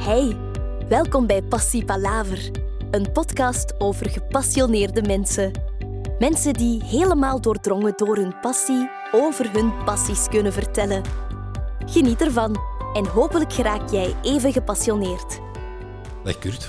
Hey, 0.00 0.36
welkom 0.88 1.26
bij 1.26 1.42
Passie 1.42 1.84
Palaver, 1.84 2.50
een 2.90 3.12
podcast 3.12 3.74
over 3.78 4.10
gepassioneerde 4.10 5.02
mensen. 5.02 5.52
Mensen 6.18 6.52
die 6.52 6.84
helemaal 6.84 7.40
doordrongen 7.40 7.92
door 7.96 8.16
hun 8.16 8.40
passie 8.40 8.90
over 9.12 9.52
hun 9.52 9.84
passies 9.84 10.28
kunnen 10.28 10.52
vertellen. 10.52 11.02
Geniet 11.86 12.20
ervan 12.20 12.56
en 12.94 13.06
hopelijk 13.06 13.52
geraak 13.52 13.90
jij 13.90 14.16
even 14.22 14.52
gepassioneerd. 14.52 15.38
Dag 16.24 16.38
Kurt. 16.38 16.68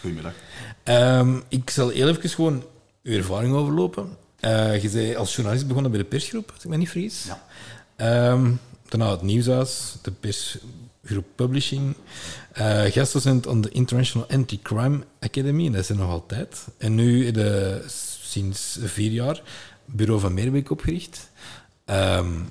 Goedemiddag. 0.00 0.34
Ehm, 0.82 1.40
ik 1.48 1.70
zal 1.70 1.88
heel 1.88 2.08
even 2.08 2.30
gewoon 2.30 2.64
uw 3.02 3.16
ervaring 3.16 3.54
overlopen. 3.54 4.16
Uh, 4.40 4.82
je 4.82 4.90
bent 4.90 5.16
als 5.16 5.34
journalist 5.34 5.66
begonnen 5.66 5.90
bij 5.90 6.00
de 6.00 6.06
persgroep, 6.06 6.50
als 6.54 6.64
ik 6.64 6.70
me 6.70 6.76
niet 6.76 6.90
vergis. 6.90 7.24
Ja. 7.24 7.42
Ehm, 7.96 8.50
daarna 8.88 9.10
het 9.10 9.22
Nieuwshuis, 9.22 9.96
de 10.02 10.10
persgroep 11.02 11.26
Publishing. 11.34 11.94
Uh, 12.58 12.84
gastdocent 12.84 13.48
aan 13.48 13.60
de 13.60 13.70
International 13.70 14.28
Anti-Crime 14.28 15.04
Academy, 15.20 15.66
en 15.66 15.72
dat 15.72 15.80
is 15.80 15.88
er 15.88 15.96
nog 15.96 16.10
altijd. 16.10 16.66
En 16.78 16.94
nu 16.94 17.30
de, 17.30 17.82
sinds 18.22 18.78
vier 18.82 19.10
jaar 19.10 19.42
Bureau 19.84 20.20
van 20.20 20.34
Meerbeek 20.34 20.70
opgericht. 20.70 21.30
Um, 21.86 22.48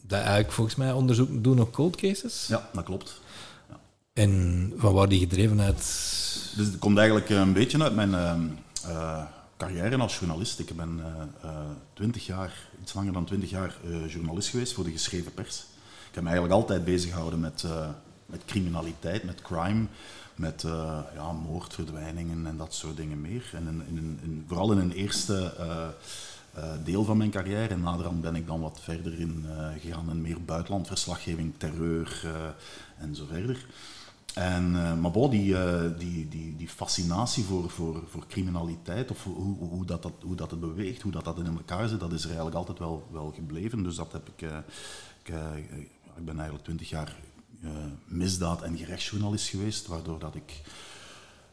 dat 0.00 0.20
eigenlijk 0.20 0.52
volgens 0.52 0.76
mij 0.76 0.92
onderzoek 0.92 1.44
doen 1.44 1.60
op 1.60 1.72
cold 1.72 1.96
cases. 1.96 2.46
Ja, 2.48 2.68
dat 2.72 2.84
klopt. 2.84 3.20
Ja. 3.68 3.80
En 4.12 4.72
van 4.76 4.92
waar 4.92 5.08
die 5.08 5.18
gedreven 5.18 5.60
uit? 5.60 5.76
Dus 6.56 6.66
het 6.66 6.78
komt 6.78 6.98
eigenlijk 6.98 7.28
een 7.28 7.52
beetje 7.52 7.82
uit 7.82 7.94
mijn 7.94 8.10
uh, 8.86 9.22
carrière 9.56 9.96
als 9.96 10.18
journalist. 10.18 10.58
Ik 10.58 10.76
ben 10.76 11.00
twintig 11.94 12.26
jaar, 12.26 12.68
iets 12.82 12.94
langer 12.94 13.12
dan 13.12 13.24
twintig 13.24 13.50
jaar 13.50 13.76
journalist 14.08 14.48
geweest 14.48 14.72
voor 14.72 14.84
de 14.84 14.90
geschreven 14.90 15.34
pers. 15.34 15.64
Ik 16.12 16.18
heb 16.18 16.26
me 16.26 16.30
eigenlijk 16.30 16.60
altijd 16.60 16.84
bezig 16.84 17.10
gehouden 17.10 17.40
met, 17.40 17.64
met 18.26 18.44
criminaliteit, 18.44 19.24
met 19.24 19.42
crime, 19.42 19.86
met 20.34 20.62
ja, 21.14 21.32
moord, 21.32 21.74
verdwijningen 21.74 22.46
en 22.46 22.56
dat 22.56 22.74
soort 22.74 22.96
dingen 22.96 23.20
meer. 23.20 23.50
En 23.52 23.66
in, 23.66 23.96
in, 23.96 24.18
in, 24.22 24.44
vooral 24.46 24.72
in 24.72 24.78
een 24.78 24.92
eerste 24.92 25.54
uh, 26.56 26.72
deel 26.84 27.04
van 27.04 27.16
mijn 27.16 27.30
carrière. 27.30 27.68
En 27.68 27.80
naderhand 27.80 28.20
ben 28.20 28.34
ik 28.34 28.46
dan 28.46 28.60
wat 28.60 28.80
verder 28.82 29.20
in 29.20 29.44
gegaan 29.80 30.10
in 30.10 30.20
meer 30.20 30.44
buitenlandverslaggeving, 30.44 31.52
terreur 31.56 32.26
en 32.98 33.14
zo 33.14 33.24
verder. 33.28 33.66
En, 34.34 35.00
maar 35.00 35.12
die, 35.12 35.56
die, 35.98 36.28
die, 36.28 36.56
die 36.56 36.68
fascinatie 36.68 37.44
voor, 37.44 37.70
voor, 37.70 38.02
voor 38.08 38.26
criminaliteit, 38.28 39.10
of 39.10 39.24
hoe, 39.24 39.56
hoe, 39.58 39.84
dat, 39.84 40.02
dat, 40.02 40.12
hoe 40.20 40.34
dat 40.36 40.50
het 40.50 40.60
beweegt, 40.60 41.02
hoe 41.02 41.12
dat, 41.12 41.24
dat 41.24 41.38
in 41.38 41.46
elkaar 41.46 41.88
zit, 41.88 42.00
dat 42.00 42.12
is 42.12 42.20
er 42.20 42.26
eigenlijk 42.26 42.56
altijd 42.56 42.78
wel, 42.78 43.08
wel 43.12 43.32
gebleven. 43.34 43.82
Dus 43.82 43.96
dat 43.96 44.12
heb 44.12 44.28
ik, 44.36 44.50
ik, 45.22 45.34
ik 46.16 46.24
ben 46.24 46.34
eigenlijk 46.34 46.64
twintig 46.64 46.90
jaar 46.90 47.16
misdaad- 48.04 48.62
en 48.62 48.76
gerechtsjournalist 48.76 49.48
geweest, 49.48 49.86
waardoor 49.86 50.18
dat 50.18 50.34
ik 50.34 50.60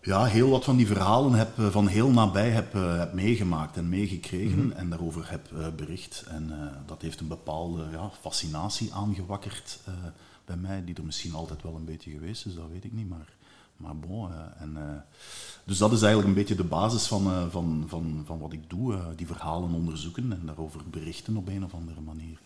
ja, 0.02 0.26
heel 0.26 0.50
wat 0.50 0.64
van 0.64 0.78
die 0.78 0.88
verhalen 0.88 1.34
heb, 1.34 1.50
van 1.58 1.88
heel 1.88 2.10
nabij 2.10 2.50
heb, 2.50 2.74
heb 2.74 3.14
meegemaakt 3.14 3.78
en 3.78 3.90
meegekregen 3.90 4.58
mm 4.58 4.70
-hmm. 4.70 4.78
en 4.78 4.90
daarover 4.90 5.30
heb 5.30 5.74
bericht. 5.76 6.24
En 6.28 6.52
dat 6.86 7.02
heeft 7.02 7.20
een 7.20 7.28
bepaalde 7.28 7.88
ja, 7.92 8.12
fascinatie 8.22 8.94
aangewakkerd 8.94 9.80
bij 10.46 10.58
mij, 10.58 10.84
die 10.84 10.96
er 10.96 11.06
misschien 11.06 11.34
altijd 11.34 11.64
wel 11.64 11.76
een 11.76 11.86
beetje 11.86 12.12
geweest 12.12 12.46
is, 12.46 12.56
dat 12.56 12.70
weet 12.72 12.84
ik 12.84 12.94
niet. 12.94 13.10
Maar, 13.10 13.34
maar 13.80 13.98
bon, 13.98 14.30
en, 14.60 15.04
dus 15.64 15.78
dat 15.78 15.92
is 15.92 16.02
eigenlijk 16.02 16.28
een 16.28 16.40
beetje 16.40 16.56
de 16.56 16.64
basis 16.64 17.06
van, 17.06 17.52
van, 17.52 17.86
van, 17.88 18.24
van 18.26 18.40
wat 18.40 18.54
ik 18.54 18.70
doe, 18.70 18.98
die 19.16 19.28
verhalen 19.28 19.74
onderzoeken 19.74 20.32
en 20.32 20.42
daarover 20.46 20.82
berichten 20.92 21.38
op 21.38 21.48
een 21.48 21.64
of 21.64 21.74
andere 21.74 22.02
manier. 22.02 22.40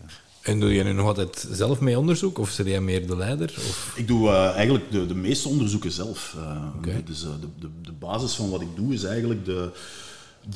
En 0.43 0.59
doe 0.59 0.73
je 0.73 0.83
nu 0.83 0.93
nog 0.93 1.07
altijd 1.07 1.47
zelf 1.51 1.79
mee 1.79 1.99
onderzoek 1.99 2.37
of 2.37 2.57
ben 2.57 2.67
jij 2.67 2.81
meer 2.81 3.07
de 3.07 3.17
leider? 3.17 3.53
Of? 3.57 3.93
Ik 3.95 4.07
doe 4.07 4.29
uh, 4.29 4.51
eigenlijk 4.51 4.91
de, 4.91 5.05
de 5.05 5.15
meeste 5.15 5.47
onderzoeken 5.47 5.91
zelf. 5.91 6.35
Uh, 6.37 6.65
okay. 6.77 7.03
Dus 7.03 7.23
uh, 7.23 7.29
de, 7.41 7.47
de, 7.59 7.69
de 7.81 7.91
basis 7.91 8.33
van 8.33 8.49
wat 8.49 8.61
ik 8.61 8.75
doe 8.75 8.93
is 8.93 9.03
eigenlijk 9.03 9.45
de, 9.45 9.71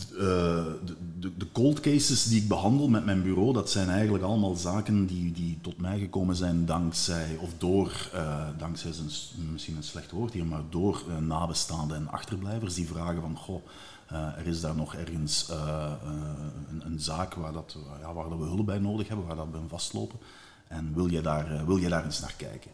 de, 0.09 0.79
de, 1.19 1.37
de, 1.37 1.51
cold 1.51 1.79
cases 1.79 2.23
die 2.23 2.41
ik 2.41 2.47
behandel 2.47 2.87
met 2.87 3.05
mijn 3.05 3.21
bureau. 3.21 3.53
Dat 3.53 3.69
zijn 3.69 3.89
eigenlijk 3.89 4.23
allemaal 4.23 4.55
zaken 4.55 5.05
die, 5.05 5.31
die 5.31 5.59
tot 5.61 5.77
mij 5.77 5.99
gekomen 5.99 6.35
zijn 6.35 6.65
dankzij, 6.65 7.37
of 7.39 7.49
door, 7.57 8.09
dankzij 8.57 8.89
is 8.89 8.97
een, 8.97 9.51
misschien 9.51 9.75
een 9.75 9.83
slecht 9.83 10.11
woord 10.11 10.33
hier, 10.33 10.45
maar 10.45 10.61
door 10.69 11.03
nabestaanden 11.19 11.97
en 11.97 12.07
achterblijvers 12.07 12.73
die 12.73 12.87
vragen 12.87 13.21
van, 13.21 13.37
goh, 13.37 13.61
er 14.37 14.47
is 14.47 14.61
daar 14.61 14.75
nog 14.75 14.95
ergens 14.95 15.49
een, 16.69 16.85
een, 16.85 16.99
zaak 16.99 17.33
waar, 17.33 17.53
dat, 17.53 17.77
ja, 18.01 18.13
waar 18.13 18.29
dat 18.29 18.39
we 18.39 18.45
hulp 18.45 18.65
bij 18.65 18.79
nodig 18.79 19.07
hebben, 19.07 19.25
waar 19.25 19.35
dat 19.35 19.47
we 19.51 19.59
vastlopen. 19.67 20.19
En 20.67 20.93
wil 20.93 21.07
je 21.07 21.21
daar, 21.21 21.65
wil 21.65 21.77
je 21.77 21.89
daar 21.89 22.05
eens 22.05 22.19
naar 22.19 22.35
kijken? 22.37 22.71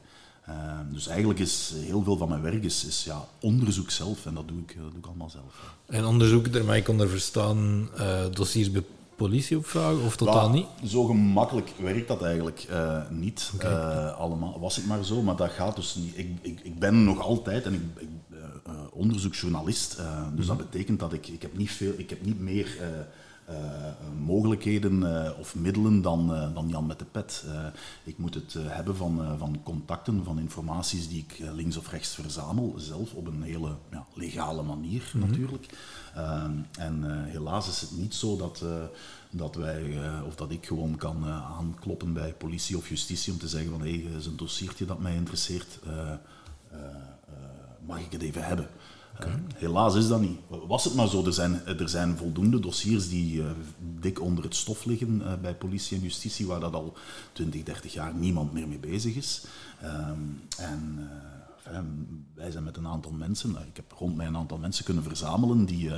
Dus 0.92 1.08
eigenlijk 1.08 1.40
is 1.40 1.74
heel 1.76 2.04
veel 2.04 2.18
van 2.18 2.30
mijn 2.30 2.42
werk 2.42 2.64
is, 2.64 2.86
is 2.86 3.04
ja, 3.04 3.26
onderzoek 3.40 3.90
zelf 3.90 4.26
en 4.26 4.34
dat 4.34 4.48
doe 4.48 4.60
ik, 4.60 4.76
dat 4.82 4.90
doe 4.90 5.00
ik 5.00 5.06
allemaal 5.06 5.30
zelf. 5.30 5.76
En 5.86 6.06
onderzoek, 6.06 6.54
daarmee 6.54 6.80
ik 6.80 6.90
onder 6.90 7.10
verstaan 7.10 7.90
dossiers 8.32 8.72
bij 8.72 8.84
politieopvragen 9.16 10.04
of 10.04 10.16
totaal 10.16 10.48
ja, 10.48 10.54
niet? 10.54 10.92
Zo 10.92 11.06
gemakkelijk 11.06 11.74
werkt 11.80 12.08
dat 12.08 12.22
eigenlijk 12.22 12.68
niet. 13.10 13.52
Okay. 13.56 14.08
allemaal 14.08 14.60
was 14.60 14.76
het 14.76 14.86
maar 14.86 15.04
zo, 15.04 15.22
maar 15.22 15.36
dat 15.36 15.52
gaat 15.52 15.76
dus 15.76 15.96
niet. 15.96 16.18
Ik, 16.18 16.30
ik, 16.42 16.60
ik 16.64 16.80
ben 16.80 17.04
nog 17.04 17.22
altijd 17.22 17.66
en 17.66 17.74
ik, 17.74 17.82
ik 17.98 18.10
uh, 18.68 18.74
onderzoeksjournalist. 18.92 19.96
Uh, 20.00 20.06
dus 20.06 20.30
mm 20.30 20.38
-hmm. 20.38 20.48
dat 20.48 20.58
betekent 20.58 21.00
dat 21.00 21.14
ik, 21.14 21.28
ik 21.28 21.42
heb 21.42 21.58
niet 21.58 21.72
veel, 21.72 21.94
ik 21.98 22.10
heb 22.10 22.26
niet 22.26 22.40
meer 22.40 22.78
uh, 23.50 23.56
mogelijkheden 24.26 25.04
of 25.38 25.56
middelen 25.56 26.02
dan, 26.02 26.28
dan 26.54 26.68
Jan 26.70 26.86
met 26.86 27.00
de 27.00 27.06
pet. 27.06 27.46
ik 28.04 28.18
moet 28.18 28.34
het 28.34 28.56
hebben 28.60 28.96
van, 28.96 29.38
van 29.38 29.60
contacten, 29.64 30.24
van 30.24 30.40
informaties 30.40 31.10
die 31.10 31.26
ik 31.28 31.40
links 31.54 31.78
of 31.78 31.92
rechts 31.92 32.16
verzamel, 32.16 32.74
zelf 32.78 33.14
op 33.14 33.28
een 33.28 33.42
hele 33.42 33.76
ja, 33.92 34.06
legale 34.14 34.64
manier 34.64 35.12
mm 35.14 35.22
-hmm. 35.22 35.30
natuurlijk. 35.30 35.66
en 36.72 37.26
helaas 37.26 37.68
is 37.68 37.82
het 37.82 37.98
niet 37.98 38.14
zo 38.14 38.38
dat 38.38 38.64
dat 39.36 39.56
wij, 39.56 40.00
of 40.26 40.36
dat 40.36 40.52
ik 40.52 40.66
gewoon 40.66 40.96
kan 40.96 41.26
aankloppen 41.26 42.14
bij 42.14 42.34
politie 42.34 42.78
of 42.78 42.90
justitie 42.90 43.34
om 43.34 43.40
te 43.40 43.48
zeggen 43.48 43.72
van 43.72 43.82
hé, 43.82 44.02
hey, 44.02 44.18
is 44.18 44.26
een 44.26 44.38
dossiertje 44.38 44.86
dat 44.86 45.00
mij 45.00 45.16
interesseert, 45.16 45.80
uh, 45.88 46.12
mag 47.86 48.00
ik 48.00 48.12
het 48.12 48.22
even 48.22 48.44
hebben? 48.44 48.68
Okay. 49.16 49.40
helaas 49.56 49.96
is 49.96 50.08
dat 50.08 50.22
niet. 50.22 50.40
Was 50.48 50.84
het 50.84 50.94
maar 50.94 51.08
zo, 51.08 51.26
er 51.26 51.34
zijn, 51.34 51.66
er 51.66 51.90
zijn 51.90 52.18
voldoende 52.18 52.60
dossiers 52.60 53.10
die 53.10 53.44
dik 54.00 54.22
onder 54.22 54.44
het 54.44 54.56
stof 54.56 54.86
liggen 54.86 55.42
bij 55.42 55.56
politie 55.56 55.98
en 55.98 56.04
justitie, 56.04 56.48
waar 56.48 56.60
dat 56.60 56.74
al 56.74 56.94
20, 57.32 57.64
30 57.64 57.94
jaar 57.94 58.14
niemand 58.14 58.54
meer 58.54 58.68
mee 58.68 58.80
bezig 58.80 59.16
is. 59.16 59.46
Um, 59.84 60.42
en 61.64 62.26
wij 62.34 62.52
zijn 62.52 62.64
met 62.64 62.78
een 62.78 62.88
aantal 62.88 63.12
mensen, 63.12 63.50
ik 63.50 63.76
heb 63.76 63.92
rond 63.98 64.16
mij 64.16 64.26
een 64.26 64.38
aantal 64.38 64.58
mensen 64.58 64.86
kunnen 64.86 65.04
verzamelen 65.04 65.66
die, 65.66 65.92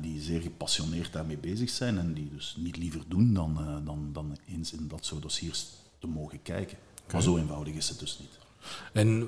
die 0.00 0.20
zeer 0.20 0.40
gepassioneerd 0.40 1.12
daarmee 1.12 1.38
bezig 1.38 1.70
zijn 1.70 1.98
en 1.98 2.14
die 2.14 2.30
dus 2.34 2.56
niet 2.58 2.76
liever 2.76 3.02
doen 3.08 3.34
dan, 3.34 3.58
dan, 3.84 4.08
dan 4.12 4.36
eens 4.48 4.72
in 4.72 4.88
dat 4.88 5.06
soort 5.06 5.22
dossiers 5.22 5.66
te 5.98 6.06
mogen 6.06 6.42
kijken. 6.42 6.76
Okay. 6.94 7.12
Maar 7.12 7.22
zo 7.22 7.36
eenvoudig 7.36 7.74
is 7.74 7.88
het 7.88 7.98
dus 7.98 8.18
niet. 8.18 8.38
En 8.92 9.20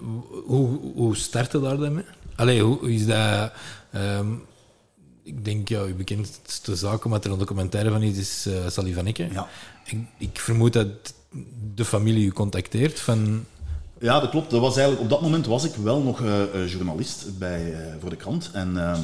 hoe, 0.44 0.92
hoe 0.94 1.16
startte 1.16 1.60
daar 1.60 1.76
dan 1.76 1.94
mee? 1.94 2.04
Allee, 2.36 2.62
hoe 2.62 2.92
is 2.92 3.06
dat... 3.06 3.52
Um, 3.94 4.42
ik 5.22 5.44
denk, 5.44 5.68
ja, 5.68 5.82
uw 5.82 5.96
bekendste 5.96 6.76
zaak, 6.76 7.04
omdat 7.04 7.24
er 7.24 7.30
een 7.30 7.38
documentaire 7.38 7.90
van 7.90 8.02
is, 8.02 8.18
is 8.18 8.46
uh, 8.48 8.68
Sally 8.68 8.92
van 8.92 9.06
Ecke. 9.06 9.28
Ja. 9.32 9.48
Ik, 9.84 9.98
ik 10.18 10.40
vermoed 10.40 10.72
dat 10.72 11.14
de 11.74 11.84
familie 11.84 12.26
u 12.26 12.30
contacteert 12.30 13.00
van... 13.00 13.44
Ja, 13.98 14.20
dat 14.20 14.30
klopt. 14.30 14.50
Dat 14.50 14.60
was 14.60 14.76
eigenlijk, 14.76 15.04
op 15.04 15.10
dat 15.10 15.20
moment 15.22 15.46
was 15.46 15.64
ik 15.64 15.74
wel 15.74 16.02
nog 16.02 16.20
uh, 16.20 16.68
journalist 16.68 17.38
bij, 17.38 17.70
uh, 17.70 17.94
voor 18.00 18.10
de 18.10 18.16
krant. 18.16 18.50
En, 18.52 18.72
uh, 18.74 18.98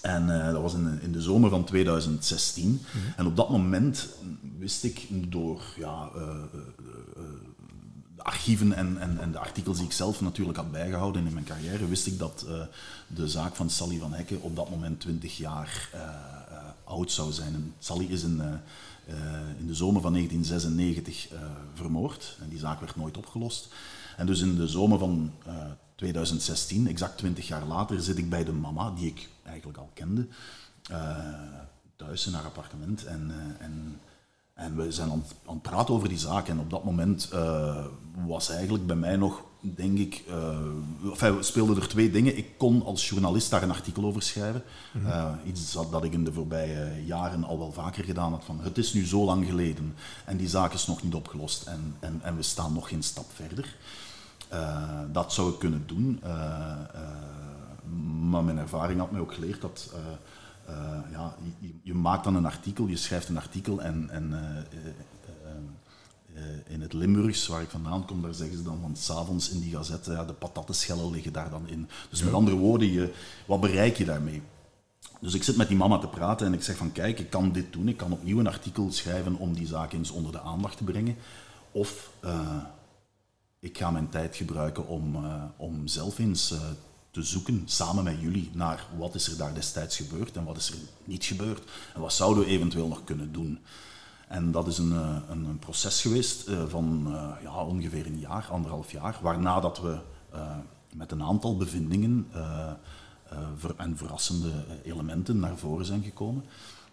en 0.00 0.52
dat 0.52 0.62
was 0.62 0.74
in, 0.74 0.98
in, 1.02 1.12
de 1.12 1.22
zomer 1.22 1.50
van 1.50 1.64
2016. 1.64 2.68
Mm 2.68 2.80
-hmm. 2.90 3.00
En 3.16 3.26
op 3.26 3.36
dat 3.36 3.50
moment 3.50 4.08
wist 4.58 4.84
ik 4.84 5.08
door 5.10 5.62
ja, 5.76 6.10
archieven 8.26 8.72
en, 8.72 9.00
en, 9.00 9.20
en, 9.20 9.32
de 9.32 9.38
artikels 9.38 9.76
die 9.76 9.86
ik 9.86 9.92
zelf 9.92 10.20
natuurlijk 10.20 10.56
had 10.58 10.70
bijgehouden 10.70 11.26
in 11.26 11.32
mijn 11.32 11.44
carrière, 11.44 11.88
wist 11.88 12.06
ik 12.06 12.18
dat 12.18 12.46
de 13.06 13.28
zaak 13.28 13.54
van 13.54 13.70
Sally 13.70 13.98
van 13.98 14.12
Hekken 14.12 14.42
op 14.42 14.56
dat 14.56 14.70
moment 14.70 15.00
20 15.00 15.36
jaar 15.36 15.90
oud 16.84 17.12
zou 17.12 17.32
zijn. 17.32 17.54
En 17.54 17.74
Sally 17.78 18.04
is 18.04 18.22
in 18.22 18.36
de 19.66 19.74
zomer 19.74 20.02
van 20.02 20.12
1996 20.12 21.32
uh, 21.32 21.38
vermoord. 21.74 22.36
En 22.40 22.48
die 22.48 22.58
zaak 22.58 22.80
werd 22.80 22.96
nooit 22.96 23.16
opgelost. 23.16 23.68
En 24.16 24.26
dus 24.26 24.40
in 24.40 24.56
de 24.56 24.68
zomer 24.68 24.98
van 24.98 25.32
uh, 25.46 25.54
2016, 25.94 26.88
exact 26.88 27.18
20 27.18 27.48
jaar 27.48 27.64
later, 27.64 28.02
zit 28.02 28.18
ik 28.18 28.28
bij 28.28 28.44
de 28.44 28.52
mama, 28.52 28.90
die 28.90 29.06
ik 29.06 29.28
eigenlijk 29.42 29.78
al 29.78 29.90
kende, 29.94 30.26
thuis 31.96 32.26
in 32.26 32.32
haar 32.32 32.44
appartement. 32.44 33.04
En, 33.04 33.30
en, 33.58 34.00
en 34.56 34.76
we 34.76 34.92
zijn 34.92 35.10
aan, 35.10 35.24
aan, 35.46 35.54
het 35.54 35.62
praten 35.62 35.94
over 35.94 36.08
die 36.08 36.18
zaak. 36.18 36.48
En 36.48 36.58
op 36.58 36.70
dat 36.70 36.84
moment 36.84 37.28
was 38.26 38.50
eigenlijk 38.50 38.86
bij 38.86 38.96
mij 38.96 39.16
nog 39.16 39.42
denk 39.74 39.98
ik, 39.98 40.24
uh, 40.28 41.10
enfin, 41.10 41.44
speelden 41.44 41.76
er 41.76 41.88
twee 41.88 42.10
dingen. 42.10 42.36
Ik 42.36 42.58
kon 42.58 42.84
als 42.84 43.08
journalist 43.08 43.50
daar 43.50 43.62
een 43.62 43.70
artikel 43.70 44.04
over 44.04 44.22
schrijven. 44.22 44.62
Mm 44.92 45.00
-hmm. 45.00 45.10
uh, 45.10 45.30
iets 45.44 45.72
dat, 45.72 45.92
dat, 45.92 46.04
ik 46.04 46.12
in 46.12 46.24
de 46.24 46.32
voorbije 46.32 47.04
jaren 47.04 47.44
al 47.44 47.58
wel 47.58 47.72
vaker 47.72 48.04
gedaan 48.04 48.32
had. 48.32 48.44
Van, 48.44 48.60
het 48.60 48.78
is 48.78 48.92
nu 48.92 49.06
zo 49.06 49.24
lang 49.24 49.46
geleden 49.46 49.94
en 50.24 50.36
die 50.36 50.48
zaak 50.48 50.72
is 50.72 50.86
nog 50.86 51.02
niet 51.02 51.14
opgelost 51.14 51.66
en, 51.66 51.96
en, 52.00 52.20
en 52.22 52.36
we 52.36 52.42
staan 52.42 52.72
nog 52.72 52.88
geen 52.88 53.02
stap 53.02 53.26
verder. 53.34 53.76
dat 55.12 55.32
zou 55.32 55.52
ik 55.52 55.58
kunnen 55.58 55.82
doen. 55.86 56.20
maar 58.30 58.44
mijn 58.44 58.58
ervaring 58.58 58.98
had 58.98 59.10
mij 59.10 59.20
ook 59.20 59.34
geleerd 59.34 59.60
dat 59.60 59.92
ja, 61.10 61.34
je, 61.58 61.74
je, 61.82 61.94
maakt 61.94 62.24
dan 62.24 62.34
een 62.34 62.46
artikel, 62.46 62.86
je 62.86 62.96
schrijft 62.96 63.28
een 63.28 63.36
artikel 63.36 63.82
en, 63.82 64.10
en 64.10 64.34
in 66.66 66.80
het 66.80 66.92
Limburgs, 66.92 67.46
waar 67.46 67.62
ik 67.62 67.70
vandaan 67.70 68.06
kom, 68.06 68.22
daar 68.22 68.34
zeggen 68.34 68.56
ze 68.56 68.62
dan 68.62 68.80
van 68.80 68.96
s'avonds 68.96 69.50
in 69.50 69.60
die 69.60 69.76
gazette, 69.76 70.12
ja, 70.12 70.24
de 70.24 70.32
patattenschellen 70.32 71.10
liggen 71.10 71.32
daar 71.32 71.50
dan 71.50 71.68
in. 71.68 71.88
Dus 72.10 72.22
met 72.22 72.32
andere 72.32 72.56
woorden, 72.56 72.92
je, 72.92 73.12
wat 73.46 73.60
bereik 73.60 73.96
je 73.96 74.04
daarmee? 74.04 74.42
Dus 75.20 75.34
ik 75.34 75.42
zit 75.42 75.56
met 75.56 75.68
die 75.68 75.76
mama 75.76 75.98
te 75.98 76.08
praten 76.08 76.46
en 76.46 76.52
ik 76.52 76.62
zeg 76.62 76.76
van 76.76 76.92
kijk, 76.92 77.18
ik 77.18 77.30
kan 77.30 77.52
dit 77.52 77.72
doen, 77.72 77.88
ik 77.88 77.96
kan 77.96 78.12
opnieuw 78.12 78.38
een 78.38 78.46
artikel 78.46 78.92
schrijven 78.92 79.34
om 79.34 79.54
die 79.54 79.66
zaak 79.66 79.92
eens 79.92 80.10
onder 80.10 80.32
de 80.32 80.40
aandacht 80.40 80.76
te 80.76 80.84
brengen. 80.84 81.16
Of 81.70 82.10
uh, 82.24 82.56
ik 83.58 83.78
ga 83.78 83.90
mijn 83.90 84.08
tijd 84.08 84.36
gebruiken 84.36 84.86
om, 84.86 85.16
uh, 85.16 85.42
om 85.56 85.86
zelf 85.86 86.18
eens 86.18 86.52
uh, 86.52 86.60
te 87.16 87.22
zoeken, 87.22 87.62
samen 87.64 88.04
met 88.04 88.20
jullie, 88.20 88.50
naar 88.52 88.86
wat 88.98 89.14
is 89.14 89.28
er 89.28 89.36
daar 89.36 89.54
destijds 89.54 89.96
gebeurd 89.96 90.36
en 90.36 90.44
wat 90.44 90.56
is 90.56 90.70
er 90.70 90.76
niet 91.04 91.24
gebeurd. 91.24 91.70
En 91.94 92.00
wat 92.00 92.12
zouden 92.12 92.44
we 92.44 92.50
eventueel 92.50 92.88
nog 92.88 93.04
kunnen 93.04 93.32
doen. 93.32 93.58
En 94.28 94.50
dat 94.50 94.66
is 94.66 94.78
een, 94.78 94.90
een, 95.30 95.44
een 95.44 95.58
proces 95.58 96.00
geweest 96.00 96.50
van 96.68 97.14
ja, 97.42 97.64
ongeveer 97.64 98.06
een 98.06 98.18
jaar, 98.18 98.48
anderhalf 98.50 98.92
jaar, 98.92 99.18
waarna 99.22 99.60
dat 99.60 99.80
we 99.80 99.98
met 100.92 101.12
een 101.12 101.22
aantal 101.22 101.56
bevindingen 101.56 102.28
uh, 102.34 102.70
en 103.76 103.96
verrassende 103.96 104.52
elementen 104.82 105.38
naar 105.38 105.56
voren 105.56 105.86
zijn 105.86 106.02
gekomen. 106.02 106.44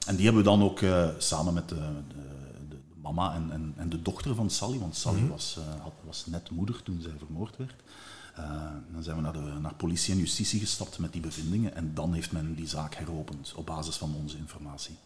En 0.05 0.15
die 0.15 0.25
hebben 0.25 0.43
we 0.43 0.49
dan 0.49 0.63
ook 0.63 0.79
samen 1.17 1.53
met 1.53 1.69
de, 1.69 1.75
de, 2.07 2.67
de 2.69 2.77
mama 3.01 3.33
en, 3.33 3.51
en, 3.51 3.73
en, 3.77 3.89
de 3.89 4.01
dochter 4.01 4.35
van 4.35 4.49
Sally, 4.49 4.79
want 4.79 4.95
Sally 4.95 5.15
mm 5.15 5.21
-hmm. 5.21 5.29
was, 5.29 5.57
had, 5.81 5.93
was 6.05 6.25
net 6.25 6.51
moeder 6.51 6.83
toen 6.83 7.01
zij 7.01 7.13
vermoord 7.17 7.57
werd. 7.57 7.75
Dan 8.91 9.03
zijn 9.03 9.15
we 9.15 9.21
naar, 9.21 9.33
de, 9.33 9.39
naar 9.61 9.73
politie 9.73 10.13
en 10.13 10.19
justitie 10.19 10.59
gestapt 10.59 10.99
met 10.99 11.11
die 11.11 11.21
bevindingen 11.21 11.75
en 11.75 11.91
dan 11.93 12.13
heeft 12.13 12.31
men 12.31 12.55
die 12.55 12.67
zaak 12.67 12.95
heropend 12.95 13.53
op 13.55 13.65
basis 13.65 13.95
van 13.95 14.15
onze 14.21 14.37
informatie. 14.37 14.97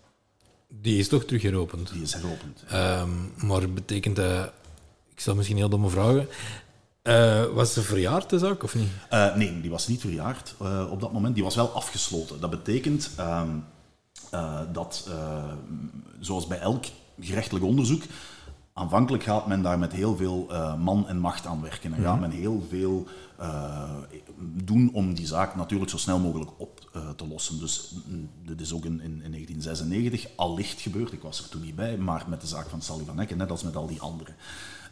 Die 0.68 1.00
is 1.00 1.08
toch 1.08 1.24
terug 1.24 1.42
heropend? 1.42 1.92
Die 1.94 2.02
is 2.02 2.14
heropend. 2.14 2.64
Um, 2.74 3.34
maar 3.48 3.70
betekent 3.70 4.16
dat, 4.16 4.52
ik 5.12 5.20
zal 5.20 5.36
misschien 5.36 5.58
heel 5.58 5.70
domme 5.70 5.90
vragen, 5.90 6.28
uh, 7.04 7.46
was 7.46 7.74
ze 7.74 7.82
verjaard, 7.82 8.30
de 8.30 8.40
zaak, 8.40 8.64
of 8.64 8.76
niet? 8.76 8.90
Uh, 9.12 9.36
nee, 9.36 9.62
die 9.62 9.70
was 9.70 9.88
niet 9.88 10.02
verjaard 10.02 10.56
uh, 10.62 10.88
op 10.92 11.00
dat 11.00 11.14
moment. 11.14 11.36
Die 11.36 11.44
was 11.44 11.56
wel 11.56 11.70
afgesloten. 11.70 12.40
Dat 12.40 12.50
betekent 12.50 13.10
ehm, 13.18 13.50
dat, 14.72 15.10
zoals 16.20 16.48
bij 16.48 16.60
elk 16.60 16.86
gerechtelijk 17.20 17.66
onderzoek, 17.66 18.04
aanvankelijk 18.78 19.24
gaat 19.24 19.48
men 19.48 19.62
daar 19.62 19.80
met 19.80 19.92
heel 19.92 20.16
veel 20.16 20.48
man 20.78 21.08
en 21.08 21.20
macht 21.20 21.46
aan 21.46 21.62
werken. 21.62 21.94
En 21.94 22.02
gaat 22.04 22.20
mhm. 22.20 22.30
men 22.30 22.40
heel 22.40 22.66
veel 22.70 23.08
doen 24.64 24.90
om 24.94 25.14
die 25.14 25.28
zaak 25.28 25.56
natuurlijk 25.56 25.90
zo 25.90 25.98
snel 25.98 26.20
mogelijk 26.20 26.52
op 26.58 26.90
te 27.16 27.28
lossen. 27.28 27.60
Dus 27.60 27.96
mm, 28.06 28.30
dit 28.46 28.62
is 28.62 28.74
ook 28.74 28.86
in, 28.86 29.02
in, 29.02 29.22
in 29.24 29.32
1996 29.32 30.28
allicht 30.36 30.82
gebeurd. 30.82 31.12
Ik 31.12 31.22
was 31.22 31.44
er 31.44 31.50
toen 31.50 31.62
niet 31.62 31.76
bij, 31.76 31.98
maar 31.98 32.26
met 32.28 32.42
de 32.42 32.48
zaak 32.48 32.70
van 32.70 32.82
Sally 32.82 33.04
van 33.06 33.20
Ecken, 33.20 33.38
net 33.38 33.52
als 33.52 33.64
met 33.64 33.76
al 33.76 33.88
die 33.88 34.02
anderen. 34.02 34.36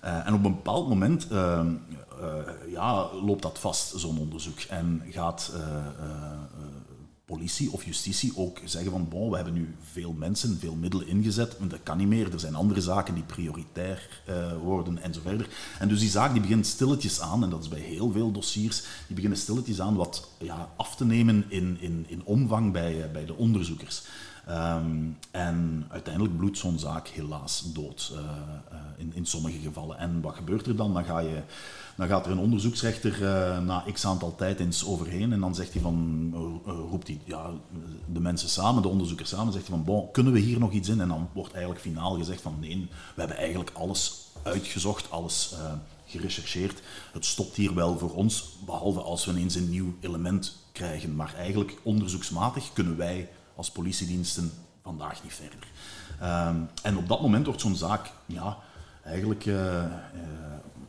En 0.01 0.33
op 0.33 0.45
een 0.45 0.55
bepaald 0.55 0.89
moment 0.89 1.27
ja, 2.67 3.13
loopt 3.13 3.41
dat 3.41 3.59
vast, 3.59 3.93
zo'n 3.95 4.19
onderzoek. 4.19 4.59
En 4.59 5.01
gaat 5.09 5.51
politie 7.25 7.71
of 7.71 7.85
justitie 7.85 8.31
ook 8.35 8.59
zeggen 8.65 8.91
van 8.91 9.29
we 9.29 9.35
hebben 9.35 9.53
nu 9.53 9.75
veel 9.91 10.13
mensen, 10.13 10.59
veel 10.59 10.75
middelen 10.75 11.07
ingezet, 11.07 11.57
dat 11.67 11.79
kan 11.83 11.97
niet 11.97 12.07
meer. 12.07 12.33
Er 12.33 12.39
zijn 12.39 12.55
andere 12.55 12.81
zaken 12.81 13.13
die 13.13 13.23
prioritair 13.23 14.21
worden 14.63 15.01
en 15.01 15.13
zo 15.13 15.19
verder. 15.21 15.49
En 15.79 15.87
dus 15.87 15.99
die 15.99 16.09
zaak 16.09 16.31
die 16.31 16.41
begint 16.41 16.67
stilletjes 16.67 17.21
aan, 17.21 17.43
en 17.43 17.49
dat 17.49 17.61
is 17.61 17.67
bij 17.67 17.79
heel 17.79 18.11
veel 18.11 18.31
dossiers, 18.31 18.83
die 19.07 19.15
beginnen 19.15 19.39
stilletjes 19.39 19.81
aan 19.81 19.95
wat 19.95 20.29
ja, 20.39 20.69
af 20.75 20.95
te 20.95 21.05
nemen 21.05 21.45
in, 21.47 21.77
in, 21.79 22.05
in 22.07 22.25
omvang 22.25 22.71
bij, 22.71 23.11
bij 23.11 23.25
de 23.25 23.35
onderzoekers. 23.35 24.03
Um, 24.49 25.17
en 25.31 25.85
uiteindelijk 25.89 26.37
bloedt 26.37 26.57
zo'n 26.57 26.79
zaak 26.79 27.07
helaas 27.07 27.73
dood 27.73 28.13
uh, 28.13 28.19
in, 28.97 29.11
in 29.13 29.25
sommige 29.25 29.59
gevallen. 29.59 29.97
En 29.97 30.21
wat 30.21 30.35
gebeurt 30.35 30.67
er 30.67 30.75
dan? 30.75 30.93
Dan, 30.93 31.05
ga 31.05 31.19
je, 31.19 31.41
dan 31.95 32.07
gaat 32.07 32.25
er 32.25 32.31
een 32.31 32.37
onderzoeksrechter 32.37 33.21
uh, 33.21 33.59
na 33.59 33.83
x 33.93 34.05
aantal 34.05 34.35
tijd 34.35 34.59
eens 34.59 34.85
overheen 34.85 35.33
en 35.33 35.39
dan 35.39 35.55
zegt 35.55 35.73
hij 35.73 35.81
van, 35.81 36.31
roept 36.65 37.07
hij 37.07 37.19
ja, 37.23 37.49
de 38.05 38.19
mensen 38.19 38.49
samen, 38.49 38.81
de 38.81 38.87
onderzoekers 38.87 39.29
samen, 39.29 39.53
zegt 39.53 39.67
hij 39.67 39.75
van, 39.75 39.85
bon, 39.85 40.11
kunnen 40.11 40.33
we 40.33 40.39
hier 40.39 40.59
nog 40.59 40.71
iets 40.71 40.89
in? 40.89 41.01
En 41.01 41.07
dan 41.07 41.29
wordt 41.33 41.51
eigenlijk 41.53 41.81
finaal 41.81 42.17
gezegd 42.17 42.41
van, 42.41 42.57
nee, 42.59 42.89
we 42.89 43.19
hebben 43.19 43.37
eigenlijk 43.37 43.71
alles 43.73 44.25
uitgezocht, 44.43 45.11
alles 45.11 45.55
gerechercheerd. 46.05 46.81
Het 47.13 47.25
stopt 47.25 47.55
hier 47.55 47.73
wel 47.73 47.97
voor 47.97 48.13
ons, 48.13 48.57
behalve 48.65 49.01
als 49.01 49.25
we 49.25 49.31
ineens 49.31 49.55
een 49.55 49.69
nieuw 49.69 49.95
element 49.99 50.57
krijgen. 50.71 51.15
Maar 51.15 51.33
eigenlijk 51.37 51.79
onderzoeksmatig 51.83 52.73
kunnen 52.73 52.97
wij 52.97 53.29
als 53.55 53.71
politiediensten 53.71 54.51
vandaag 54.83 55.23
niet 55.23 55.33
verder. 55.33 55.67
Um, 56.49 56.69
en 56.83 56.97
op 56.97 57.07
dat 57.07 57.21
moment 57.21 57.45
wordt 57.45 57.61
zo'n 57.61 57.75
zaak 57.75 58.11
ja, 58.25 58.57
eigenlijk 59.03 59.45
uh, 59.45 59.55
uh, 59.55 59.83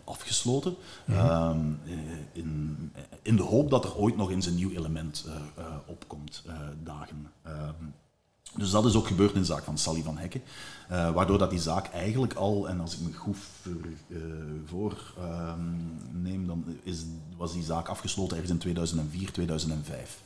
afgesloten. 0.06 0.76
Mm 1.04 1.16
-hmm. 1.16 1.78
uh, 1.86 1.94
in, 2.32 2.92
in, 3.22 3.36
de 3.36 3.42
hoop 3.42 3.70
dat 3.70 3.84
er 3.84 3.96
ooit 3.96 4.16
nog 4.16 4.30
eens 4.30 4.46
een 4.46 4.54
nieuw 4.54 4.70
element 4.70 5.26
opkomt 5.86 6.42
dagen. 6.82 7.30
Um, 7.46 7.94
dus 8.54 8.70
dat 8.70 8.84
is 8.84 8.94
ook 8.94 9.06
gebeurd 9.06 9.34
in 9.34 9.40
de 9.40 9.46
zaak 9.46 9.64
van 9.64 9.78
Sally 9.78 10.02
van 10.02 10.18
Hekken. 10.18 10.42
waardoor 10.88 11.38
dat 11.38 11.50
die 11.50 11.60
zaak 11.60 11.86
eigenlijk 11.86 12.34
al, 12.34 12.68
en 12.68 12.80
als 12.80 12.94
ik 12.94 13.00
me 13.00 13.12
goed 13.12 13.36
voor, 14.66 15.12
ehm, 15.18 15.60
neem, 16.22 16.46
dan 16.46 16.64
is, 16.82 17.04
was 17.36 17.52
die 17.52 17.62
zaak 17.62 17.88
afgesloten 17.88 18.36
ergens 18.36 18.52
in 18.52 18.58
2004, 18.58 19.32
2005. 19.32 20.20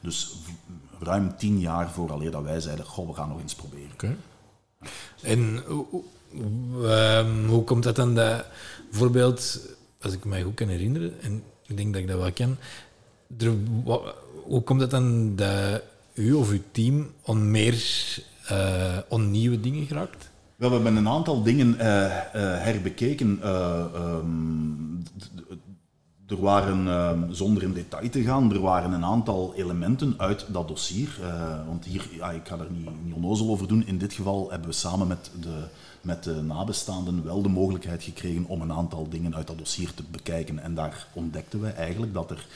Dus 0.00 0.36
ruim 0.98 1.36
tien 1.36 1.60
jaar 1.60 1.90
vooraleer 1.90 2.30
dat 2.30 2.42
wij 2.42 2.60
zeiden, 2.60 2.84
goh, 2.84 3.08
we 3.08 3.14
gaan 3.14 3.28
nog 3.28 3.40
eens 3.40 3.54
proberen. 3.54 3.92
Okay. 3.92 4.16
En 5.22 5.62
um, 6.34 7.46
hoe 7.46 7.64
komt 7.64 7.82
dat 7.82 7.96
dan 7.96 8.14
dat, 8.14 8.44
bijvoorbeeld, 8.90 9.60
als 10.00 10.12
ik 10.12 10.24
mij 10.24 10.42
goed 10.42 10.54
kan 10.54 10.68
herinneren, 10.68 11.12
en 11.20 11.42
ik 11.66 11.76
denk 11.76 11.92
dat 11.92 12.02
ik 12.02 12.08
dat 12.08 12.18
wel 12.18 12.32
ken, 12.32 12.58
hoe 14.44 14.62
komt 14.62 14.80
het 14.80 14.90
dan 14.90 15.36
dat 15.36 15.82
u 16.14 16.32
of 16.32 16.50
uw 16.50 16.62
team 16.70 17.10
on 17.22 17.50
meer 17.50 17.84
uh, 18.50 19.18
nieuwe 19.18 19.60
dingen 19.60 19.86
geraakt? 19.86 20.30
Wel, 20.56 20.68
we 20.68 20.74
hebben 20.74 20.96
een 20.96 21.08
aantal 21.08 21.42
dingen 21.42 21.74
uh, 21.74 21.84
uh, 21.84 22.10
herbekeken. 22.34 23.48
Um, 23.48 25.02
er 26.26 26.40
waren, 26.40 26.86
uh, 26.86 27.12
zonder 27.30 27.62
in 27.62 27.72
detail 27.72 28.10
te 28.10 28.22
gaan, 28.22 28.52
er 28.52 28.60
waren 28.60 28.92
een 28.92 29.04
aantal 29.04 29.54
elementen 29.56 30.14
uit 30.16 30.46
dat 30.48 30.68
dossier. 30.68 31.08
Want 31.66 31.84
hier, 31.84 32.08
ja, 32.16 32.30
ik 32.30 32.48
ga 32.48 32.58
er 32.58 32.70
niet, 32.70 32.88
niet 33.04 33.14
onnozel 33.14 33.48
over 33.48 33.68
doen. 33.68 33.86
In 33.86 33.98
dit 33.98 34.12
geval 34.12 34.50
hebben 34.50 34.68
we 34.68 34.74
samen 34.74 35.06
met 35.06 35.30
de, 35.40 35.64
met 36.00 36.24
de 36.24 36.34
nabestaanden 36.34 37.24
wel 37.24 37.42
de 37.42 37.48
mogelijkheid 37.48 38.02
gekregen 38.02 38.44
om 38.44 38.60
een 38.60 38.72
aantal 38.72 39.08
dingen 39.08 39.36
uit 39.36 39.46
dat 39.46 39.58
dossier 39.58 39.94
te 39.94 40.02
bekijken. 40.10 40.58
En 40.58 40.74
daar 40.74 41.06
ontdekten 41.12 41.60
we 41.60 41.68
eigenlijk 41.68 42.14
dat 42.14 42.30
er, 42.30 42.46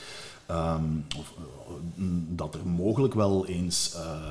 um, 0.50 1.06
of, 1.18 1.34
uh, 1.38 2.04
dat 2.28 2.54
er 2.54 2.66
mogelijk 2.66 3.14
wel 3.14 3.46
eens 3.46 3.94
uh, 3.96 4.30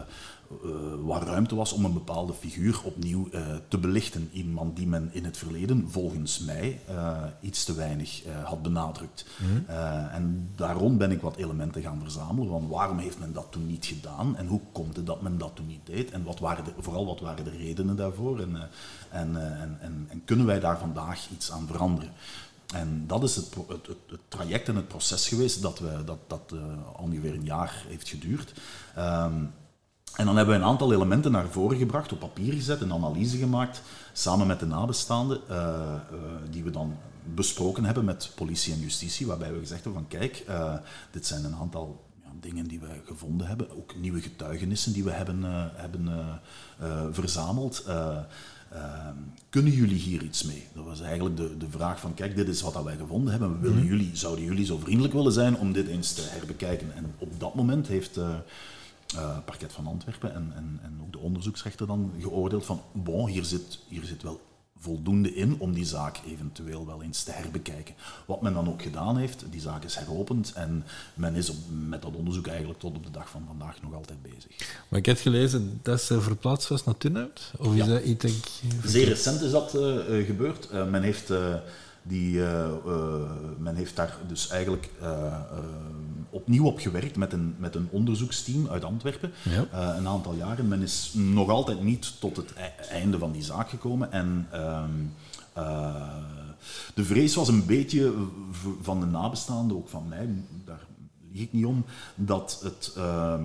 waar 1.03 1.23
ruimte 1.23 1.55
was 1.55 1.73
om 1.73 1.85
een 1.85 1.93
bepaalde 1.93 2.33
figuur 2.33 2.81
opnieuw 2.83 3.27
uh, 3.33 3.41
te 3.67 3.77
belichten. 3.77 4.29
Iemand 4.33 4.75
die 4.75 4.87
men 4.87 5.09
in 5.11 5.25
het 5.25 5.37
verleden, 5.37 5.89
volgens 5.89 6.39
mij, 6.39 6.79
uh, 6.89 7.23
iets 7.41 7.63
te 7.63 7.73
weinig 7.73 8.23
had 8.43 8.61
benadrukt. 8.61 9.25
Mm. 9.37 9.65
en 10.11 10.49
daarom 10.55 10.97
ben 10.97 11.11
ik 11.11 11.21
wat 11.21 11.35
elementen 11.35 11.81
gaan 11.81 11.99
verzamelen. 12.01 12.49
Van 12.49 12.67
waarom 12.67 12.97
heeft 12.97 13.19
men 13.19 13.33
dat 13.33 13.47
toen 13.49 13.67
niet 13.67 13.85
gedaan? 13.85 14.37
En 14.37 14.47
hoe 14.47 14.61
komt 14.71 14.95
het 14.95 15.05
dat 15.05 15.21
men 15.21 15.37
dat 15.37 15.51
toen 15.55 15.67
niet 15.67 15.85
deed? 15.85 16.11
En 16.11 16.23
wat 16.23 16.39
waren 16.39 16.63
de, 16.63 16.71
vooral 16.77 17.05
wat 17.05 17.19
waren 17.19 17.43
de 17.43 17.57
redenen 17.57 17.95
daarvoor? 17.95 18.39
En, 18.39 18.55
en, 19.09 19.35
en, 19.59 19.77
en, 19.81 20.05
en, 20.09 20.21
kunnen 20.25 20.45
wij 20.45 20.59
daar 20.59 20.77
vandaag 20.77 21.29
iets 21.29 21.51
aan 21.51 21.67
veranderen? 21.67 22.11
En 22.73 23.03
dat 23.07 23.23
is 23.23 23.35
het, 23.35 23.55
het, 23.67 23.87
het, 23.87 24.19
traject 24.27 24.67
en 24.67 24.75
het 24.75 24.87
proces 24.87 25.27
geweest 25.27 25.61
dat, 25.61 25.79
we, 25.79 26.03
dat, 26.05 26.19
dat 26.27 26.53
ongeveer 26.95 27.33
een 27.33 27.45
jaar 27.45 27.83
heeft 27.87 28.09
geduurd. 28.09 28.53
Um, 28.97 29.51
en 30.15 30.25
dan 30.25 30.35
hebben 30.37 30.55
we 30.55 30.61
een 30.61 30.67
aantal 30.67 30.93
elementen 30.93 31.31
naar 31.31 31.47
voren 31.47 31.77
gebracht, 31.77 32.11
op 32.11 32.19
papier 32.19 32.53
gezet, 32.53 32.81
een 32.81 32.93
analyse 32.93 33.37
gemaakt, 33.37 33.81
samen 34.13 34.47
met 34.47 34.59
de 34.59 34.65
nabestaanden, 34.65 35.39
uh, 35.49 35.57
uh, 35.57 36.19
die 36.49 36.63
we 36.63 36.69
dan 36.69 36.97
besproken 37.33 37.85
hebben 37.85 38.05
met 38.05 38.31
politie 38.35 38.73
en 38.73 38.79
justitie, 38.79 39.27
waarbij 39.27 39.53
we 39.53 39.59
gezegd 39.59 39.83
hebben 39.83 40.01
van 40.01 40.19
kijk, 40.19 40.43
uh, 40.49 40.73
dit 41.11 41.25
zijn 41.25 41.43
een 41.43 41.55
aantal 41.55 42.03
ja, 42.23 42.29
dingen 42.39 42.67
die 42.67 42.79
we 42.79 42.87
gevonden 43.05 43.47
hebben, 43.47 43.77
ook 43.77 43.95
nieuwe 43.95 44.21
getuigenissen 44.21 44.93
die 44.93 45.03
we 45.03 45.11
hebben, 45.11 45.43
hebben 45.75 46.09
verzameld. 47.11 47.85
kunnen 49.49 49.71
jullie 49.73 49.99
hier 49.99 50.23
iets 50.23 50.43
mee? 50.43 50.67
Dat 50.73 50.85
was 50.85 51.01
eigenlijk 51.01 51.37
de, 51.37 51.57
de 51.57 51.69
vraag 51.69 51.99
van, 51.99 52.13
kijk, 52.13 52.35
dit 52.35 52.47
is 52.47 52.61
wat 52.61 52.83
wij 52.83 52.95
gevonden 52.95 53.31
hebben. 53.31 53.51
We 53.51 53.59
willen 53.59 53.83
mhm. 53.83 53.87
jullie, 53.87 54.11
zouden 54.13 54.45
jullie 54.45 54.65
zo 54.65 54.77
vriendelijk 54.77 55.13
willen 55.13 55.31
zijn 55.31 55.57
om 55.57 55.73
dit 55.73 55.87
eens 55.87 56.13
te 56.13 56.21
herbekijken? 56.21 56.95
En 56.95 57.13
op 57.17 57.39
dat 57.39 57.55
moment 57.55 57.87
heeft 57.87 58.17
uh, 58.17 58.29
parket 59.45 59.73
van 59.73 59.87
Antwerpen 59.87 60.33
en, 60.33 60.51
en, 60.55 60.79
en 60.83 60.99
ook 61.01 61.11
de 61.11 61.17
onderzoeksrechter 61.19 61.87
dan 61.87 62.11
geoordeeld 62.19 62.65
van, 62.65 62.81
bon, 62.91 63.27
hier 63.27 63.43
zit, 63.45 63.79
hier 63.87 64.05
zit 64.05 64.23
wel 64.23 64.41
voldoende 64.79 65.35
in 65.35 65.55
om 65.59 65.73
die 65.73 65.85
zaak 65.85 66.19
eventueel 66.27 66.85
wel 66.85 67.03
eens 67.03 67.23
te 67.23 67.31
herbekijken. 67.31 67.95
Wat 68.25 68.41
men 68.41 68.53
dan 68.53 68.69
ook 68.69 68.81
gedaan 68.81 69.17
heeft, 69.17 69.43
die 69.49 69.61
zaak 69.61 69.83
is 69.83 69.95
heropend 69.95 70.53
en 70.53 70.83
men 71.13 71.35
is 71.35 71.49
op, 71.49 71.55
met 71.87 72.01
dat 72.01 72.15
onderzoek 72.15 72.47
eigenlijk 72.47 72.79
tot 72.79 72.95
op 72.95 73.03
de 73.05 73.11
dag 73.11 73.29
van 73.29 73.43
vandaag 73.47 73.81
nog 73.81 73.93
altijd 73.93 74.21
bezig. 74.21 74.77
Maar 74.87 74.99
ik 74.99 75.05
heb 75.05 75.17
gelezen 75.19 75.79
dat 75.83 76.01
ze 76.01 76.21
verplaatst 76.21 76.67
was 76.69 76.83
naar 76.83 76.97
Turnhout? 76.97 77.51
Of 77.57 77.75
Ja. 77.75 77.83
is 77.83 77.89
dat 77.89 78.03
iets... 78.03 78.61
Zeer 78.83 79.07
recent 79.07 79.41
is 79.41 79.51
dat 79.51 79.75
eh, 79.75 80.19
eh, 80.19 80.25
gebeurd. 80.25 80.69
Eh, 80.69 80.87
men, 80.89 81.01
heeft, 81.03 81.29
eh, 81.29 81.55
die, 82.03 82.43
eh, 82.43 82.65
eh, 82.65 83.21
men 83.57 83.75
heeft 83.75 83.95
daar 83.95 84.17
dus 84.27 84.49
eigenlijk 84.49 84.89
eh, 85.01 85.33
opnieuw 86.29 86.65
op 86.65 86.79
gewerkt 86.79 87.15
met 87.15 87.33
een, 87.33 87.55
met 87.57 87.75
een 87.75 87.87
onderzoeksteam 87.91 88.67
uit 88.69 88.83
Antwerpen. 88.83 89.31
Ja. 89.43 89.95
Een 89.97 90.07
aantal 90.07 90.33
jaren. 90.33 90.67
Men 90.67 90.81
is 90.81 91.11
nog 91.13 91.49
altijd 91.49 91.83
niet 91.83 92.19
tot 92.19 92.35
het 92.35 92.53
e- 92.55 92.83
einde 92.89 93.17
van 93.17 93.31
die 93.31 93.43
zaak 93.43 93.69
gekomen. 93.69 94.11
En 94.11 94.47
ehm, 94.51 94.89
eh, 95.53 96.17
de 96.93 97.03
vrees 97.03 97.35
was 97.35 97.47
een 97.47 97.65
beetje 97.65 98.13
van 98.81 98.99
de 98.99 99.05
nabestaanden, 99.05 99.77
ook 99.77 99.89
van 99.89 100.07
mij, 100.07 100.29
daar 100.65 100.85
lieg 101.31 101.41
ik 101.41 101.53
niet 101.53 101.65
om, 101.65 101.85
dat 102.15 102.59
het 102.63 102.93
ehm, 102.97 103.43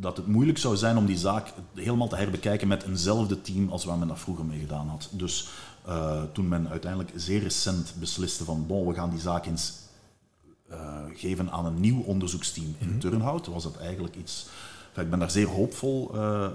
dat 0.00 0.16
het 0.16 0.26
moeilijk 0.26 0.58
zou 0.58 0.76
zijn 0.76 0.96
om 0.96 1.06
die 1.06 1.18
zaak 1.18 1.52
helemaal 1.74 2.08
te 2.08 2.16
herbekijken 2.16 2.68
met 2.68 2.82
eenzelfde 2.82 3.40
team 3.40 3.68
als 3.68 3.84
waar 3.84 3.98
men 3.98 4.08
dat 4.08 4.18
vroeger 4.18 4.44
mee 4.44 4.58
gedaan 4.58 4.88
had. 4.88 5.08
Dus 5.12 5.48
eh, 5.84 6.22
toen 6.32 6.48
men 6.48 6.68
uiteindelijk 6.68 7.12
zeer 7.14 7.42
recent 7.42 7.94
besliste 7.98 8.44
van 8.44 8.66
bon, 8.66 8.86
we 8.86 8.94
gaan 8.94 9.10
die 9.10 9.20
zaak 9.20 9.46
eens 9.46 9.72
eh, 10.70 11.04
geven 11.14 11.50
aan 11.50 11.66
een 11.66 11.80
nieuw 11.80 12.02
onderzoeksteam 12.02 12.74
in 12.78 12.98
Turnhout, 12.98 13.46
was 13.46 13.62
dat 13.62 13.76
eigenlijk 13.76 14.16
iets... 14.16 14.46
enfin, 14.88 15.02
ik 15.04 15.10
ben 15.10 15.18
daar 15.18 15.30
zeer 15.30 15.46
hoopvol 15.46 16.10
eh, 16.14 16.48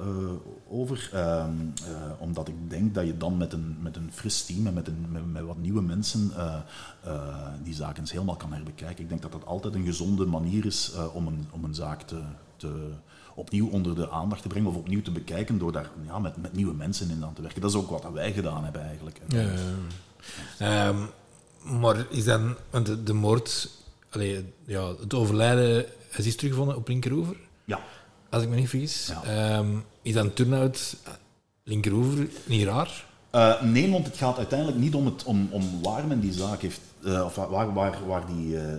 over, 0.69 1.09
ehm, 1.13 1.49
eh, 1.85 2.11
omdat 2.17 2.47
ik 2.47 2.69
denk 2.69 2.93
dat 2.93 3.05
je 3.05 3.17
dan 3.17 3.37
met 3.37 3.53
een, 3.53 3.77
met 3.81 3.95
een 3.95 4.11
fris 4.13 4.45
team 4.45 4.67
en 4.67 4.73
met, 4.73 4.87
een, 4.87 5.05
met, 5.11 5.31
met 5.31 5.43
wat 5.43 5.57
nieuwe 5.57 5.81
mensen 5.81 6.31
die 7.63 7.73
zaak 7.73 7.97
eens 7.97 8.11
helemaal 8.11 8.35
kan 8.35 8.53
herbekijken. 8.53 9.03
Ik 9.03 9.09
denk 9.09 9.21
dat 9.21 9.31
dat 9.31 9.45
altijd 9.45 9.75
een 9.75 9.85
gezonde 9.85 10.25
manier 10.25 10.65
is 10.65 10.91
om, 11.13 11.27
een, 11.27 11.47
om 11.51 11.63
een 11.63 11.75
zaak 11.75 12.01
te, 12.01 12.21
te, 12.55 12.89
opnieuw 13.35 13.69
onder 13.69 13.95
de 13.95 14.09
aandacht 14.09 14.41
te 14.41 14.47
brengen 14.47 14.69
of 14.69 14.75
opnieuw 14.75 15.01
te 15.01 15.11
bekijken 15.11 15.57
door 15.57 15.71
daar 15.71 15.89
ja, 16.05 16.19
met, 16.19 16.37
met 16.41 16.53
nieuwe 16.53 16.73
mensen 16.73 17.09
in 17.09 17.23
aan 17.23 17.33
te 17.33 17.41
werken. 17.41 17.61
Dat 17.61 17.69
is 17.69 17.77
ook 17.77 17.89
wat 17.89 18.11
wij 18.13 18.33
gedaan 18.33 18.63
hebben 18.63 18.81
eigenlijk. 18.87 19.19
Ja, 19.27 19.47
Ehm, 20.57 20.97
maar 21.79 22.05
is 22.09 22.23
dan... 22.23 22.55
De, 22.83 23.03
de 23.03 23.13
moord... 23.13 23.69
Allee, 24.09 24.53
ja, 24.65 24.87
het 24.99 25.13
overlijden 25.13 25.85
is 26.17 26.25
is 26.25 26.35
teruggevonden 26.35 26.75
op 26.75 26.87
Linkeroever, 26.87 27.35
Ja. 27.65 27.79
als 28.29 28.43
ik 28.43 28.49
me 28.49 28.55
niet 28.55 28.69
vergis. 28.69 29.07
Ja. 29.07 29.23
Ehm, 29.57 29.67
is 30.01 30.13
dan 30.13 30.33
Turnhout, 30.33 30.95
eh, 31.03 31.11
Linkeroever, 31.63 32.27
niet 32.45 32.63
raar? 32.65 33.05
Eh, 33.29 33.61
nee, 33.61 33.91
want 33.91 34.05
het 34.05 34.17
gaat 34.17 34.37
uiteindelijk 34.37 34.79
niet 34.79 34.95
om, 34.95 35.05
het, 35.05 35.23
om, 35.23 35.47
om 35.51 35.81
waar 35.83 36.07
men 36.07 36.19
die 36.19 36.33
zaak 36.33 36.61
heeft, 36.61 36.79
eh, 37.03 37.23
of 37.25 37.35
waar, 37.35 37.73
waar, 37.73 37.97
waar 38.07 38.25
die 38.25 38.57
eh, 38.57 38.73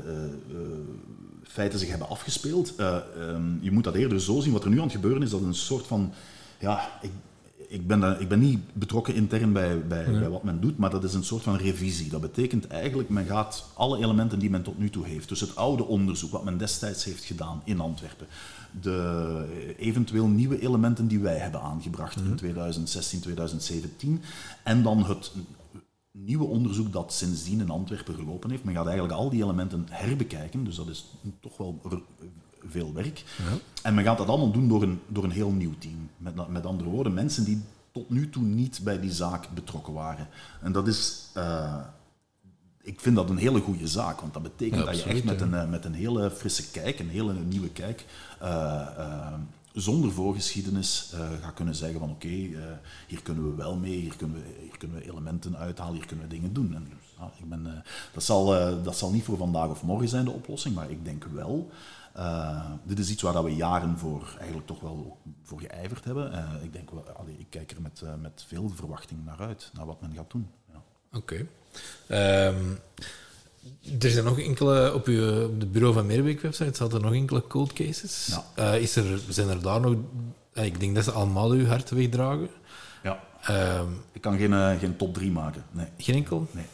feiten 1.48 1.78
zich 1.78 1.88
hebben 1.88 2.08
afgespeeld. 2.08 2.74
Eh, 2.76 2.96
ehm, 2.96 3.42
je 3.60 3.72
moet 3.72 3.84
dat 3.84 3.94
eerder 3.94 4.20
zo 4.20 4.40
zien. 4.40 4.52
Wat 4.52 4.64
er 4.64 4.70
nu 4.70 4.76
aan 4.76 4.82
het 4.82 4.92
gebeuren 4.92 5.22
is, 5.22 5.30
dat 5.30 5.42
een 5.42 5.54
soort 5.54 5.86
van. 5.86 6.12
Ja, 6.58 6.90
ik, 7.02 7.10
ik, 7.68 7.86
ben, 7.86 8.00
daar- 8.00 8.20
ik 8.20 8.28
ben 8.28 8.38
niet 8.38 8.60
betrokken 8.72 9.14
intern 9.14 9.52
bij, 9.52 9.86
bij, 9.86 10.04
bij 10.18 10.28
wat 10.28 10.42
men 10.42 10.60
doet, 10.60 10.78
maar 10.78 10.90
dat 10.90 11.04
is 11.04 11.14
een 11.14 11.24
soort 11.24 11.42
van 11.42 11.56
revisie. 11.56 12.10
Dat 12.10 12.20
betekent 12.20 12.66
eigenlijk, 12.66 13.08
men 13.08 13.26
gaat 13.26 13.66
alle 13.74 13.98
elementen 13.98 14.38
die 14.38 14.50
men 14.50 14.62
tot 14.62 14.78
nu 14.78 14.90
toe 14.90 15.06
heeft, 15.06 15.28
dus 15.28 15.40
het 15.40 15.56
oude 15.56 15.84
onderzoek, 15.84 16.30
wat 16.30 16.44
men 16.44 16.58
destijds 16.58 17.04
heeft 17.04 17.24
gedaan 17.24 17.62
in 17.64 17.80
Antwerpen, 17.80 18.26
de 18.80 19.74
eventueel 19.78 20.26
nieuwe 20.26 20.60
elementen 20.60 21.08
die 21.08 21.18
wij 21.20 21.36
hebben 21.36 21.60
aangebracht 21.60 22.16
in 22.16 22.34
2016, 22.36 23.20
2017, 23.20 24.22
en 24.62 24.82
dan 24.82 25.04
het 25.06 25.32
nieuwe 26.24 26.44
onderzoek 26.44 26.92
dat 26.92 27.12
sindsdien 27.12 27.60
in 27.60 27.70
Antwerpen 27.70 28.14
gelopen 28.14 28.50
heeft. 28.50 28.64
Men 28.64 28.74
gaat 28.74 28.86
eigenlijk 28.86 29.18
al 29.18 29.30
die 29.30 29.42
elementen 29.42 29.86
herbekijken, 29.90 30.64
dus 30.64 30.76
dat 30.76 30.88
is 30.88 31.04
toch 31.40 31.56
wel 31.56 31.80
veel 32.68 32.92
werk. 32.92 33.24
En 33.82 33.94
men 33.94 34.04
gaat 34.04 34.18
dat 34.18 34.28
allemaal 34.28 34.50
doen 34.50 34.68
door 34.68 34.82
een, 34.82 35.00
door 35.06 35.24
een 35.24 35.30
heel 35.30 35.50
nieuw 35.50 35.74
team. 35.78 36.10
Met, 36.16 36.48
met 36.48 36.66
andere 36.66 36.90
woorden, 36.90 37.14
mensen 37.14 37.44
die 37.44 37.62
tot 37.92 38.10
nu 38.10 38.30
toe 38.30 38.42
niet 38.42 38.80
bij 38.84 39.00
die 39.00 39.12
zaak 39.12 39.48
betrokken 39.54 39.92
waren. 39.92 40.28
En 40.62 40.72
dat 40.72 40.88
is... 40.88 41.26
eh, 41.34 41.76
ik 42.82 43.00
vind 43.00 43.16
dat 43.16 43.30
een 43.30 43.36
hele 43.36 43.60
goede 43.60 43.88
zaak, 43.88 44.20
want 44.20 44.34
dat 44.34 44.42
betekent 44.42 44.80
Ja, 44.80 44.86
dat 44.86 45.02
je 45.02 45.10
echt 45.10 45.24
met 45.24 45.38
ja. 45.38 45.46
een, 45.46 45.54
eh, 45.54 45.68
met 45.68 45.84
een 45.84 45.94
hele 45.94 46.30
frisse 46.30 46.70
kijk, 46.70 46.98
een 46.98 47.08
hele 47.08 47.32
nieuwe 47.32 47.68
kijk, 47.68 48.04
eh, 48.40 49.32
zonder 49.76 50.12
voorgeschiedenis 50.12 51.10
eh, 51.12 51.28
gaat 51.42 51.54
kunnen 51.54 51.74
zeggen 51.74 51.98
van 51.98 52.10
oké, 52.10 52.28
eh, 52.28 52.62
hier 53.06 53.22
kunnen 53.22 53.50
we 53.50 53.54
wel 53.54 53.76
mee, 53.76 53.96
hier 53.96 54.16
kunnen 54.16 54.36
we, 54.36 54.60
hier 54.60 54.78
kunnen 54.78 54.98
we 54.98 55.10
elementen 55.10 55.56
uithalen, 55.56 55.94
hier 55.94 56.06
kunnen 56.06 56.28
we 56.28 56.34
dingen 56.34 56.52
doen. 56.52 56.74
En, 56.74 56.88
ja, 57.18 57.30
ik 57.38 57.48
ben, 57.48 57.66
eh, 57.66 57.72
dat, 58.12 58.22
zal, 58.22 58.46
dat 58.82 58.96
zal 58.96 59.10
niet 59.10 59.24
voor 59.24 59.36
vandaag 59.36 59.68
of 59.68 59.82
morgen 59.82 60.08
zijn 60.08 60.24
de 60.24 60.30
oplossing, 60.30 60.74
maar 60.74 60.90
ik 60.90 61.04
denk 61.04 61.24
wel, 61.24 61.70
dit 62.82 62.98
is 62.98 63.10
iets 63.10 63.22
waar 63.22 63.32
dat 63.32 63.44
we 63.44 63.54
jaren 63.54 63.98
voor 63.98 64.34
eigenlijk 64.38 64.66
toch 64.66 64.80
wel 64.80 65.18
voor 65.42 65.60
geijverd 65.60 66.04
hebben. 66.04 66.32
Ik, 66.62 66.72
denk, 66.72 66.90
wel, 66.90 67.08
allee, 67.08 67.38
ik 67.38 67.46
kijk 67.50 67.70
er 67.70 67.82
met, 67.82 68.02
met 68.20 68.44
veel 68.46 68.68
verwachting 68.68 69.24
naar 69.24 69.40
uit, 69.40 69.70
naar 69.72 69.86
wat 69.86 70.00
men 70.00 70.14
gaat 70.14 70.30
doen. 70.30 70.48
Ja. 70.72 70.82
Oké. 71.18 71.46
Ehm, 72.06 72.64
er 74.00 74.10
zijn 74.10 74.24
nog 74.24 74.38
enkele, 74.40 74.94
op, 74.94 75.06
uw, 75.06 75.44
op 75.44 75.60
de 75.60 75.66
Bureau 75.66 75.94
van 75.94 76.06
Meerbeek 76.06 76.40
website 76.40 76.76
zaten 76.76 76.98
er 76.98 77.04
nog 77.04 77.12
enkele 77.14 77.46
cold 77.46 77.72
cases. 77.72 78.26
Ja. 78.26 78.44
Eh, 78.72 78.80
is 78.80 78.96
er, 78.96 79.20
zijn 79.28 79.48
er 79.48 79.62
daar 79.62 79.80
nog... 79.80 79.94
eh, 80.52 80.64
ik 80.64 80.80
denk 80.80 80.94
dat 80.94 81.04
ze 81.04 81.10
allemaal 81.12 81.50
uw 81.50 81.66
hart 81.66 81.90
wegdragen. 81.90 82.48
Ja. 83.02 83.20
Ehm, 83.42 83.86
Ik 84.12 84.20
kan 84.20 84.38
geen, 84.38 84.52
eh, 84.52 84.78
geen 84.78 84.96
top 84.96 85.14
3 85.14 85.30
maken. 85.30 85.64
Nee. 85.70 85.86
geen 85.98 86.14
enkel? 86.14 86.46
Nee, 86.50 86.64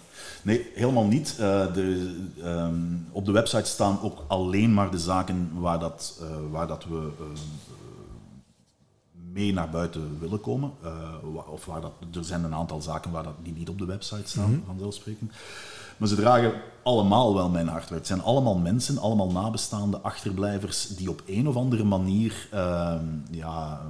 nee 0.42 0.70
helemaal 0.74 1.06
niet. 1.06 1.30
Eh, 1.38 1.72
de, 1.74 2.16
ehm, 2.42 2.74
op 3.10 3.24
de 3.24 3.32
website 3.32 3.64
staan 3.68 3.98
ook 4.02 4.24
alleen 4.28 4.74
maar 4.74 4.90
de 4.90 4.98
zaken 4.98 5.50
waar, 5.54 5.78
dat, 5.78 6.22
waar 6.50 6.66
dat 6.66 6.84
we 6.84 7.08
mee 9.32 9.52
naar 9.52 9.70
buiten 9.70 10.16
willen 10.20 10.40
komen. 10.40 10.72
Of 11.50 11.64
waar 11.64 11.80
dat, 11.80 11.92
er 12.14 12.24
zijn 12.24 12.44
een 12.44 12.54
aantal 12.54 12.80
zaken 12.82 13.10
waar 13.10 13.22
dat, 13.22 13.34
die 13.42 13.52
niet 13.52 13.68
op 13.68 13.78
de 13.78 13.84
website 13.84 14.28
staan, 14.28 14.62
vanzelfsprekend. 14.66 15.32
Maar 16.02 16.10
ze 16.10 16.16
dragen 16.16 16.52
allemaal 16.82 17.34
wel 17.34 17.48
mijn 17.48 17.68
hart. 17.68 17.88
Het 17.88 18.06
zijn 18.06 18.22
allemaal 18.22 18.58
mensen, 18.58 18.98
allemaal 18.98 19.30
nabestaande 19.30 19.98
achterblijvers 20.00 20.86
die 20.86 21.10
op 21.10 21.22
een 21.26 21.48
of 21.48 21.56
andere 21.56 21.84
manier 21.84 22.48
ehm, 22.50 23.04
ja, 23.30 23.80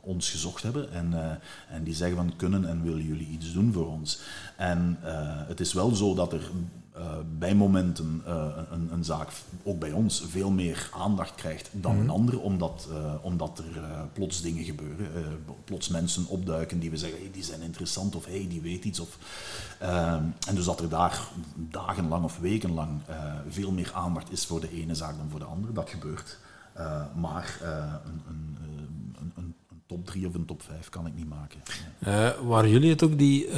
ons 0.00 0.30
gezocht 0.30 0.62
hebben 0.62 0.92
en, 0.92 1.12
eh, 1.12 1.30
en 1.76 1.84
die 1.84 1.94
zeggen 1.94 2.16
van 2.16 2.36
kunnen 2.36 2.68
en 2.68 2.82
willen 2.82 3.04
jullie 3.04 3.28
iets 3.28 3.52
doen 3.52 3.72
voor 3.72 3.86
ons. 3.86 4.20
En 4.56 4.98
eh, 5.02 5.12
het 5.48 5.60
is 5.60 5.72
wel 5.72 5.94
zo 5.94 6.14
dat 6.14 6.32
er 6.32 6.50
eh, 6.94 7.16
bij 7.38 7.54
momenten 7.54 8.22
eh, 8.26 8.46
een, 8.70 8.92
een 8.92 9.04
zaak, 9.04 9.28
ook 9.62 9.78
bij 9.78 9.92
ons, 9.92 10.24
veel 10.28 10.50
meer 10.50 10.90
aandacht 10.92 11.34
krijgt 11.34 11.68
dan 11.72 11.98
een 11.98 12.10
andere, 12.10 12.38
omdat, 12.38 12.88
eh, 12.90 13.14
omdat 13.20 13.58
er 13.58 13.82
plots 14.12 14.42
dingen 14.42 14.64
gebeuren. 14.64 15.06
plots 15.64 15.88
mensen 15.88 16.26
opduiken 16.26 16.78
die 16.78 16.90
we 16.90 16.96
zeggen, 16.96 17.18
hey, 17.18 17.30
die 17.32 17.42
zijn 17.42 17.62
interessant 17.62 18.16
of 18.16 18.24
hey, 18.26 18.46
die 18.48 18.60
weet 18.60 18.84
iets. 18.84 19.00
Of, 19.00 19.18
en 19.78 20.54
dus 20.54 20.64
dat 20.64 20.80
er 20.80 20.88
daar 20.88 21.28
dagenlang 21.54 22.24
of 22.24 22.38
wekenlang 22.38 23.00
veel 23.48 23.72
meer 23.72 23.90
aandacht 23.94 24.32
is 24.32 24.46
voor 24.46 24.60
de 24.60 24.70
ene 24.70 24.94
zaak 24.94 25.16
dan 25.16 25.30
voor 25.30 25.40
de 25.40 25.46
andere, 25.46 25.72
dat 25.72 25.90
gebeurt. 25.90 26.38
Maar 27.16 27.58
een, 28.04 28.22
een, 28.28 29.34
een, 29.36 29.54
top 29.86 30.06
3 30.06 30.26
of 30.26 30.34
een 30.34 30.44
top 30.44 30.62
5 30.62 30.88
kan 30.88 31.06
ik 31.06 31.14
niet 31.14 31.28
maken. 31.28 31.60
Waren 32.46 32.70
jullie 32.70 32.90
het 32.90 33.02
ook 33.02 33.18
die 33.18 33.48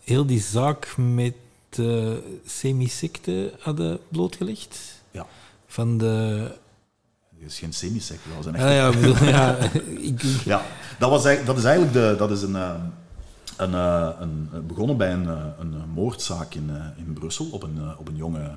heel 0.00 0.26
die 0.26 0.40
zaak 0.40 0.96
met 0.96 1.34
uh, 1.78 2.12
semisecte 2.46 3.52
hadden 3.58 3.98
blootgelegd? 4.08 5.02
Ja, 5.10 5.26
Van 5.66 5.98
de... 5.98 6.06
het 7.40 7.50
is 7.50 7.58
geen 7.58 7.72
semisect, 7.72 8.20
dat 8.26 8.36
was 8.36 8.46
een 8.46 8.54
echt 8.54 8.64
Ah, 8.64 8.70
ja, 8.70 8.88
ik 8.88 9.00
bedoel, 9.00 9.28
ja, 9.28 9.58
Ja, 10.54 10.62
dat, 10.98 11.10
was, 11.10 11.22
dat 11.44 11.56
is 11.58 11.64
eigenlijk 11.64 11.92
de, 11.92 12.14
dat 12.18 12.30
is 12.30 12.42
een, 12.42 12.56
eh, 12.56 12.74
een, 13.56 13.74
eh, 13.74 14.08
een, 14.20 14.66
begonnen 14.66 14.96
bij 14.96 15.12
een, 15.12 15.28
eh, 15.28 15.44
een 15.58 15.88
moordzaak 15.94 16.54
in, 16.54 16.70
eh, 16.70 16.86
in 17.06 17.12
Brussel 17.12 17.46
op 17.50 17.62
een, 17.62 17.78
eh, 17.78 17.98
op 18.00 18.08
een, 18.08 18.16
jonge, 18.16 18.56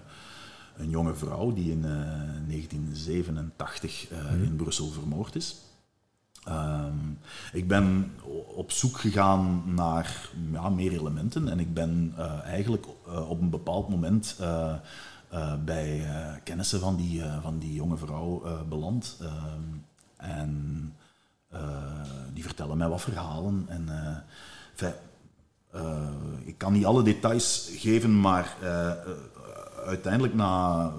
een 0.78 0.90
jonge 0.90 1.14
vrouw 1.16 1.54
die 1.54 1.72
in 1.72 1.86
eh, 1.86 1.92
1987 2.48 4.08
eh, 4.10 4.18
in 4.44 4.56
Brussel 4.56 4.92
vermoord 4.92 5.36
is. 5.36 5.56
Ehm, 6.46 6.98
ik 7.54 7.68
ben 7.68 8.12
op 8.56 8.72
zoek 8.72 8.98
gegaan 8.98 9.64
naar 9.66 10.30
ja, 10.52 10.70
meer 10.70 10.92
elementen 10.92 11.50
en 11.50 11.60
ik 11.60 11.74
ben 11.74 12.14
eh, 12.18 12.44
eigenlijk 12.44 12.86
eh, 13.08 13.30
op 13.30 13.42
een 13.42 13.50
bepaald 13.50 13.90
moment 13.90 14.36
eh, 14.40 14.74
bij 15.66 16.08
kennissen 16.44 16.80
van 16.80 16.96
die, 16.96 17.24
van 17.42 17.60
die 17.60 17.74
jonge 17.74 17.98
vrouw 17.98 18.44
beland. 18.70 19.18
Ehm, 19.22 19.62
en 20.18 20.94
die 22.34 22.44
vertellen 22.44 22.78
mij 22.78 22.88
wat 22.88 23.02
verhalen. 23.02 23.66
En, 23.68 23.90
ik 26.46 26.58
kan 26.58 26.74
niet 26.74 26.86
alle 26.86 27.04
details 27.04 27.70
geven, 27.76 28.20
maar 28.20 28.56
uiteindelijk 29.86 30.34
na 30.34 30.92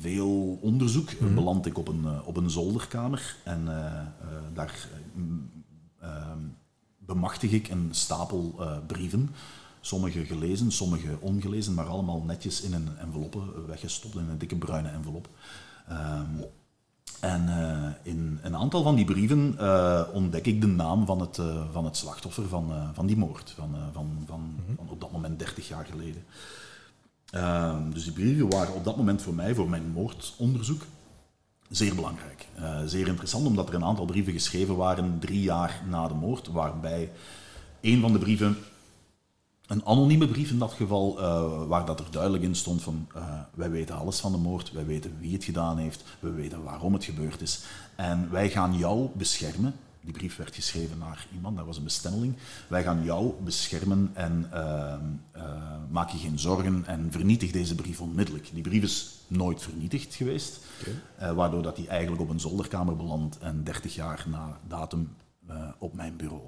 veel 0.00 0.58
onderzoek 0.60 1.20
Mhm. 1.20 1.34
beland 1.34 1.66
ik 1.66 1.78
op 1.78 1.88
een, 1.88 2.04
eh, 2.04 2.18
op 2.24 2.36
een 2.36 2.50
zolderkamer. 2.50 3.36
En 3.44 3.68
eh, 3.68 3.86
eh, 3.86 4.06
daar, 4.54 4.88
ehm, 6.00 6.38
bemachtig 6.98 7.50
ik 7.50 7.68
een 7.68 7.88
stapel 7.90 8.60
brieven. 8.86 9.30
Sommige 9.80 10.24
gelezen, 10.24 10.72
sommige 10.72 11.16
ongelezen, 11.20 11.74
maar 11.74 11.86
allemaal 11.86 12.22
netjes 12.22 12.60
in 12.60 12.72
een 12.72 12.88
enveloppe 12.98 13.38
weggestopt, 13.66 14.14
in 14.14 14.28
een 14.28 14.38
dikke 14.38 14.56
bruine 14.56 14.88
envelop. 14.88 15.28
Ehm, 15.88 16.42
en 17.20 17.48
in 18.02 18.38
een 18.42 18.56
aantal 18.56 18.82
van 18.82 18.94
die 18.94 19.04
brieven 19.04 19.56
ontdek 20.12 20.46
ik 20.46 20.60
de 20.60 20.66
naam 20.66 21.06
van 21.06 21.20
het, 21.20 21.38
van 21.72 21.84
het 21.84 21.96
slachtoffer 21.96 22.48
van, 22.48 22.72
van 22.92 23.06
die 23.06 23.16
moord, 23.16 23.50
van, 23.50 23.74
van, 23.92 24.24
van, 24.26 24.40
mhm. 24.40 24.74
van, 24.76 24.88
op 24.88 25.00
dat 25.00 25.12
moment 25.12 25.38
30 25.38 25.68
jaar 25.68 25.84
geleden. 25.84 26.24
Ehm, 27.32 27.90
dus 27.90 28.04
die 28.04 28.12
brieven 28.12 28.50
waren 28.50 28.74
op 28.74 28.84
dat 28.84 28.96
moment 28.96 29.22
voor 29.22 29.34
mij, 29.34 29.54
voor 29.54 29.68
mijn 29.68 29.90
moordonderzoek, 29.90 30.82
zeer 31.68 31.94
belangrijk. 31.94 32.48
Uh, 32.58 32.80
zeer 32.86 33.08
interessant, 33.08 33.46
omdat 33.46 33.68
er 33.68 33.74
een 33.74 33.84
aantal 33.84 34.04
brieven 34.04 34.32
geschreven 34.32 34.76
waren 34.76 35.18
drie 35.18 35.42
jaar 35.42 35.82
na 35.88 36.08
de 36.08 36.14
moord, 36.14 36.48
waarbij 36.48 37.10
een 37.80 38.00
van 38.00 38.12
de 38.12 38.18
brieven, 38.18 38.56
een 39.66 39.86
anonieme 39.86 40.28
brief 40.28 40.50
in 40.50 40.58
dat 40.58 40.72
geval, 40.72 41.18
uh, 41.18 41.66
waar 41.66 41.86
dat 41.86 42.00
er 42.00 42.10
duidelijk 42.10 42.42
in 42.42 42.54
stond 42.54 42.82
van 42.82 43.06
uh, 43.16 43.40
wij 43.54 43.70
weten 43.70 43.96
alles 43.96 44.20
van 44.20 44.32
de 44.32 44.38
moord, 44.38 44.72
wij 44.72 44.86
weten 44.86 45.16
wie 45.20 45.32
het 45.32 45.44
gedaan 45.44 45.78
heeft, 45.78 46.04
we 46.20 46.30
weten 46.30 46.62
waarom 46.62 46.92
het 46.92 47.04
gebeurd 47.04 47.40
is 47.40 47.60
en 47.96 48.30
wij 48.30 48.50
gaan 48.50 48.76
jou 48.76 49.08
beschermen 49.14 49.74
die 50.02 50.12
brief 50.12 50.36
werd 50.36 50.54
geschreven 50.54 50.98
naar 50.98 51.26
iemand, 51.34 51.56
dat 51.56 51.66
was 51.66 51.76
een 51.76 51.84
bestelling. 51.84 52.34
Wij 52.68 52.82
gaan 52.82 53.04
jou 53.04 53.32
beschermen 53.44 54.10
en 54.14 54.50
uh, 54.54 54.94
uh, 55.36 55.42
maak 55.90 56.10
je 56.10 56.18
geen 56.18 56.38
zorgen 56.38 56.86
en 56.86 57.08
vernietig 57.10 57.50
deze 57.50 57.74
brief 57.74 58.00
onmiddellijk. 58.00 58.50
Die 58.52 58.62
brief 58.62 58.82
is 58.82 59.18
nooit 59.26 59.62
vernietigd 59.62 60.14
geweest, 60.14 60.60
okay. 60.80 61.30
uh, 61.30 61.36
waardoor 61.36 61.62
dat 61.62 61.76
die 61.76 61.88
eigenlijk 61.88 62.22
op 62.22 62.28
een 62.28 62.40
zolderkamer 62.40 62.96
belandt 62.96 63.38
en 63.38 63.64
30 63.64 63.94
jaar 63.94 64.24
na 64.28 64.58
datum 64.68 65.14
eh, 65.46 65.68
op 65.78 65.94
mijn 65.94 66.16
bureau. 66.16 66.42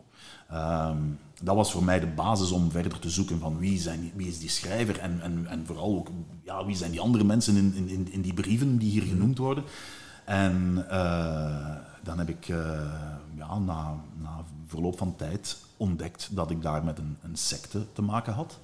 Um, 0.92 1.18
dat 1.42 1.56
was 1.56 1.72
voor 1.72 1.84
mij 1.84 2.00
de 2.00 2.06
basis 2.06 2.50
om 2.50 2.70
verder 2.70 2.98
te 2.98 3.10
zoeken 3.10 3.38
van 3.38 3.58
wie, 3.58 3.78
zijn, 3.78 4.12
wie 4.14 4.28
is 4.28 4.38
die 4.38 4.48
schrijver 4.48 4.98
en, 4.98 5.20
en, 5.22 5.46
en 5.46 5.66
vooral 5.66 5.96
ook 5.96 6.08
ja, 6.44 6.64
wie 6.64 6.76
zijn 6.76 6.90
die 6.90 7.00
andere 7.00 7.24
mensen 7.24 7.56
in, 7.56 7.88
in, 7.88 8.12
in 8.12 8.20
die 8.20 8.34
brieven 8.34 8.78
die 8.78 8.90
hier 8.90 9.02
genoemd 9.02 9.38
worden. 9.38 9.64
En 10.24 10.86
dan 12.04 12.18
heb 12.18 12.28
ik 12.28 12.46
ja, 13.36 13.58
na, 13.58 13.94
na 14.14 14.44
verloop 14.66 14.98
van 14.98 15.16
tijd 15.16 15.56
ontdekt 15.76 16.28
dat 16.30 16.50
ik 16.50 16.62
daar 16.62 16.84
met 16.84 16.98
een, 16.98 17.16
een 17.22 17.36
secte 17.36 17.92
te 17.92 18.02
maken 18.02 18.32
had. 18.32 18.58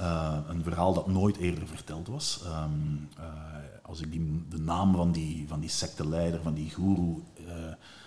Uh, 0.00 0.38
een 0.48 0.62
verhaal 0.62 0.94
dat 0.94 1.06
nooit 1.06 1.36
eerder 1.36 1.66
verteld 1.66 2.08
was. 2.08 2.40
Um, 2.46 3.08
uh, 3.18 3.24
als 3.82 4.00
ik 4.00 4.10
die, 4.10 4.44
de 4.48 4.58
naam 4.58 4.94
van 4.94 5.12
die, 5.12 5.44
van 5.48 5.60
die 5.60 5.68
secteleider, 5.68 6.42
van 6.42 6.54
die 6.54 6.70
guru, 6.70 7.22
uh, 7.38 7.52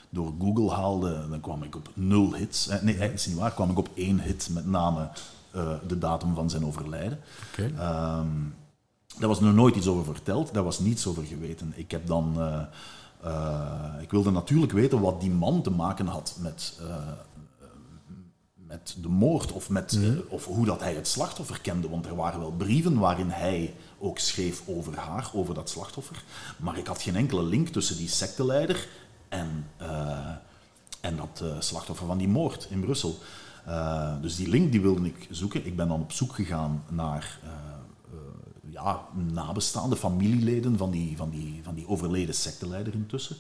door 0.10 0.34
Google 0.40 0.72
haalde, 0.72 1.30
dan 1.30 1.40
kwam 1.40 1.64
ik 1.64 1.76
op 1.76 1.90
nul 1.94 2.34
hits. 2.34 2.70
nee, 2.82 2.98
dat 2.98 3.12
is 3.12 3.26
niet 3.26 3.38
waar. 3.38 3.54
kwam 3.54 3.70
ik 3.70 3.78
op 3.78 3.90
één 3.94 4.20
hit 4.20 4.50
met 4.52 4.66
name 4.66 5.10
de 5.88 5.98
datum 5.98 6.36
van 6.36 6.50
zijn 6.50 6.66
overlijden. 6.66 7.20
Okay. 7.52 8.20
Um, 8.20 8.56
daar 9.18 9.28
was 9.28 9.40
nog 9.40 9.54
nooit 9.54 9.76
iets 9.76 9.88
over 9.88 10.06
verteld, 10.06 10.54
daar 10.54 10.64
was 10.64 10.80
niets 10.80 11.08
over 11.08 11.24
geweten. 11.24 11.74
Ik 11.76 11.92
heb 11.92 12.08
dan 12.08 12.38
uh, 13.26 14.02
ik 14.02 14.12
wilde 14.12 14.32
natuurlijk 14.32 14.72
weten 14.72 15.02
wat 15.02 15.22
die 15.22 15.32
man 15.32 15.62
te 15.62 15.70
maken 15.70 16.08
had 16.08 16.38
met, 16.40 16.80
uh, 16.82 16.96
met 18.54 18.96
de 19.02 19.08
moord 19.08 19.52
of, 19.52 19.70
met, 19.70 19.98
mm. 19.98 20.04
uh, 20.04 20.20
of 20.28 20.46
hoe 20.46 20.66
dat 20.66 20.82
hij 20.82 20.94
het 20.94 21.08
slachtoffer 21.08 21.62
kende. 21.62 21.90
Want 21.90 22.06
er 22.06 22.16
waren 22.16 22.40
wel 22.40 22.52
brieven 22.52 23.00
waarin 23.00 23.30
hij 23.30 23.76
ook 24.00 24.20
schreef 24.20 24.64
over 24.68 24.98
haar, 24.98 25.30
over 25.34 25.54
dat 25.54 25.70
slachtoffer. 25.70 26.24
Maar 26.58 26.78
ik 26.78 26.88
had 26.88 27.02
geen 27.02 27.16
enkele 27.16 27.44
link 27.44 27.68
tussen 27.68 27.98
die 27.98 28.10
secteleider 28.10 28.88
en, 29.30 29.66
en 31.02 31.16
dat 31.16 31.44
slachtoffer 31.60 32.08
van 32.08 32.18
die 32.18 32.28
moord 32.28 32.68
in 32.70 32.80
Brussel. 32.80 33.18
dus 34.22 34.36
die 34.36 34.50
link 34.50 34.72
die 34.72 34.82
wilde 34.82 35.06
ik 35.06 35.28
zoeken. 35.30 35.66
Ik 35.66 35.76
ben 35.76 35.88
dan 35.88 36.02
op 36.02 36.12
zoek 36.12 36.34
gegaan 36.34 36.84
naar 36.90 37.40
ja, 38.84 39.02
nabestaande 39.34 39.96
familieleden 39.96 40.78
van 40.78 40.92
die, 40.92 41.18
van, 41.18 41.30
die, 41.30 41.60
van 41.64 41.74
die 41.74 41.88
overleden 41.88 42.36
secteleider 42.36 42.94
intussen. 42.94 43.36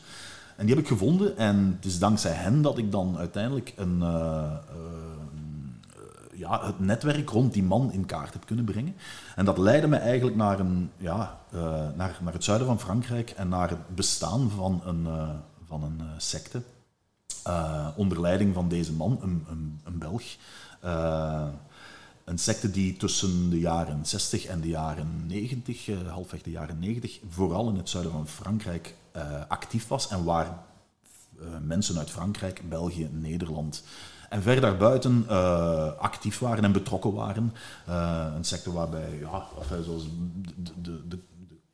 En 0.55 0.65
die 0.65 0.75
heb 0.75 0.83
ik 0.83 0.89
gevonden 0.89 1.37
en 1.37 1.73
het 1.75 1.85
is 1.85 1.99
dankzij 1.99 2.31
hen 2.31 2.61
dat 2.61 2.77
ik 2.77 2.91
dan 2.91 3.17
uiteindelijk 3.17 3.73
een, 3.75 3.97
uh, 3.99 4.51
uh, 4.75 6.39
ja, 6.39 6.65
het 6.65 6.79
netwerk 6.79 7.29
rond 7.29 7.53
die 7.53 7.63
man 7.63 7.91
in 7.91 8.05
kaart 8.05 8.33
heb 8.33 8.45
kunnen 8.45 8.65
brengen. 8.65 8.95
En 9.35 9.45
dat 9.45 9.57
leidde 9.57 9.87
me 9.87 9.95
eigenlijk 9.95 10.37
naar, 10.37 10.59
een, 10.59 10.91
ja, 10.97 11.39
uh, 11.53 11.61
naar, 11.95 12.19
naar 12.21 12.33
het 12.33 12.43
zuiden 12.43 12.67
van 12.67 12.79
Frankrijk 12.79 13.29
en 13.29 13.49
naar 13.49 13.69
het 13.69 13.95
bestaan 13.95 14.49
van 14.49 14.81
een, 14.85 15.07
van 15.65 15.83
een 15.83 16.01
secte. 16.17 16.61
onder 17.95 18.21
leiding 18.21 18.53
van 18.53 18.69
deze 18.69 18.93
man, 18.93 19.19
een, 19.21 19.45
een, 19.49 19.79
een 19.83 19.97
Belg. 19.97 20.23
Een 22.29 22.37
secte 22.37 22.71
die 22.71 22.97
tussen 22.97 23.49
de 23.49 23.59
jaren 23.59 24.05
60 24.05 24.45
en 24.45 24.61
de 24.61 24.67
jaren 24.67 25.23
90, 25.27 25.87
uh, 25.87 25.99
eh, 25.99 26.11
halfweg 26.11 26.41
de 26.41 26.51
jaren 26.51 26.79
90, 26.79 27.19
vooral 27.29 27.69
in 27.69 27.75
het 27.75 27.89
zuiden 27.89 28.11
van 28.11 28.27
Frankrijk 28.27 28.95
uh, 29.15 29.21
actief 29.47 29.87
was 29.87 30.07
en 30.07 30.23
waar 30.23 30.63
uh, 31.39 31.47
mensen 31.61 31.97
uit 31.97 32.09
Frankrijk, 32.09 32.69
België, 32.69 33.09
Nederland 33.11 33.83
en 34.29 34.41
ver 34.41 34.61
daarbuiten 34.61 35.27
actief 35.99 36.39
waren 36.39 36.63
en 36.63 36.71
betrokken 36.71 37.13
waren. 37.13 37.53
een 38.35 38.43
secte 38.43 38.71
waarbij, 38.71 39.19
ja, 39.19 39.45
zoals 39.83 40.03
de, 40.55 40.71
de, 40.81 41.07
de, 41.07 41.19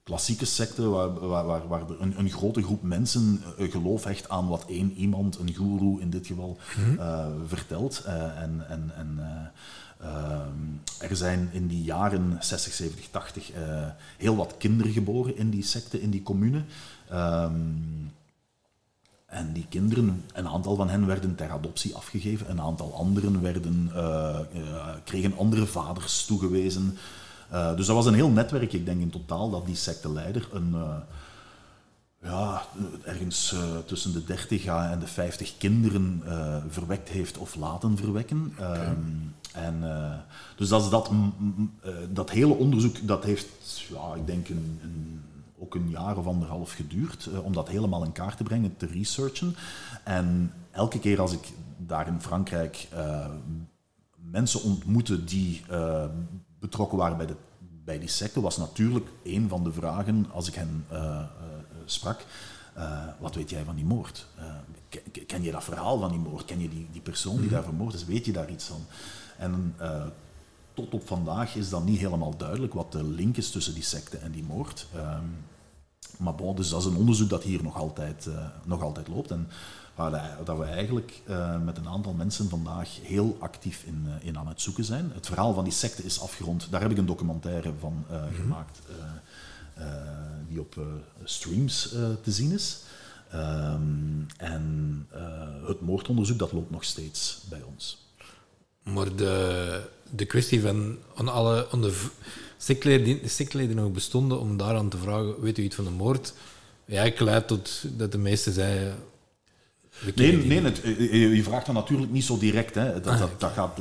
klassieke 0.03 0.45
secte, 0.45 0.89
waar, 0.89 1.45
waar, 1.45 1.67
waar 1.67 1.81
een, 1.99 2.19
een, 2.19 2.29
grote 2.29 2.63
groep 2.63 2.81
mensen 2.81 3.41
geloof 3.57 4.03
hecht 4.03 4.29
aan 4.29 4.47
wat 4.47 4.65
één 4.67 4.91
iemand, 4.91 5.39
een 5.39 5.53
guru 5.53 6.01
in 6.01 6.09
dit 6.09 6.27
geval, 6.27 6.57
-hmm. 6.75 6.99
vertelt. 7.47 8.03
en 8.03 8.69
en, 8.69 8.91
en 8.95 9.19
er 10.99 11.15
zijn 11.15 11.49
in 11.51 11.67
die 11.67 11.83
jaren 11.83 12.37
60, 12.39 12.73
70, 12.73 13.07
80 13.11 13.51
heel 14.17 14.35
wat 14.35 14.55
kinderen 14.57 14.91
geboren 14.91 15.37
in 15.37 15.49
die 15.49 15.63
secte, 15.63 16.01
in 16.01 16.09
die 16.09 16.23
commune. 16.23 16.63
Ehm, 17.09 17.53
en 19.25 19.53
die 19.53 19.65
kinderen, 19.69 20.23
een 20.33 20.47
aantal 20.47 20.75
van 20.75 20.89
hen 20.89 21.05
werden 21.05 21.35
ter 21.35 21.49
adoptie 21.49 21.95
afgegeven, 21.95 22.49
een 22.49 22.61
aantal 22.61 22.93
anderen 22.93 23.41
werden, 23.41 23.91
uh, 23.95 24.39
uh, 24.55 24.87
kregen 25.03 25.37
andere 25.37 25.65
vaders 25.65 26.25
toegewezen. 26.25 26.97
Uh, 27.53 27.75
dus 27.75 27.85
dat 27.85 27.95
was 27.95 28.05
een 28.05 28.13
heel 28.13 28.29
netwerk, 28.29 28.73
ik 28.73 28.85
denk 28.85 29.01
in 29.01 29.09
totaal, 29.09 29.49
dat 29.49 29.65
die 29.65 29.75
secteleider 29.75 30.47
een, 30.53 30.75
ja, 32.21 32.65
ergens 33.03 33.55
tussen 33.85 34.13
de 34.13 34.23
30 34.23 34.65
en 34.65 34.99
de 34.99 35.07
50 35.07 35.57
kinderen 35.57 36.23
verwekt 36.69 37.09
heeft 37.09 37.37
of 37.37 37.55
laten 37.55 37.97
verwekken. 37.97 38.53
Um, 38.61 39.35
en, 39.55 39.81
uh, 39.83 40.13
dus 40.55 40.69
dat, 40.69 40.83
is 40.83 40.89
dat, 40.89 41.11
uh, 41.85 41.91
dat 42.09 42.29
hele 42.29 42.53
onderzoek 42.53 43.07
dat 43.07 43.23
heeft, 43.23 43.47
ja, 43.89 44.15
ik 44.15 44.27
denk, 44.27 44.49
een, 44.49 44.79
een, 44.83 45.21
ook 45.59 45.75
een 45.75 45.89
jaar 45.89 46.17
of 46.17 46.27
anderhalf 46.27 46.71
geduurd 46.71 47.29
uh, 47.31 47.45
om 47.45 47.53
dat 47.53 47.67
helemaal 47.67 48.03
in 48.03 48.11
kaart 48.11 48.37
te 48.37 48.43
brengen, 48.43 48.77
te 48.77 48.85
researchen. 48.85 49.55
En 50.03 50.53
elke 50.71 50.99
keer 50.99 51.21
als 51.21 51.31
ik 51.31 51.51
daar 51.77 52.07
in 52.07 52.21
Frankrijk 52.21 52.87
mensen 54.15 54.63
ontmoette 54.63 55.23
die 55.23 55.63
betrokken 56.59 56.97
waren 56.97 57.17
bij, 57.17 57.25
de, 57.25 57.35
bij 57.83 57.99
die 57.99 58.09
secte, 58.09 58.41
was 58.41 58.57
natuurlijk 58.57 59.07
een 59.23 59.49
van 59.49 59.63
de 59.63 59.71
vragen 59.71 60.25
als 60.31 60.47
ik 60.47 60.53
hen 60.53 60.85
sprak. 61.85 62.25
wat 63.19 63.35
weet 63.35 63.49
jij 63.49 63.63
van 63.63 63.75
die 63.75 63.85
moord? 63.85 64.27
ken 65.27 65.43
je 65.43 65.51
dat 65.51 65.63
verhaal 65.63 65.99
van 65.99 66.09
die 66.09 66.19
moord? 66.19 66.45
Ken 66.45 66.59
je 66.59 66.69
die, 66.69 66.87
die 66.91 67.01
persoon 67.01 67.35
die 67.35 67.45
mhm. 67.45 67.53
daar 67.53 67.63
vermoord 67.63 67.93
is? 67.93 68.05
Weet 68.05 68.25
je 68.25 68.31
daar 68.31 68.49
iets 68.49 68.65
van? 68.65 68.85
En 69.37 69.75
uh, 69.81 70.05
tot 70.73 70.93
op 70.93 71.07
vandaag 71.07 71.55
is 71.55 71.69
dan 71.69 71.83
niet 71.83 71.99
helemaal 71.99 72.37
duidelijk 72.37 72.73
wat 72.73 72.91
de 72.91 73.03
link 73.03 73.37
is 73.37 73.51
tussen 73.51 73.73
die 73.73 73.83
secte 73.83 74.17
en 74.17 74.31
die 74.31 74.43
moord. 74.43 74.87
Um, 74.95 75.43
maar 76.17 76.35
bon, 76.35 76.55
dus 76.55 76.69
dat 76.69 76.79
is 76.79 76.85
een 76.85 76.95
onderzoek 76.95 77.29
dat 77.29 77.43
hier 77.43 77.63
nog 77.63 77.77
altijd, 77.77 78.25
uh, 78.25 78.45
nog 78.63 78.81
altijd 78.81 79.07
loopt. 79.07 79.31
En 79.31 79.47
waar 79.95 80.37
dat 80.45 80.57
we 80.57 80.63
eigenlijk 80.63 81.21
uh, 81.29 81.61
met 81.61 81.77
een 81.77 81.87
aantal 81.87 82.13
mensen 82.13 82.49
vandaag 82.49 82.89
heel 83.01 83.37
actief 83.39 83.83
in, 83.83 84.07
in 84.21 84.37
aan 84.37 84.47
het 84.47 84.61
zoeken 84.61 84.83
zijn. 84.83 85.11
Het 85.13 85.25
verhaal 85.25 85.53
van 85.53 85.63
die 85.63 85.73
secte 85.73 86.03
is 86.03 86.21
afgerond. 86.21 86.67
Daar 86.71 86.81
heb 86.81 86.91
ik 86.91 86.97
een 86.97 87.05
documentaire 87.05 87.73
van 87.79 87.93
mm 87.93 88.05
-hmm. 88.17 88.33
gemaakt, 88.33 88.79
die 90.47 90.59
op 90.59 90.79
streams 91.23 91.87
te 92.21 92.31
zien 92.31 92.51
is. 92.51 92.81
Um, 93.33 94.25
en 94.37 95.07
het 95.65 95.81
moordonderzoek 95.81 96.39
dat 96.39 96.51
loopt 96.51 96.71
nog 96.71 96.83
steeds 96.83 97.41
bij 97.49 97.61
ons. 97.61 98.04
Maar 98.93 99.15
de, 99.15 99.81
de 100.11 100.25
kwestie 100.25 100.61
van 100.61 100.97
aan 101.15 101.27
alle 101.27 101.67
aan 101.71 101.81
de 101.81 101.93
sectleden 102.57 103.67
die 103.67 103.75
nog 103.75 103.91
bestonden, 103.91 104.39
om 104.39 104.57
daaraan 104.57 104.89
te 104.89 104.97
vragen, 104.97 105.41
weet 105.41 105.57
u 105.57 105.63
iets 105.63 105.75
van 105.75 105.85
de 105.85 105.91
moord? 105.91 106.33
Ja, 106.85 107.03
ik 107.03 107.19
leid 107.19 107.47
tot 107.47 107.83
dat 107.97 108.11
de 108.11 108.17
meesten 108.17 108.53
zeiden, 108.53 108.95
Nee, 110.15 110.45
nee 110.45 110.61
het, 110.61 110.81
je 111.35 111.43
vraagt 111.43 111.65
dan 111.65 111.75
natuurlijk 111.75 112.11
niet 112.11 112.23
zo 112.23 112.37
direct. 112.37 112.75
Hè. 112.75 112.93
Dat, 112.93 113.07
ah, 113.13 113.19
dat, 113.19 113.39
dat, 113.39 113.51
gaat, 113.51 113.77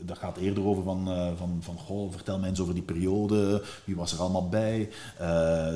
dat 0.00 0.18
gaat 0.18 0.36
eerder 0.36 0.64
over 0.64 0.82
van, 0.82 1.08
van, 1.38 1.58
van 1.60 1.78
goh, 1.78 2.12
vertel 2.12 2.38
mij 2.38 2.48
eens 2.48 2.60
over 2.60 2.74
die 2.74 2.82
periode, 2.82 3.62
wie 3.84 3.96
was 3.96 4.12
er 4.12 4.18
allemaal 4.18 4.48
bij, 4.48 4.88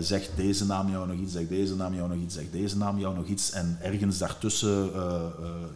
zegt 0.01 0.31
deze 0.37 0.67
naam 0.67 0.91
jou 0.91 1.07
nog 1.07 1.17
iets, 1.17 1.33
zegt 1.33 1.49
deze 1.49 1.77
naam 1.77 1.95
jou 1.95 2.09
nog 2.09 2.19
iets, 2.19 2.35
zegt 2.35 2.53
deze 2.53 2.77
naam 2.77 2.99
jou 2.99 3.15
nog 3.15 3.27
iets. 3.27 3.51
En 3.51 3.79
ergens 3.83 4.19
daartussen 4.19 4.91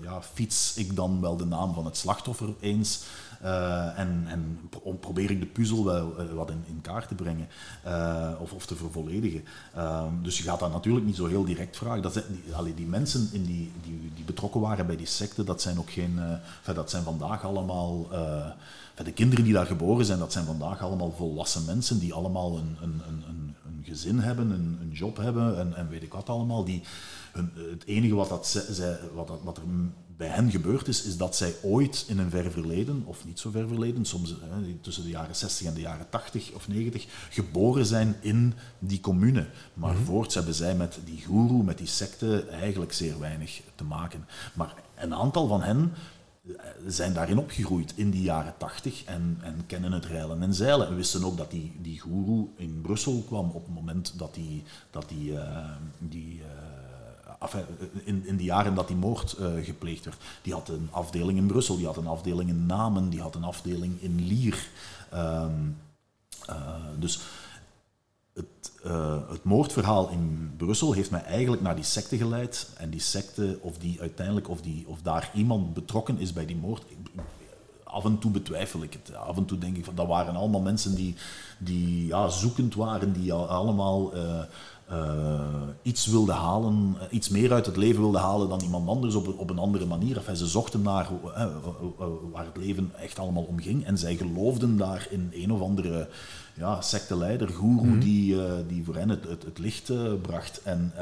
ja, 0.03 0.23
fiets 0.35 0.73
ik 0.77 0.97
dan 0.97 1.21
wel 1.21 1.37
de 1.37 1.47
naam 1.47 1.75
van 1.75 1.85
het 1.85 1.97
slachtoffer 1.97 2.49
eens. 2.61 3.01
Uh, 3.45 3.99
en, 3.99 4.25
en 4.29 4.71
probeer 5.01 5.31
ik 5.31 5.41
de 5.41 5.47
puzzel 5.47 5.85
wel 5.85 6.15
uh, 6.21 6.33
wat 6.33 6.51
in, 6.51 6.65
in, 6.67 6.81
kaart 6.81 7.09
te 7.09 7.15
brengen 7.15 7.49
uh, 7.87 8.31
of, 8.39 8.53
of 8.53 8.67
te 8.67 8.77
vervolledigen. 8.77 9.45
Ehm, 9.75 10.23
dus 10.23 10.39
je 10.39 10.43
gaat 10.43 10.61
dat 10.61 10.73
natuurlijk 10.73 11.07
niet 11.07 11.17
zo 11.17 11.27
heel 11.27 11.45
direct 11.45 11.77
vragen. 11.77 12.03
Dat 12.03 12.13
zijn, 12.13 12.25
die, 12.65 12.75
die 12.75 12.87
mensen 12.87 13.29
in 13.33 13.45
die, 13.45 13.73
die, 13.83 14.11
die, 14.15 14.25
betrokken 14.25 14.61
waren 14.61 14.87
bij 14.87 14.97
die 14.97 15.07
secte, 15.07 15.45
dat 15.45 15.63
zijn 15.63 15.79
ook 15.79 15.91
geen. 15.91 16.19
Dat 16.75 16.91
zijn 16.91 17.03
vandaag 17.03 17.45
allemaal. 17.45 18.09
de 19.05 19.13
kinderen 19.13 19.45
die 19.45 19.53
daar 19.53 19.67
geboren 19.67 20.07
zijn, 20.07 20.19
dat 20.19 20.33
zijn 20.33 20.45
vandaag 20.45 20.83
allemaal 20.83 21.15
volwassen 21.17 21.65
mensen 21.65 21.99
die 21.99 22.15
allemaal 22.15 22.57
een, 22.57 22.77
een, 22.83 23.03
een, 23.09 23.25
een 23.67 23.85
gezin 23.85 24.19
hebben, 24.19 24.51
een, 24.51 24.91
job 24.93 25.17
hebben 25.17 25.59
en, 25.59 25.75
en 25.75 25.89
weet 25.89 26.03
ik 26.03 26.13
wat 26.13 26.29
allemaal. 26.29 26.65
Die, 26.65 26.83
hun, 27.33 27.53
het 27.71 27.85
enige 27.85 28.15
wat, 28.15 28.29
dat 28.29 28.67
wat, 29.15 29.31
wat 29.43 29.57
er 29.57 29.63
bij 30.17 30.29
hen 30.29 30.51
gebeurd 30.51 30.89
is, 30.89 31.03
is 31.03 31.17
dat 31.17 31.37
zij 31.37 31.55
ooit 31.63 32.05
in 32.09 32.19
een 32.19 32.31
ver 32.31 32.51
verleden, 32.51 33.03
of 33.07 33.25
niet 33.25 33.39
zo 33.39 33.51
ver 33.51 33.69
verleden, 33.69 34.05
soms 34.05 34.31
hè, 34.31 34.75
tussen 34.81 35.05
de 35.05 35.11
jaren 35.11 35.37
60 35.37 35.67
en 35.67 35.75
de 35.75 35.81
jaren 35.81 36.09
80 36.09 36.53
of 36.53 36.69
90, 36.69 37.07
geboren 37.31 37.87
zijn 37.87 38.17
in 38.21 38.55
die 38.79 39.01
commune. 39.01 39.47
Maar 39.75 39.95
mm 39.95 40.03
voorts 40.05 40.35
hebben 40.35 40.55
zij 40.55 40.75
met 40.75 40.99
die 41.05 41.19
guru, 41.19 41.63
met 41.63 41.79
die 41.79 41.87
secte, 41.87 42.47
eigenlijk 42.47 42.93
zeer 42.93 43.19
weinig 43.19 43.61
te 43.75 43.85
maken. 43.85 44.27
Maar 44.55 44.75
een 44.95 45.15
aantal 45.15 45.47
van 45.47 45.63
hen 45.63 45.93
eh, 46.47 46.65
zijn 46.87 47.13
daarin 47.13 47.39
opgegroeid 47.39 47.93
in 47.97 48.11
die 48.11 48.23
jaren 48.23 48.55
80 48.59 49.05
en, 49.05 49.39
en 49.41 49.67
kennen 49.67 49.93
het 49.93 50.05
reilen 50.05 50.43
en 50.43 50.55
zeilen. 50.55 50.87
En 50.87 50.97
wisten 50.97 51.25
ook 51.25 51.37
dat 51.37 51.51
die, 51.51 51.73
die 51.83 52.01
guru 52.01 52.49
in 52.57 52.81
Brussel 52.83 53.25
kwam 53.27 53.51
op 53.51 53.65
het 53.65 53.75
moment 53.75 54.19
dat 54.19 54.35
die, 54.35 54.63
dat 54.91 55.09
die, 55.09 55.31
uh, 55.31 55.71
die 55.99 56.39
uh, 56.39 56.45
in, 58.05 58.27
in 58.27 58.37
de 58.37 58.45
jaren 58.45 58.75
dat 58.75 58.89
die 58.89 58.97
moord 58.97 59.37
uh, 59.41 59.65
gepleegd 59.65 60.05
werd. 60.05 60.17
Die 60.43 60.53
had 60.53 60.69
een 60.69 60.89
afdeling 60.91 61.39
in 61.39 61.47
Brussel, 61.47 61.77
die 61.77 61.87
had 61.87 61.97
een 61.97 62.07
afdeling 62.07 62.49
in 62.49 62.67
Namen, 62.67 63.09
die 63.09 63.21
had 63.21 63.35
een 63.35 63.45
afdeling 63.45 64.01
in 64.01 64.27
Lier. 64.27 64.69
Um, 65.15 65.77
uh, 66.51 66.75
dus 66.99 67.21
het, 68.33 68.73
uh, 68.87 69.17
het, 69.29 69.45
moordverhaal 69.45 70.09
in 70.09 70.53
Brussel 70.57 70.93
heeft 70.93 71.11
mij 71.11 71.23
eigenlijk 71.23 71.63
naar 71.63 71.75
die 71.75 71.85
secte 71.85 72.17
geleid. 72.17 72.71
En 72.77 72.91
die 72.91 73.01
secte, 73.01 73.59
of 73.61 73.79
die 73.79 74.01
uiteindelijk, 74.01 74.49
of, 74.49 74.61
die, 74.61 74.85
of 74.89 75.03
daar 75.03 75.31
iemand 75.35 75.75
betrokken 75.75 76.19
is 76.19 76.33
bij 76.33 76.47
die 76.47 76.57
moord, 76.57 76.83
af 77.85 78.05
en 78.05 78.19
toe 78.19 78.31
betwijfel 78.31 78.83
ik 78.83 78.93
het. 78.93 79.17
Af 79.17 79.37
en 79.37 79.45
toe 79.45 79.59
denk 79.59 79.77
ik 79.77 79.85
van 79.85 79.95
dat 79.95 80.07
waren 80.07 80.37
allemaal 80.37 80.61
mensen 80.61 80.95
die, 80.95 81.15
die 81.59 82.07
ja, 82.07 82.29
zoekend 82.29 82.75
waren, 82.75 83.13
die 83.13 83.33
allemaal 83.33 84.13
iets 85.83 86.07
wilde 86.07 86.33
halen, 86.33 86.97
uh, 86.97 87.03
iets 87.11 87.29
meer 87.29 87.53
uit 87.53 87.67
het 87.67 87.77
leven 87.77 88.01
wilde 88.01 88.19
halen 88.19 88.49
dan 88.49 88.61
iemand 88.61 88.89
anders 88.89 89.15
op, 89.15 89.39
op 89.39 89.51
een 89.51 89.59
andere 89.59 89.87
manier. 89.87 90.17
Enfin, 90.17 90.37
ze 90.37 90.47
zochten 90.47 90.83
naar 90.83 91.09
uh, 91.25 91.47
waar 92.33 92.45
het 92.45 92.57
leven 92.57 92.93
echt 93.01 93.19
allemaal 93.19 93.43
om 93.43 93.61
ging. 93.61 93.87
En 93.87 93.99
zij 93.99 94.17
geloofden 94.17 94.77
daar 94.77 95.07
in 95.11 95.31
een 95.35 95.53
of 95.53 95.61
andere 95.61 96.09
ja, 96.55 96.81
secteleider, 96.81 97.51
mm 97.61 97.79
-hmm. 97.79 98.01
die, 98.01 98.37
die 98.67 98.85
voor 98.85 98.97
hen 98.97 99.09
het, 99.09 99.25
het, 99.29 99.43
het 99.43 99.59
licht 99.59 99.93
bracht. 100.23 100.63
En 100.63 100.93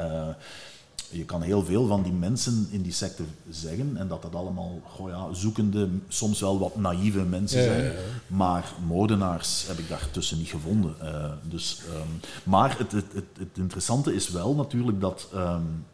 je 1.17 1.25
kan 1.25 1.41
heel 1.41 1.63
veel 1.63 1.87
van 1.87 2.03
die 2.03 2.11
mensen 2.11 2.67
in 2.69 2.81
die 2.81 2.91
secte 2.91 3.23
zeggen 3.49 3.97
en 3.97 4.07
dat 4.07 4.21
dat 4.21 4.35
allemaal 4.35 4.81
goh 4.85 5.09
ja, 5.09 5.33
zoekende, 5.33 5.89
soms 6.07 6.39
wel 6.39 6.59
wat 6.59 6.75
naïeve 6.75 7.21
mensen 7.21 7.63
zijn. 7.63 7.83
Ja, 7.83 7.91
ja, 7.91 7.97
maar 8.27 8.73
moordenaars 8.85 9.67
heb 9.67 9.77
ik 9.77 9.89
daartussen 9.89 10.37
niet 10.37 10.49
gevonden. 10.49 10.95
Uh, 11.01 11.31
dus, 11.43 11.81
um, 11.89 12.19
maar 12.43 12.77
het, 12.77 12.91
het, 12.91 13.13
het, 13.13 13.25
het, 13.37 13.57
interessante 13.57 14.13
is 14.13 14.29
wel 14.29 14.55
natuurlijk 14.55 15.01
dat 15.01 15.29
um, 15.35 15.85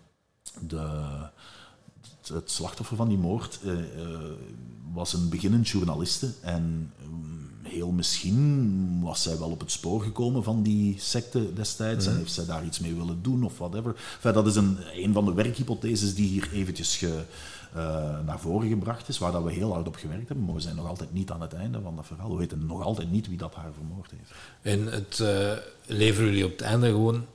de, 0.67 0.99
het 2.33 2.51
slachtoffer 2.51 2.95
van 2.97 3.07
die 3.07 3.17
moord 3.17 3.59
uh, 3.63 3.71
uh, 3.73 3.79
was 4.93 5.13
een 5.13 5.29
beginnend 5.29 5.67
journaliste 5.67 6.31
en 6.41 6.93
heel 7.69 7.91
misschien 7.91 8.99
was 9.01 9.21
zij 9.21 9.37
wel 9.37 9.49
op 9.49 9.59
het 9.59 9.71
spoor 9.71 10.01
gekomen 10.01 10.43
van 10.43 10.63
die 10.63 10.95
secte 10.99 11.53
destijds 11.53 12.05
en 12.05 12.17
heeft 12.17 12.33
zij 12.33 12.45
daar 12.45 12.65
iets 12.65 12.79
mee 12.79 12.95
willen 12.95 13.21
doen 13.21 13.43
of 13.43 13.57
whatever. 13.57 13.95
Enfin, 14.15 14.33
dat 14.33 14.47
is 14.47 14.55
een, 14.55 14.77
een 14.93 15.13
van 15.13 15.25
de 15.25 15.33
werkhypotheses 15.33 16.15
die 16.15 16.27
hier 16.27 16.49
eventjes 16.53 16.97
ge, 16.97 17.23
uh, 17.75 18.19
naar 18.25 18.39
voren 18.39 18.69
gebracht 18.69 19.09
is, 19.09 19.17
waar 19.17 19.31
dat 19.31 19.43
we 19.43 19.51
heel 19.51 19.73
hard 19.73 19.87
op 19.87 19.95
gewerkt 19.95 20.27
hebben, 20.27 20.45
maar 20.45 20.55
we 20.55 20.61
zijn 20.61 20.75
nog 20.75 20.87
altijd 20.87 21.13
niet 21.13 21.31
aan 21.31 21.41
het 21.41 21.53
einde 21.53 21.81
van 21.81 21.95
dat 21.95 22.05
verhaal. 22.05 22.31
We 22.31 22.37
weten 22.37 22.65
nog 22.65 22.81
altijd 22.81 23.11
niet 23.11 23.27
wie 23.27 23.37
dat 23.37 23.55
haar 23.55 23.73
vermoord 23.73 24.11
heeft. 24.11 24.31
En 24.61 24.85
het 24.85 25.19
uh, 25.21 25.51
leveren 25.85 26.29
jullie 26.29 26.45
op 26.45 26.51
het 26.51 26.61
einde 26.61 26.87
gewoon 26.87 27.25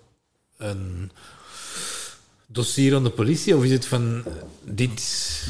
een 0.57 1.11
dossier 2.55 2.95
aan 2.95 3.05
de 3.05 3.11
politie? 3.11 3.57
Of 3.57 3.65
is 3.65 3.71
het 3.71 3.87
van 3.87 4.25
dit 4.65 5.01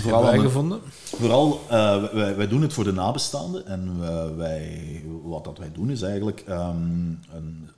vooral 0.03 0.25
hebben 0.25 0.45
gevonden? 0.45 0.81
Vooral, 1.05 1.61
uh, 1.65 2.13
wij, 2.13 2.37
wij, 2.37 2.49
doen 2.49 2.63
het 2.63 2.73
voor 2.73 2.85
de 2.85 2.93
nabestaanden. 2.93 3.67
En 3.67 3.97
uh, 4.01 4.37
wij, 4.37 5.03
wat 5.23 5.45
dat 5.45 5.59
wij 5.59 5.73
doen 5.73 5.91
is 5.91 6.03
eigenlijk 6.03 6.45
um, 6.49 7.21
een, 7.33 7.69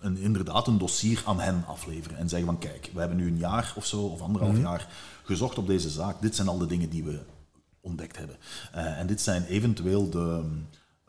een, 0.00 0.16
inderdaad 0.16 0.66
een 0.66 0.78
dossier 0.78 1.22
aan 1.24 1.40
hen 1.40 1.64
afleveren. 1.66 2.18
En 2.18 2.28
zeggen 2.28 2.48
van 2.48 2.58
kijk, 2.58 2.90
we 2.92 3.00
hebben 3.00 3.18
nu 3.18 3.26
een 3.26 3.38
jaar 3.38 3.72
of 3.76 3.86
zo, 3.86 4.00
of 4.00 4.20
anderhalf 4.20 4.52
mm 4.52 4.58
-hmm. 4.58 4.66
jaar 4.66 4.88
gezocht 5.22 5.58
op 5.58 5.66
deze 5.66 5.90
zaak. 5.90 6.22
Dit 6.22 6.36
zijn 6.36 6.48
al 6.48 6.58
de 6.58 6.66
dingen 6.66 6.90
die 6.90 7.04
we 7.04 7.18
ontdekt 7.80 8.16
hebben. 8.16 8.36
Uh, 8.74 8.98
en 8.98 9.06
dit 9.06 9.20
zijn 9.20 9.44
eventueel 9.44 10.10
de 10.10 10.42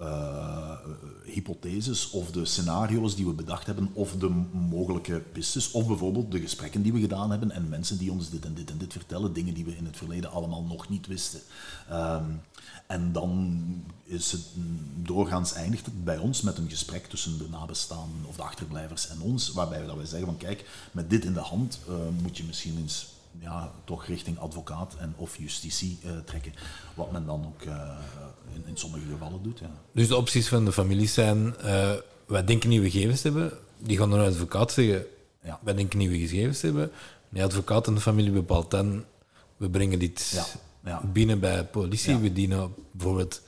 uh, 0.01 0.71
hypotheses 1.23 2.09
of 2.09 2.31
de 2.31 2.45
scenario's 2.45 3.15
die 3.15 3.25
we 3.25 3.33
bedacht 3.33 3.65
hebben, 3.65 3.89
of 3.93 4.11
de 4.11 4.29
mogelijke 4.69 5.19
pistes, 5.31 5.71
of 5.71 5.87
bijvoorbeeld 5.87 6.31
de 6.31 6.39
gesprekken 6.39 6.81
die 6.81 6.93
we 6.93 6.99
gedaan 6.99 7.31
hebben 7.31 7.51
en 7.51 7.69
mensen 7.69 7.97
die 7.97 8.11
ons 8.11 8.29
dit 8.29 8.45
en 8.45 8.53
dit 8.53 8.71
en 8.71 8.77
dit 8.77 8.91
vertellen, 8.91 9.33
dingen 9.33 9.53
die 9.53 9.65
we 9.65 9.77
in 9.77 9.85
het 9.85 9.97
verleden 9.97 10.31
allemaal 10.31 10.63
nog 10.63 10.89
niet 10.89 11.07
wisten. 11.07 11.41
Um, 11.91 12.41
en 12.87 13.11
dan 13.11 13.63
is 14.03 14.31
het 14.31 14.41
doorgaans 14.95 15.53
eindigt 15.53 15.85
het 15.85 16.03
bij 16.03 16.17
ons 16.17 16.41
met 16.41 16.57
een 16.57 16.69
gesprek 16.69 17.05
tussen 17.05 17.37
de 17.37 17.49
nabestaanden 17.49 18.25
of 18.25 18.35
de 18.35 18.41
achterblijvers 18.41 19.07
en 19.07 19.21
ons, 19.21 19.51
waarbij 19.51 19.79
we, 19.79 19.85
dat 19.85 19.95
wij 19.95 20.05
zeggen 20.05 20.27
van 20.27 20.37
kijk, 20.37 20.69
met 20.91 21.09
dit 21.09 21.25
in 21.25 21.33
de 21.33 21.39
hand 21.39 21.79
uh, 21.89 21.95
moet 22.21 22.37
je 22.37 22.43
misschien 22.43 22.77
eens 22.77 23.14
ja, 23.39 23.71
toch 23.83 24.05
richting 24.05 24.39
advocaat 24.39 24.95
en 24.99 25.13
of 25.15 25.37
justitie 25.37 25.99
uh, 26.05 26.11
trekken. 26.25 26.53
Wat 26.93 27.11
men 27.11 27.25
dan 27.25 27.45
ook 27.45 27.61
uh, 27.67 27.97
in, 28.53 28.63
in, 28.65 28.77
sommige 28.77 29.05
gevallen 29.11 29.43
doet. 29.43 29.59
Ja. 29.59 29.69
Dus 29.91 30.07
de 30.07 30.15
opties 30.15 30.47
van 30.47 30.65
de 30.65 30.71
families 30.71 31.13
zijn, 31.13 31.55
uh, 31.63 31.91
wij 32.25 32.43
denken 32.43 32.69
nieuwe 32.69 32.89
gegevens 32.89 33.23
hebben, 33.23 33.51
die 33.77 33.97
gaan 33.97 34.09
naar 34.09 34.19
een 34.19 34.31
advocaat 34.31 34.71
zeggen, 34.71 35.05
ja. 35.43 35.59
wij 35.63 35.73
denken 35.73 35.97
nieuwe 35.97 36.17
gegevens 36.17 36.61
hebben. 36.61 36.91
De 37.29 37.43
advocaat 37.43 37.87
en 37.87 37.93
de 37.93 38.01
familie 38.01 38.31
bepaalt 38.31 38.71
dan, 38.71 39.03
we 39.57 39.69
brengen 39.69 39.99
dit. 39.99 40.45
Ja. 40.83 41.01
binnen 41.13 41.39
bij 41.39 41.65
politie, 41.65 42.17
we 42.17 42.33
dienen 42.33 42.73
bijvoorbeeld 42.91 43.41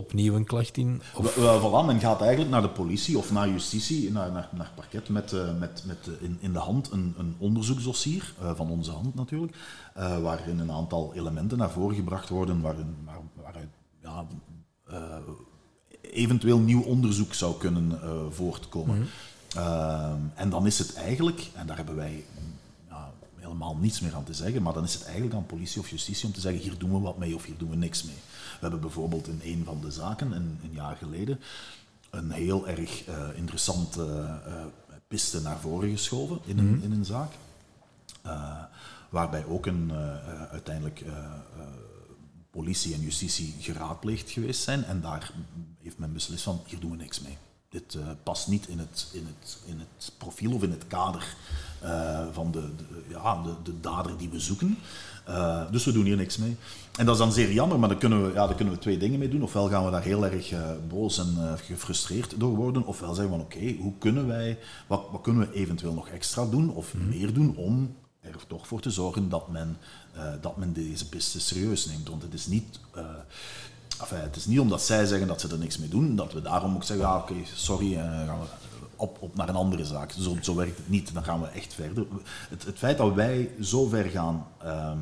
opnieuw 0.00 0.34
een 0.34 0.44
klacht 0.44 0.76
in? 0.76 1.02
Of? 1.14 1.34
Voilà, 1.34 1.86
men 1.86 2.00
gaat 2.00 2.20
eigenlijk 2.20 2.50
naar 2.50 2.62
de 2.62 2.68
politie 2.68 3.18
of 3.18 3.32
naar 3.32 3.48
justitie, 3.48 4.12
naar, 4.12 4.32
naar, 4.32 4.48
naar 4.52 4.72
parket, 4.74 5.08
met, 5.08 5.32
uh, 5.32 5.58
met, 5.58 5.82
met 5.86 6.06
uh, 6.08 6.14
in, 6.22 6.38
in 6.40 6.52
de 6.52 6.58
hand 6.58 6.90
een, 6.90 7.14
een 7.18 7.34
onderzoeksdossier, 7.38 8.34
uh, 8.42 8.50
van 8.54 8.70
onze 8.70 8.90
hand 8.90 9.14
natuurlijk, 9.14 9.56
waarin 10.22 10.58
een 10.58 10.72
aantal 10.72 11.14
elementen 11.14 11.58
naar 11.58 11.70
voren 11.70 11.96
gebracht 11.96 12.28
worden 12.28 12.60
waarin, 12.60 12.96
waar, 13.04 13.20
waaruit 13.42 13.68
ja, 14.02 14.26
eventueel 16.00 16.58
nieuw 16.58 16.82
onderzoek 16.82 17.34
zou 17.34 17.58
kunnen 17.58 17.98
voortkomen. 18.32 18.96
Mm 18.96 19.06
-hmm. 19.52 20.30
en 20.34 20.50
dan 20.50 20.66
is 20.66 20.78
het 20.78 20.94
eigenlijk, 20.94 21.50
en 21.54 21.66
daar 21.66 21.76
hebben 21.76 21.96
wij 21.96 22.24
helemaal 23.40 23.76
niets 23.76 24.00
meer 24.00 24.14
aan 24.14 24.24
te 24.24 24.34
zeggen, 24.34 24.62
maar 24.62 24.72
dan 24.72 24.84
is 24.84 24.94
het 24.94 25.04
eigenlijk 25.04 25.34
aan 25.34 25.46
politie 25.46 25.80
of 25.80 25.90
justitie 25.90 26.26
om 26.26 26.32
te 26.32 26.40
zeggen, 26.40 26.62
hier 26.62 26.78
doen 26.78 26.92
we 26.92 26.98
wat 26.98 27.18
mee 27.18 27.34
of 27.34 27.44
hier 27.44 27.56
doen 27.58 27.70
we 27.70 27.76
niks 27.76 28.02
mee. 28.02 28.14
We 28.60 28.66
hebben 28.66 28.80
bijvoorbeeld 28.80 29.28
in 29.28 29.40
een 29.44 29.64
van 29.64 29.80
de 29.80 29.90
zaken, 29.90 30.32
een, 30.32 30.58
een 30.62 30.72
jaar 30.72 30.96
geleden, 30.96 31.40
een 32.10 32.30
heel 32.30 32.68
erg 32.68 33.08
uh, 33.08 33.28
interessante 33.34 34.02
uh, 34.46 34.54
piste 35.08 35.40
naar 35.40 35.58
voren 35.60 35.90
geschoven 35.90 36.38
in 36.44 36.58
een, 36.58 36.76
mm. 36.76 36.82
in 36.82 36.92
een 36.92 37.04
zaak. 37.04 37.32
Uh, 38.26 38.62
waarbij 39.08 39.44
ook 39.44 39.66
een, 39.66 39.92
uiteindelijk 40.50 41.04
politie 42.50 42.94
en 42.94 43.00
justitie 43.00 43.54
geraadpleegd 43.60 44.30
geweest 44.30 44.62
zijn. 44.62 44.84
En 44.84 45.00
daar 45.00 45.32
heeft 45.82 45.98
men 45.98 46.12
beslist 46.12 46.42
van, 46.42 46.62
hier 46.66 46.80
doen 46.80 46.90
we 46.90 46.96
niks 46.96 47.20
mee. 47.20 47.38
Dit 47.68 47.98
past 48.22 48.48
niet 48.48 48.68
in 48.68 48.78
het, 48.78 49.08
in, 49.12 49.26
het, 49.26 49.58
in 49.64 49.78
het 49.78 50.12
profiel 50.18 50.52
of 50.52 50.62
in 50.62 50.70
het 50.70 50.86
kader 50.86 51.36
van 52.32 52.50
de, 52.50 52.76
de 52.76 53.04
ja, 53.08 53.42
de, 53.42 53.54
de 53.62 53.80
dader 53.80 54.16
die 54.16 54.28
we 54.28 54.40
zoeken. 54.40 54.78
Dus 55.70 55.84
we 55.84 55.92
doen 55.92 56.04
hier 56.04 56.16
niks 56.16 56.36
mee. 56.36 56.56
En 56.96 57.06
dat 57.06 57.14
is 57.14 57.20
dan 57.20 57.32
zeer 57.32 57.52
jammer, 57.52 57.78
maar 57.78 57.88
daar 57.88 57.98
kunnen 57.98 58.26
we, 58.26 58.32
ja, 58.32 58.46
daar 58.46 58.54
kunnen 58.54 58.74
we 58.74 58.80
twee 58.80 58.98
dingen 58.98 59.18
mee 59.18 59.28
doen. 59.28 59.42
Ofwel 59.42 59.68
gaan 59.68 59.84
we 59.84 59.90
daar 59.90 60.02
heel 60.02 60.24
erg 60.24 60.52
uh, 60.52 60.70
boos 60.88 61.18
en 61.18 61.34
uh, 61.38 61.52
gefrustreerd 61.56 62.34
door 62.40 62.54
worden, 62.54 62.86
ofwel 62.86 63.14
zeggen 63.14 63.32
we 63.32 63.38
van 63.38 63.46
oké, 63.46 63.56
okay, 63.56 63.76
hoe 63.80 63.92
kunnen 63.98 64.26
wij, 64.26 64.58
wat, 64.86 65.02
wat 65.10 65.20
kunnen 65.20 65.48
we 65.48 65.54
eventueel 65.54 65.94
nog 65.94 66.08
extra 66.08 66.44
doen 66.44 66.70
of 66.70 66.94
mm. 66.94 67.08
meer 67.08 67.32
doen 67.32 67.56
om 67.56 67.94
er 68.20 68.46
toch 68.46 68.66
voor 68.66 68.80
te 68.80 68.90
zorgen 68.90 69.28
dat 69.28 69.48
men, 69.48 69.76
dat 70.40 70.56
men 70.56 70.72
deze 70.72 71.08
piste 71.08 71.40
serieus 71.40 71.86
neemt. 71.86 72.08
Want 72.08 72.22
het 72.22 72.34
is 72.34 72.46
niet... 72.46 72.80
Enfin, 74.00 74.18
het 74.20 74.36
is 74.36 74.46
niet 74.46 74.60
omdat 74.60 74.82
zij 74.82 75.06
zeggen 75.06 75.28
dat 75.28 75.40
ze 75.40 75.48
er 75.48 75.58
niks 75.58 75.78
mee 75.78 75.88
doen, 75.88 76.16
dat 76.16 76.32
we 76.32 76.42
daarom 76.42 76.74
ook 76.74 76.84
zeggen, 76.84 77.06
ah, 77.06 77.16
oké, 77.16 77.34
sorry, 77.54 77.94
gaan 77.94 78.40
we 78.40 78.46
op, 79.00 79.16
op 79.20 79.36
naar 79.36 79.48
een 79.48 79.54
andere 79.54 79.84
zaak. 79.84 80.12
Zo, 80.12 80.36
zo 80.42 80.54
werkt 80.54 80.76
het 80.76 80.88
niet, 80.88 81.14
dan 81.14 81.24
gaan 81.24 81.40
we 81.40 81.46
echt 81.46 81.74
verder. 81.74 82.06
Het, 82.48 82.64
het 82.64 82.78
feit 82.78 82.98
dat 82.98 83.14
wij 83.14 83.50
zo 83.60 83.86
ver 83.86 84.04
gaan, 84.04 84.46
ehm, 84.58 84.98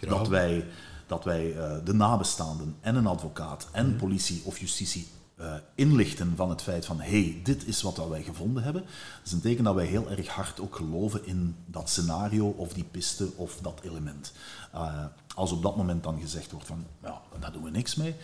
dat 0.00 0.28
wij 0.28 0.64
dat 1.06 1.24
wij 1.24 1.56
uh, 1.56 1.72
de 1.84 1.94
nabestaanden 1.94 2.76
en 2.80 2.96
een 2.96 3.06
advocaat 3.06 3.68
en 3.72 3.88
mhm. 3.88 3.96
politie 3.96 4.42
of 4.44 4.58
justitie 4.58 5.08
uh, 5.40 5.54
inlichten 5.74 6.36
van 6.36 6.50
het 6.50 6.62
feit 6.62 6.86
van 6.86 7.00
hey, 7.00 7.40
dit 7.42 7.66
is 7.66 7.82
wat 7.82 8.08
wij 8.08 8.22
gevonden 8.22 8.62
hebben. 8.62 8.82
Dat 8.82 9.24
is 9.24 9.32
een 9.32 9.40
teken 9.40 9.64
dat 9.64 9.74
wij 9.74 9.86
heel 9.86 10.10
erg 10.10 10.28
hard 10.28 10.60
ook 10.60 10.76
geloven 10.76 11.26
in 11.26 11.56
dat 11.66 11.88
scenario 11.88 12.48
of 12.48 12.72
die 12.72 12.84
piste 12.84 13.30
of 13.36 13.58
dat 13.62 13.80
element. 13.82 14.32
Uh, 14.74 15.04
als 15.34 15.52
op 15.52 15.62
dat 15.62 15.76
moment 15.76 16.02
dan 16.02 16.20
gezegd 16.20 16.50
wordt 16.50 16.66
van 16.66 16.86
ja, 17.02 17.20
daar 17.40 17.52
doen 17.52 17.62
we 17.62 17.70
niks 17.70 17.94
mee, 17.94 18.14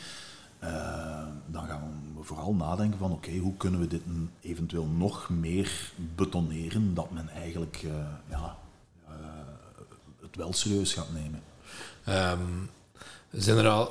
dan 1.47 1.67
gaan 1.67 1.83
we 2.17 2.23
vooral 2.23 2.55
nadenken 2.55 2.99
van 2.99 3.13
oké, 3.13 3.37
hoe 3.37 3.57
kunnen 3.57 3.81
we 3.81 3.87
dit 3.87 4.03
eventueel 4.41 4.87
nog 4.87 5.29
meer 5.29 5.93
betoneren 6.15 6.95
dat 6.95 7.11
men 7.11 7.29
eigenlijk 7.29 7.87
ja, 8.29 8.57
het 10.31 10.37
wel 10.37 10.53
serieus 10.53 10.93
gaat 10.93 11.13
nemen. 11.13 11.43
Um, 12.09 12.71
zijn 13.31 13.59
er 13.59 13.69
al, 13.69 13.91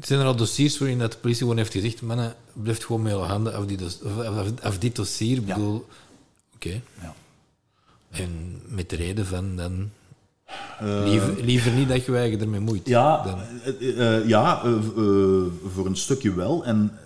zijn 0.00 0.20
er 0.20 0.26
al 0.26 0.36
dossiers 0.36 0.78
waarin 0.78 0.98
dat 0.98 1.12
de 1.12 1.18
politie 1.18 1.42
gewoon 1.42 1.56
heeft 1.56 1.72
gezegd: 1.72 2.02
mannen, 2.02 2.34
blijft 2.52 2.84
gewoon 2.84 3.02
met 3.02 3.12
je 3.12 3.18
handen 3.18 3.54
af, 3.54 3.66
die 3.66 3.76
dos, 3.76 4.02
af, 4.02 4.62
af 4.62 4.78
dit 4.78 4.96
dossier? 4.96 5.36
Ik 5.36 5.46
bedoel, 5.46 5.86
oké. 6.54 6.80
Ja. 7.00 7.14
En 8.10 8.62
met 8.66 8.90
de 8.90 8.96
reden 8.96 9.26
van 9.26 9.56
dan. 9.56 9.90
Uh, 10.82 11.02
liever, 11.04 11.44
liever, 11.44 11.72
niet 11.72 11.88
dat 11.88 12.04
je 12.04 12.16
eigen 12.16 12.40
ermee 12.40 12.60
moeit. 12.60 12.86
Ja, 12.86 13.22
dan. 13.22 13.40
Uh, 13.80 13.96
uh, 13.98 14.28
ja 14.28 14.62
voor 15.72 15.86
een 15.86 15.96
stukje 15.96 16.34
wel. 16.34 16.64
En 16.64 16.98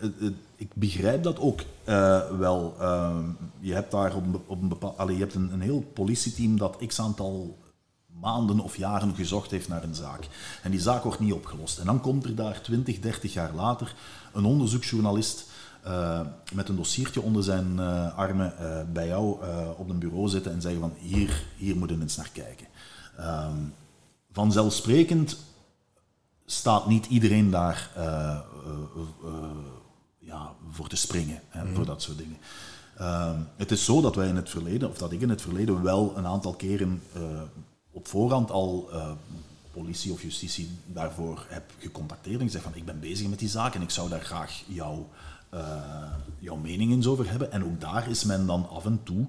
ik 0.56 0.70
begrijp 0.74 1.22
dat 1.22 1.38
ook 1.38 1.60
wel. 2.38 2.74
je 3.60 3.74
hebt 3.74 3.90
daar 3.90 4.14
op, 4.14 4.24
op 4.46 4.62
een 4.62 4.68
bepaald. 4.68 5.10
je 5.10 5.16
hebt 5.16 5.34
een, 5.34 5.52
een 5.52 5.60
heel 5.60 5.84
politieteam 5.92 6.58
dat 6.58 6.76
x 6.86 7.00
aantal 7.00 7.58
maanden 8.20 8.60
of 8.60 8.76
jaren 8.76 9.14
gezocht 9.14 9.50
heeft 9.50 9.68
naar 9.68 9.82
een 9.82 9.94
zaak. 9.94 10.28
En 10.62 10.70
die 10.70 10.80
zaak 10.80 11.02
wordt 11.02 11.20
niet 11.20 11.32
opgelost. 11.32 11.78
En 11.78 11.86
dan 11.86 12.00
komt 12.00 12.24
er 12.24 12.34
daar 12.34 12.60
20, 12.62 13.00
30 13.00 13.32
jaar 13.32 13.54
later 13.54 13.94
een 14.32 14.44
onderzoeksjournalist 14.44 15.44
uh, 15.86 16.20
met 16.52 16.68
een 16.68 16.76
dossiertje 16.76 17.22
onder 17.22 17.42
zijn 17.42 17.76
uh, 17.78 18.16
armen 18.16 18.54
uh, 18.60 18.80
bij 18.92 19.06
jou 19.06 19.44
op 19.76 19.88
een 19.88 19.98
bureau 19.98 20.28
zitten 20.28 20.52
en 20.52 20.60
zeggen 20.60 20.80
van 20.80 20.94
hier, 20.98 21.44
hier 21.56 21.76
moeten 21.76 21.96
we 21.96 22.02
eens 22.02 22.16
naar 22.16 22.30
kijken. 22.32 22.66
Um, 23.20 23.74
vanzelfsprekend 24.32 25.36
staat 26.46 26.86
niet 26.86 27.06
iedereen 27.06 27.50
daar 27.50 27.90
ja, 30.18 30.52
voor 30.70 30.88
te 30.88 30.96
springen, 30.96 31.40
hè, 31.48 31.64
mm. 31.64 31.74
voor 31.74 31.84
dat 31.84 32.02
soort 32.02 32.18
dingen. 32.18 32.36
Uh, 33.00 33.30
het 33.56 33.70
is 33.70 33.84
zo 33.84 34.00
dat 34.00 34.14
wij 34.14 34.28
in 34.28 34.36
het 34.36 34.50
verleden, 34.50 34.88
of 34.88 34.98
dat 34.98 35.12
ik 35.12 35.20
in 35.20 35.28
het 35.28 35.42
verleden 35.42 35.82
wel 35.82 36.12
een 36.16 36.26
aantal 36.26 36.54
keren 36.54 37.02
uh, 37.16 37.22
op 38.00 38.08
voorhand 38.08 38.50
al 38.50 38.88
uh, 38.92 39.10
politie 39.72 40.12
of 40.12 40.22
justitie 40.22 40.70
daarvoor 40.86 41.46
heb 41.48 41.62
gecontacteerd 41.78 42.40
en 42.40 42.46
gezegd 42.46 42.64
van 42.64 42.74
ik 42.74 42.84
ben 42.84 43.00
bezig 43.00 43.28
met 43.28 43.38
die 43.38 43.48
zaak 43.48 43.74
en 43.74 43.82
ik 43.82 43.90
zou 43.90 44.08
daar 44.08 44.20
graag 44.20 44.62
jouw, 44.66 45.08
uh, 45.54 45.60
jouw 46.38 46.56
mening 46.56 46.92
eens 46.92 47.06
over 47.06 47.30
hebben. 47.30 47.52
En 47.52 47.64
ook 47.64 47.80
daar 47.80 48.10
is 48.10 48.24
men 48.24 48.46
dan 48.46 48.68
af 48.68 48.84
en 48.84 49.00
toe 49.02 49.26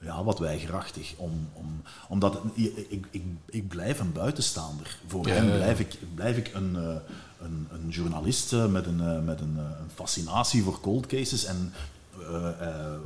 ja, 0.00 0.24
wat 0.24 0.38
weigerachtig. 0.38 1.14
Om, 1.16 1.48
om, 1.52 1.82
omdat 2.08 2.40
ik, 2.54 3.06
ik, 3.10 3.24
ik 3.46 3.68
blijf 3.68 4.00
een 4.00 4.12
buitenstaander. 4.12 4.98
Voor 5.06 5.26
hem 5.26 5.44
blijf 5.44 5.80
ik, 5.80 5.98
blijf 6.14 6.36
ik 6.36 6.54
een, 6.54 6.72
uh, 6.74 6.96
een, 7.40 7.68
een 7.70 7.88
journalist 7.88 8.52
met, 8.52 8.86
een, 8.86 9.24
met 9.24 9.40
een, 9.40 9.56
een 9.56 9.90
fascinatie 9.94 10.62
voor 10.62 10.80
cold 10.80 11.06
cases 11.06 11.44
en 11.44 11.72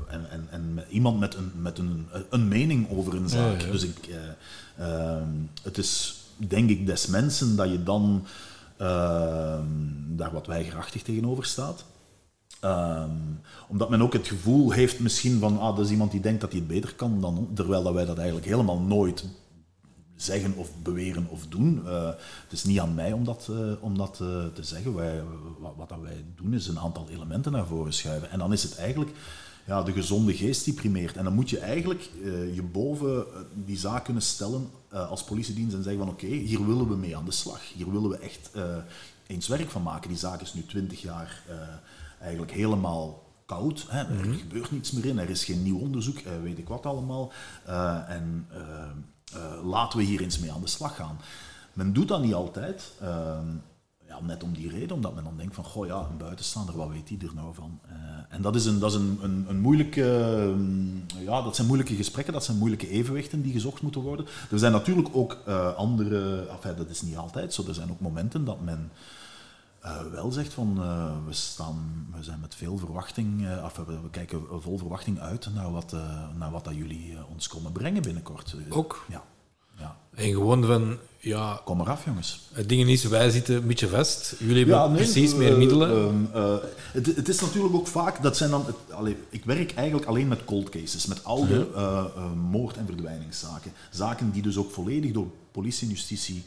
en, 0.09 0.31
en, 0.31 0.47
en 0.51 0.85
iemand 0.90 1.18
met, 1.21 1.35
een, 1.35 1.51
met 1.55 1.79
een, 1.79 2.07
een 2.31 2.49
mening 2.49 2.90
over 2.90 3.14
een 3.14 3.29
zaak. 3.29 3.61
Dus 3.61 3.83
ik, 3.83 4.09
uh, 4.79 5.23
het 5.62 5.79
is 5.79 6.23
denk 6.37 6.71
ik 6.71 6.87
des 6.87 7.07
mensen 7.07 7.57
dat 7.57 7.71
je 7.71 7.83
dan 7.83 8.27
ehm, 8.77 9.66
daar 10.07 10.33
wat 10.33 10.47
weigerachtig 10.47 11.03
tegenover 11.03 11.44
staat. 11.44 11.85
Um, 12.64 13.40
omdat 13.68 13.90
men 13.90 14.03
ook 14.03 14.12
het 14.12 14.29
gevoel 14.29 14.71
heeft 14.71 15.01
misschien 15.01 15.38
van, 15.38 15.59
ah, 15.59 15.77
dat 15.77 15.85
is 15.85 15.90
iemand 15.90 16.11
die 16.11 16.21
denkt 16.21 16.40
dat 16.40 16.51
hij 16.51 16.61
het 16.61 16.68
beter 16.68 16.94
kan 16.94 17.21
dan 17.21 17.49
terwijl 17.55 17.83
dat 17.83 17.94
wij 17.94 18.05
dat 18.05 18.16
eigenlijk 18.16 18.47
helemaal 18.47 18.81
nooit 18.81 19.25
zeggen 20.22 20.54
of 20.54 20.70
beweren 20.83 21.26
of 21.28 21.46
doen. 21.46 21.83
Uh, 21.85 22.07
het 22.42 22.52
is 22.52 22.64
niet 22.64 22.81
aan 22.81 22.94
mij 22.94 23.12
om 23.12 23.24
dat, 23.24 23.48
uh, 23.50 23.72
om 23.81 23.98
dat 23.98 24.18
uh, 24.22 24.46
te 24.46 24.62
zeggen. 24.62 24.94
Wij, 24.94 25.22
wat, 25.59 25.72
wat 25.76 25.88
dat 25.88 26.00
wij 26.00 26.24
doen 26.37 26.54
is 26.54 26.66
een 26.66 26.78
aantal 26.78 27.07
elementen 27.11 27.52
naar 27.52 27.66
voren 27.66 27.92
schuiven. 27.92 28.31
En 28.31 28.38
dan 28.38 28.52
is 28.52 28.62
het 28.62 28.76
eigenlijk 28.76 29.11
ja, 29.66 29.83
de 29.83 29.92
gezonde 29.92 30.35
geest 30.35 30.64
die 30.64 30.74
primeert. 30.74 31.16
En 31.16 31.24
dan 31.24 31.35
moet 31.35 31.50
je 31.50 31.59
eigenlijk 31.59 32.11
je 32.54 32.62
boven 32.72 33.24
die 33.54 33.78
zaak 33.78 34.04
kunnen 34.04 34.22
stellen 34.22 34.70
als 34.90 35.24
politiedienst 35.24 35.74
en 35.74 35.83
zeggen 35.83 36.00
van 36.00 36.12
oké, 36.12 36.24
okay, 36.24 36.37
hier 36.37 36.66
willen 36.66 36.88
we 36.88 36.96
mee 36.96 37.16
aan 37.16 37.24
de 37.24 37.31
slag. 37.31 37.61
Hier 37.74 37.92
willen 37.92 38.11
we 38.11 38.18
echt 38.18 38.50
eens 39.26 39.48
werk 39.48 39.70
van 39.70 39.83
maken. 39.83 40.09
Die 40.09 40.18
zaak 40.18 40.40
is 40.40 40.54
nu 40.54 40.64
twintig 40.64 41.02
jaar 41.02 41.42
eigenlijk 42.20 42.52
helemaal 42.52 43.26
koud. 43.46 43.87
Hè. 43.88 43.98
Er 43.98 44.26
mhm. 44.26 44.38
gebeurt 44.38 44.70
niets 44.70 44.92
meer 44.92 45.04
in, 45.04 45.18
er 45.18 45.31
is 45.31 45.44
geen 45.44 45.62
nieuw 45.62 45.78
onderzoek, 45.78 46.18
weet 46.42 46.59
ik 46.59 46.68
wat 46.68 46.87
allemaal. 46.87 47.33
en 48.09 48.46
uh, 49.34 49.68
laten 49.68 49.98
we 49.98 50.04
hier 50.04 50.20
eens 50.20 50.38
mee 50.38 50.52
aan 50.52 50.60
de 50.60 50.66
slag 50.66 50.96
gaan. 50.96 51.18
Men 51.72 51.92
doet 51.92 52.08
dat 52.08 52.22
niet 52.22 52.34
altijd. 52.34 52.92
Uh, 53.02 53.38
ja, 54.08 54.20
net 54.22 54.42
om 54.42 54.52
die 54.52 54.70
reden, 54.70 54.96
omdat 54.96 55.14
men 55.14 55.24
dan 55.24 55.36
denkt 55.36 55.54
van, 55.54 55.64
goh 55.64 55.86
ja, 55.86 56.06
een 56.10 56.16
buitenstaander, 56.16 56.76
wat 56.76 56.88
weet 56.88 57.08
die 57.08 57.18
er 57.22 57.34
nou 57.34 57.54
van? 57.54 57.80
Uh, 57.86 57.92
en 58.28 58.42
dat 58.42 58.54
is, 58.54 58.64
een, 58.64 58.78
dat 58.78 58.90
is 58.90 58.96
een, 58.96 59.18
een, 59.22 59.44
een 59.48 59.60
moeilijke, 59.60 60.02
um, 60.02 61.04
ja, 61.18 61.42
dat 61.42 61.54
zijn 61.54 61.66
moeilijke 61.66 61.94
gesprekken, 61.94 62.32
dat 62.32 62.44
zijn 62.44 62.58
moeilijke 62.58 62.88
evenwichten 62.88 63.42
die 63.42 63.52
gezocht 63.52 63.82
moeten 63.82 64.00
worden. 64.00 64.26
Er 64.50 64.58
zijn 64.58 64.72
natuurlijk 64.72 65.08
ook 65.12 65.38
uh, 65.48 65.74
andere, 65.74 66.46
enfin, 66.46 66.76
dat 66.76 66.88
is 66.88 67.02
niet 67.02 67.16
altijd 67.16 67.54
zo, 67.54 67.64
er 67.68 67.74
zijn 67.74 67.90
ook 67.90 68.00
momenten 68.00 68.44
dat 68.44 68.60
men 68.60 68.90
uh, 69.84 70.00
wel 70.12 70.32
zegt 70.32 70.52
van 70.52 70.76
uh, 70.78 71.10
we, 71.26 71.32
staan, 71.32 72.06
we 72.16 72.22
zijn 72.22 72.40
met 72.40 72.54
veel 72.54 72.78
verwachting, 72.78 73.40
uh, 73.40 73.62
af, 73.62 73.76
we, 73.76 73.84
we, 73.84 74.10
kijken 74.10 74.42
vol 74.60 74.78
verwachting 74.78 75.20
uit 75.20 75.48
naar 75.54 75.72
wat, 75.72 75.96
naar 76.38 76.50
wat 76.50 76.64
dat 76.64 76.74
jullie 76.74 77.16
ons 77.32 77.48
komen 77.48 77.72
brengen 77.72 78.02
binnenkort. 78.02 78.54
Ook? 78.68 79.04
Ja. 79.08 79.22
ja. 79.76 79.96
En 80.14 80.32
gewoon 80.32 80.64
van, 80.64 80.98
ja... 81.18 81.60
Kom 81.64 81.80
eraf, 81.80 82.04
jongens. 82.04 82.40
Het 82.52 82.68
ding 82.68 82.88
is, 82.88 83.04
wij 83.04 83.30
zitten 83.30 83.56
een 83.56 83.66
beetje 83.66 83.88
vast. 83.88 84.34
Jullie 84.38 84.66
hebben 84.66 84.96
precies 84.96 85.34
meer 85.34 85.58
middelen. 85.58 86.28
Het, 86.92 87.06
het, 87.06 87.28
is 87.28 87.40
natuurlijk 87.40 87.74
ook 87.74 87.86
vaak, 87.86 88.22
dat 88.22 88.36
zijn 88.36 88.50
dan... 88.50 88.66
Het, 88.66 88.92
allee, 88.92 89.16
ik 89.28 89.44
werk 89.44 89.74
eigenlijk 89.74 90.08
alleen 90.08 90.28
met 90.28 90.44
cold 90.44 90.68
cases, 90.68 91.06
met 91.06 91.24
oude 91.24 91.68
mhm. 91.74 92.38
moord- 92.38 92.76
en 92.76 92.86
verdwijningszaken. 92.86 93.72
Zaken 93.90 94.30
die 94.30 94.42
dus 94.42 94.56
ook 94.56 94.70
volledig 94.70 95.12
door 95.12 95.26
politie 95.52 95.88
en 95.88 95.94
justitie 95.94 96.44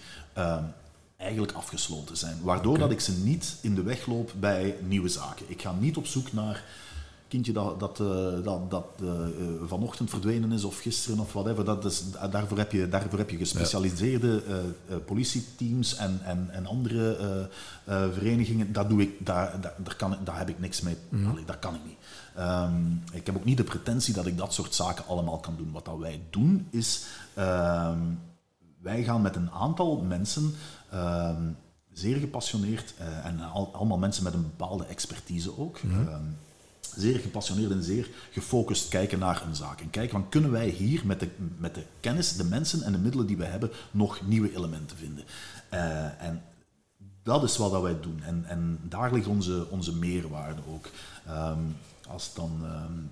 eigenlijk 1.22 1.52
afgesloten 1.52 2.18
zijn. 2.18 2.38
Waardoor 2.42 2.78
dat 2.78 2.92
ik 2.92 3.00
ze 3.00 3.18
niet 3.18 3.56
in 3.62 3.76
de 3.76 3.84
weg 3.84 4.06
loop 4.06 4.34
bij 4.40 4.76
nieuwe 4.88 5.10
zaken. 5.10 5.46
Ik 5.50 5.62
ga 5.62 5.76
niet 5.80 5.98
op 5.98 6.06
zoek 6.06 6.34
naar 6.34 6.64
kindje 7.28 7.54
dat, 7.54 7.80
dat, 7.80 8.00
uh, 8.00 8.44
dat, 8.44 8.72
dat 8.72 8.86
uh, 9.02 9.10
vanochtend 9.66 10.10
verdwenen 10.10 10.52
is 10.52 10.64
of 10.64 10.80
gisteren 10.80 11.20
of 11.20 11.34
whatever. 11.34 11.66
Dat 11.66 11.86
is, 11.86 12.04
daarvoor, 12.32 12.58
heb 12.58 12.72
je, 12.72 12.90
daarvoor 12.90 13.18
heb 13.18 13.30
je 13.30 13.38
gespecialiseerde 13.38 14.44
uh, 14.90 14.96
politieteams 15.06 15.96
en, 15.96 16.20
en, 16.24 16.50
en 16.52 16.66
andere 16.66 17.50
verenigingen. 17.86 18.74
Dat, 18.74 18.90
doe 18.90 19.02
ik, 19.02 19.26
daar, 19.26 19.62
daar, 19.62 19.74
daar, 19.78 19.96
kan, 19.96 20.18
daar 20.24 20.38
heb 20.38 20.50
ik 20.50 20.60
niks 20.60 20.82
mee. 20.82 20.98
Mm. 21.10 21.30
Allee, 21.30 21.46
dat 21.46 21.60
kan 21.60 21.76
ik 21.76 21.82
niet. 21.86 21.98
Um, 22.40 23.04
ik 23.12 23.26
heb 23.26 23.36
ook 23.36 23.46
niet 23.46 23.58
de 23.58 23.64
pretentie 23.64 24.14
dat 24.14 24.26
ik 24.26 24.38
dat 24.38 24.54
soort 24.54 24.76
zaken 24.76 25.06
allemaal 25.08 25.40
kan 25.40 25.56
doen. 25.58 25.72
Wat 25.72 25.86
dat 25.86 25.98
wij 25.98 26.22
doen 26.30 26.68
is, 26.70 27.06
um, 27.38 28.20
wij 28.82 29.04
gaan 29.04 29.22
met 29.22 29.36
een 29.36 29.52
aantal 29.52 30.02
mensen 30.02 30.56
Ehm, 30.92 31.52
zeer 31.94 32.18
gepassioneerd 32.18 32.94
uh, 33.00 33.26
en 33.26 33.40
al, 33.40 33.74
allemaal 33.74 33.98
mensen 33.98 34.24
met 34.24 34.34
een 34.34 34.42
bepaalde 34.42 34.86
expertise 34.86 35.58
ook. 35.58 35.84
Mhm. 35.84 36.08
Ehm, 36.08 36.24
zeer 36.96 37.20
gepassioneerd 37.20 37.72
en 37.72 37.84
zeer 37.84 38.10
gefocust 38.32 38.88
kijken 38.88 39.20
naar 39.20 39.44
een 39.48 39.56
zaak. 39.56 39.82
En 39.82 39.90
kijken 39.90 40.12
van 40.12 40.30
kunnen 40.30 40.52
wij 40.52 40.70
hier 40.70 41.06
met 41.06 41.20
de, 41.20 41.30
met 41.58 41.76
de 41.76 41.84
kennis, 42.00 42.36
de 42.36 42.44
mensen 42.44 42.84
en 42.84 42.92
de 42.92 42.98
middelen 42.98 43.28
die 43.28 43.38
we 43.38 43.46
hebben 43.46 43.72
nog 43.92 44.28
nieuwe 44.28 44.56
elementen 44.56 44.98
vinden. 44.98 45.24
Uh, 45.74 46.22
en 46.22 46.44
dat 47.24 47.44
is 47.44 47.58
wat 47.58 47.82
wij 47.82 48.00
doen. 48.00 48.24
En, 48.24 48.46
en 48.46 48.80
daar 48.84 49.14
ligt 49.14 49.28
onze, 49.28 49.68
onze 49.70 49.96
meerwaarde 49.96 50.62
ook. 50.74 50.90
Um, 51.30 51.76
als 52.08 52.34
dan, 52.34 52.62
um, 52.64 53.12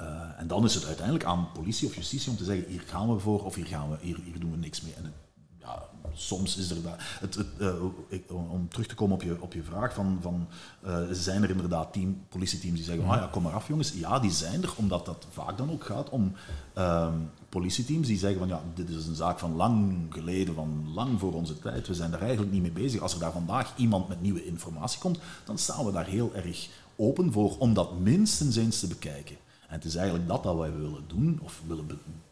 uh, 0.00 0.40
en 0.40 0.46
dan 0.46 0.64
is 0.64 0.74
het 0.74 0.84
uiteindelijk 0.84 1.24
aan 1.24 1.52
politie 1.52 1.88
of 1.88 1.94
justitie 1.94 2.30
om 2.30 2.36
te 2.36 2.44
zeggen, 2.44 2.70
hier 2.70 2.82
gaan 2.86 3.12
we 3.12 3.18
voor 3.18 3.44
of 3.44 3.54
hier, 3.54 3.66
gaan 3.66 3.90
we, 3.90 3.96
hier, 4.00 4.18
hier 4.24 4.40
doen 4.40 4.50
we 4.50 4.56
niks 4.56 4.80
mee. 4.80 4.94
En 4.94 5.04
het, 5.04 5.14
ja, 5.58 5.82
soms 6.14 6.56
is 6.56 6.70
er 6.70 6.82
dat. 6.82 6.94
Het, 6.98 7.34
het, 7.34 7.46
eh, 7.58 7.74
ik, 8.08 8.24
om 8.32 8.68
terug 8.68 8.86
te 8.86 8.94
komen 8.94 9.14
op 9.14 9.22
je, 9.22 9.36
op 9.40 9.52
je 9.52 9.62
vraag: 9.62 9.94
van, 9.94 10.18
van, 10.20 10.48
uh, 10.86 10.98
zijn 11.10 11.42
er 11.42 11.50
inderdaad 11.50 11.92
team, 11.92 12.20
politieteams 12.28 12.76
die 12.76 12.84
zeggen: 12.84 13.08
ah 13.08 13.16
ja, 13.16 13.26
kom 13.26 13.42
maar 13.42 13.52
af, 13.52 13.68
jongens. 13.68 13.92
Ja, 13.92 14.18
die 14.18 14.30
zijn 14.30 14.62
er, 14.62 14.72
omdat 14.76 15.06
dat 15.06 15.26
vaak 15.30 15.58
dan 15.58 15.70
ook 15.70 15.84
gaat 15.84 16.08
om 16.08 16.32
uh, 16.78 17.12
politieteams 17.48 18.06
die 18.06 18.18
zeggen: 18.18 18.38
van 18.38 18.48
ja, 18.48 18.60
dit 18.74 18.88
is 18.88 19.06
een 19.06 19.14
zaak 19.14 19.38
van 19.38 19.56
lang 19.56 20.06
geleden, 20.10 20.54
van 20.54 20.92
lang 20.94 21.20
voor 21.20 21.32
onze 21.32 21.58
tijd. 21.58 21.86
We 21.86 21.94
zijn 21.94 22.10
daar 22.10 22.20
eigenlijk 22.22 22.52
niet 22.52 22.62
mee 22.62 22.72
bezig. 22.72 23.00
Als 23.00 23.14
er 23.14 23.20
daar 23.20 23.32
vandaag 23.32 23.76
iemand 23.76 24.08
met 24.08 24.22
nieuwe 24.22 24.46
informatie 24.46 25.00
komt, 25.00 25.18
dan 25.44 25.58
staan 25.58 25.84
we 25.84 25.92
daar 25.92 26.06
heel 26.06 26.34
erg 26.34 26.68
open 26.96 27.32
voor 27.32 27.58
om 27.58 27.74
dat 27.74 27.98
minstens 27.98 28.56
eens 28.56 28.80
te 28.80 28.86
bekijken. 28.86 29.36
En 29.68 29.74
het 29.74 29.84
is 29.84 29.94
eigenlijk 29.94 30.28
dat 30.28 30.42
dat 30.42 30.56
wij 30.56 30.72
willen 30.72 31.04
doen, 31.06 31.40
of 31.42 31.62
willen 31.66 31.86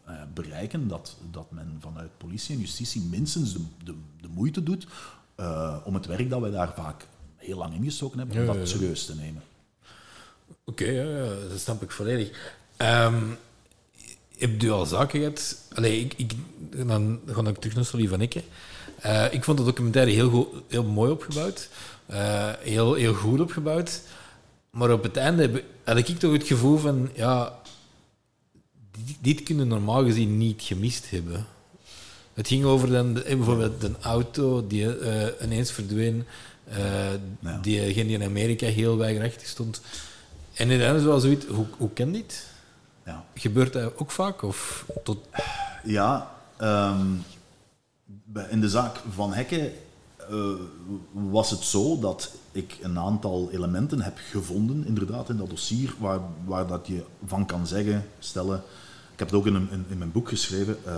eh, 0.07 0.13
bereiken, 0.33 0.87
dat, 0.87 1.15
dat 1.31 1.51
men 1.51 1.77
vanuit 1.79 2.17
politie 2.17 2.55
en 2.55 2.61
justitie 2.61 3.01
minstens 3.01 3.53
de, 3.53 3.59
de, 3.83 3.93
de 4.21 4.27
moeite 4.27 4.63
doet 4.63 4.87
uh, 5.39 5.77
om 5.83 5.93
het 5.93 6.05
werk 6.05 6.29
dat 6.29 6.41
wij 6.41 6.51
daar 6.51 6.73
vaak 6.75 7.07
heel 7.35 7.57
lang 7.57 7.73
ingestoken 7.73 8.19
hebben, 8.19 8.49
om 8.49 8.57
dat 8.57 8.69
serieus 8.69 9.05
te 9.05 9.15
nemen. 9.15 9.41
Oké, 10.65 10.85
ja, 10.85 11.27
dat 11.49 11.59
snap 11.59 11.81
ik 11.81 11.91
volledig. 11.91 12.55
Um, 12.77 13.37
heb 14.37 14.61
je 14.61 14.71
al 14.71 14.85
zaken 14.85 15.19
gehad? 15.19 15.61
Allee, 15.73 15.99
ik, 15.99 16.13
ik, 16.13 16.33
dan 16.87 17.19
ga 17.25 17.47
ik 17.47 17.57
terug 17.57 17.75
naar 17.75 17.85
Solly 17.85 18.07
van 18.07 18.21
Ikke. 18.21 18.43
Uh, 19.05 19.33
ik 19.33 19.43
vond 19.43 19.57
de 19.57 19.63
documentaire 19.63 20.11
heel, 20.11 20.29
goed, 20.29 20.47
heel 20.67 20.83
mooi 20.83 21.11
opgebouwd. 21.11 21.69
heel, 22.59 22.93
heel 22.93 23.13
goed 23.13 23.39
opgebouwd. 23.39 24.01
Maar 24.69 24.91
op 24.91 25.03
het 25.03 25.17
einde 25.17 25.63
had 25.83 25.97
ik 25.97 26.19
toch 26.19 26.31
het 26.31 26.47
gevoel 26.47 26.77
van, 26.77 27.09
ja, 27.13 27.56
dit, 29.19 29.43
kunnen 29.43 29.67
normaal 29.67 30.03
gezien 30.03 30.37
niet 30.37 30.61
gemist 30.61 31.09
hebben. 31.09 31.45
Het 32.33 32.47
ging 32.47 32.63
over 32.63 32.89
dan, 32.89 33.23
eh, 33.23 33.35
bijvoorbeeld 33.35 33.83
een 33.83 33.97
auto 34.01 34.67
die 34.67 34.99
uh, 34.99 35.23
ineens 35.41 35.71
verdween, 35.71 36.25
uh, 36.69 37.11
ja. 37.39 37.59
die, 37.61 37.93
die 37.93 38.05
in 38.05 38.23
Amerika 38.23 38.67
heel 38.67 38.97
weigerachtig 38.97 39.47
stond. 39.47 39.81
En 40.53 40.71
in 40.71 40.93
was 40.93 41.03
wel 41.03 41.19
zoiets, 41.19 41.45
hoe, 41.45 41.65
hoe 41.77 41.93
ken 41.93 42.11
dit? 42.11 42.47
Ja. 43.05 43.25
Gebeurt 43.33 43.73
dat 43.73 43.97
ook 43.97 44.11
vaak? 44.11 44.41
Of 44.41 44.85
tot... 45.03 45.17
Ja, 45.83 46.31
um, 46.61 47.23
in 48.49 48.61
de 48.61 48.69
zaak 48.69 49.01
van 49.13 49.33
Hekken 49.33 49.71
uh, 50.31 50.53
was 51.11 51.49
het 51.49 51.63
zo 51.63 51.99
dat 51.99 52.31
ik 52.51 52.77
een 52.81 52.99
aantal 52.99 53.49
elementen 53.51 54.01
heb 54.01 54.17
gevonden, 54.31 54.85
inderdaad, 54.85 55.29
in 55.29 55.37
dat 55.37 55.49
dossier, 55.49 55.93
waar, 55.99 56.19
waar 56.45 56.67
dat 56.67 56.87
je 56.87 57.03
van 57.25 57.45
kan 57.45 57.67
zeggen, 57.67 58.05
stellen. 58.19 58.63
Ik 59.17 59.23
heb 59.23 59.31
het 59.31 59.39
ook 59.39 59.55
in, 59.55 59.85
in, 59.89 59.97
mijn 59.97 60.11
boek 60.11 60.29
geschreven, 60.29 60.77
uh, 60.87 60.93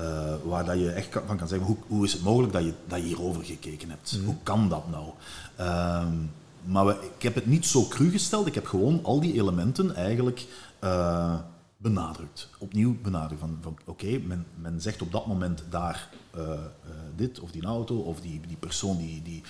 uh, 0.00 0.34
waar 0.44 0.64
dat 0.64 0.78
je 0.78 0.90
echt 0.90 1.18
van 1.26 1.36
kan 1.36 1.48
zeggen, 1.48 1.66
hoe, 1.66 1.76
hoe 1.86 2.04
is 2.04 2.12
het 2.12 2.22
mogelijk 2.22 2.52
dat 2.52 2.64
je, 2.64 2.72
dat 2.86 2.98
je 2.98 3.04
hierover 3.04 3.44
gekeken 3.44 3.90
hebt? 3.90 4.18
Mm. 4.18 4.24
Hoe 4.24 4.36
kan 4.42 4.68
dat 4.68 4.90
nou? 4.90 5.08
Ehm, 5.56 6.14
maar 6.64 6.86
we, 6.86 7.10
ik 7.16 7.22
heb 7.22 7.34
het 7.34 7.46
niet 7.46 7.66
zo 7.66 7.88
cru 7.88 8.10
gesteld, 8.10 8.46
ik 8.46 8.54
heb 8.54 8.66
gewoon 8.66 9.00
al 9.02 9.20
die 9.20 9.32
elementen 9.32 9.94
eigenlijk 9.94 10.46
benadrukt. 11.76 12.48
Opnieuw 12.58 12.96
benadrukt. 13.02 13.40
Van, 13.40 13.58
van 13.60 13.78
Oké, 13.84 14.18
men, 14.26 14.46
men 14.54 14.80
zegt 14.80 15.02
op 15.02 15.12
dat 15.12 15.26
moment 15.26 15.62
daar 15.70 16.08
dit, 17.16 17.40
of 17.40 17.50
die 17.50 17.64
auto, 17.64 17.96
of 17.96 18.20
die, 18.20 18.40
die 18.46 18.56
persoon, 18.56 18.96
die, 18.96 19.22
die, 19.22 19.42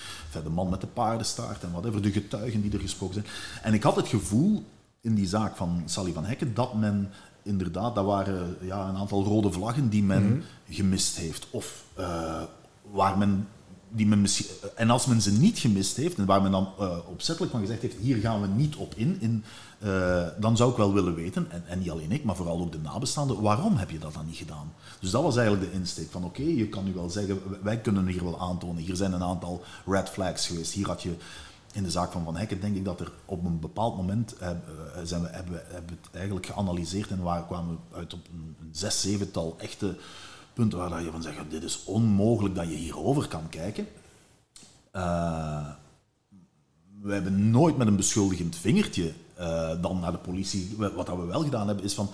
de 0.42 0.50
man 0.50 0.68
met 0.68 0.81
de 0.81 0.87
paardenstaart 0.87 1.62
en 1.62 1.70
whatever, 1.70 2.03
de 2.03 2.12
getuigen 2.12 2.61
die 2.61 2.72
er 2.72 2.81
gesproken 2.81 3.14
zijn. 3.14 3.26
En 3.62 3.74
ik 3.74 3.83
had 3.83 3.96
het 3.96 4.09
gevoel 4.09 4.64
in 5.00 5.14
die 5.14 5.26
zaak 5.26 5.57
van 5.57 5.83
Sally 5.85 6.12
van 6.12 6.24
Hekken 6.24 6.55
dat 6.55 6.74
men 6.74 7.11
inderdaad, 7.42 7.94
dat 7.94 8.05
waren 8.05 8.57
ja, 8.61 8.88
een 8.88 8.96
aantal 8.96 9.24
rode 9.24 9.53
vlaggen 9.53 9.88
die 9.88 10.03
men 10.03 10.22
mm 10.22 10.31
-hmm. 10.31 10.42
gemist 10.68 11.16
heeft. 11.16 11.46
Of 11.50 11.85
uh, 11.98 12.42
waar 12.90 13.18
men 13.18 13.46
die 13.92 14.07
men 14.07 14.20
misschien, 14.20 14.46
en 14.74 14.90
als 14.90 15.07
men 15.07 15.22
ze 15.22 15.33
niet 15.33 15.59
gemist 15.59 15.96
heeft, 15.96 16.18
en 16.18 16.26
waar 16.26 16.42
men 16.42 16.50
dan 16.50 16.68
uh, 16.81 16.96
opzettelijk 17.09 17.53
van 17.53 17.61
gezegd 17.61 17.83
heeft, 17.83 17.96
hier 17.96 18.16
gaan 18.16 18.40
we 18.40 18.46
niet 18.46 18.76
op 18.76 18.94
in, 18.94 19.16
in 19.20 19.44
uh, 19.85 20.26
dan 20.38 20.57
zou 20.57 20.70
ik 20.70 20.76
wel 20.76 20.92
willen 20.92 21.14
weten, 21.14 21.50
en, 21.50 21.62
en, 21.66 21.79
niet 21.79 21.90
alleen 21.90 22.12
ik, 22.12 22.24
maar 22.24 22.37
vooral 22.37 22.61
ook 22.61 22.72
de 22.72 22.79
nabestaanden, 22.79 23.40
waarom 23.40 23.76
heb 23.76 23.90
je 23.90 23.98
dat 23.98 24.14
dan 24.14 24.26
niet 24.26 24.37
gedaan? 24.37 24.72
Dus 25.00 25.11
dat 25.11 25.22
was 25.22 25.37
eigenlijk 25.37 25.70
de 25.70 25.79
insteek 25.79 26.11
van 26.11 26.24
oké, 26.24 26.40
okay, 26.40 26.55
je 26.55 26.68
kan 26.68 26.85
nu 26.85 26.92
wel 26.92 27.11
zeggen, 27.11 27.40
wij 27.62 27.81
kunnen 27.81 28.07
hier 28.07 28.24
wel 28.24 28.40
aantonen, 28.40 28.83
hier 28.83 28.96
zijn 28.96 29.12
een 29.12 29.22
aantal 29.22 29.62
red 29.87 30.09
flags 30.09 30.46
geweest, 30.46 30.72
hier 30.72 30.87
had 30.87 31.03
je 31.03 31.14
in 31.73 31.83
de 31.83 31.91
zaak 31.91 32.13
van 32.13 32.25
Van 32.25 32.37
Hekken 32.37 32.61
denk 32.61 32.77
ik 32.77 32.85
dat 32.85 33.01
er 33.01 33.13
op 33.25 33.45
een 33.45 33.61
bepaald 33.61 33.97
moment 33.97 34.35
uh, 34.43 34.49
zijn 35.05 35.23
we, 35.23 35.29
hebben, 35.29 35.53
we, 35.53 35.63
hebben 35.73 35.99
het 36.03 36.15
eigenlijk 36.15 36.47
geanalyseerd 36.47 37.11
en 37.11 37.23
waar 37.23 37.47
kwamen 37.47 37.79
we 37.91 37.97
uit 37.97 38.15
op 38.15 38.27
een, 38.33 38.57
een 38.61 38.69
zes, 38.73 39.01
zevental 39.01 39.55
echte 39.59 39.97
punten 40.53 40.79
waar 40.79 41.03
je 41.03 41.11
van 41.11 41.23
zegt, 41.23 41.51
dit 41.51 41.63
is 41.63 41.85
onmogelijk 41.85 42.55
dat 42.55 42.69
je 42.69 42.75
hierover 42.75 43.29
kan 43.29 43.49
kijken. 43.49 43.87
Uh, 44.93 45.67
we 47.03 47.13
hebben 47.13 47.51
nooit 47.51 47.77
met 47.77 47.87
een 47.87 47.97
beschuldigend 47.97 48.57
vingertje 48.57 49.13
uh, 49.39 49.83
dan 49.83 50.01
naar 50.01 50.13
de 50.13 50.19
politie. 50.19 50.75
Wat 50.77 51.07
dat 51.07 51.17
we 51.17 51.25
wel 51.25 51.43
gedaan 51.43 51.67
hebben, 51.67 51.85
is 51.85 51.95
van, 51.95 52.11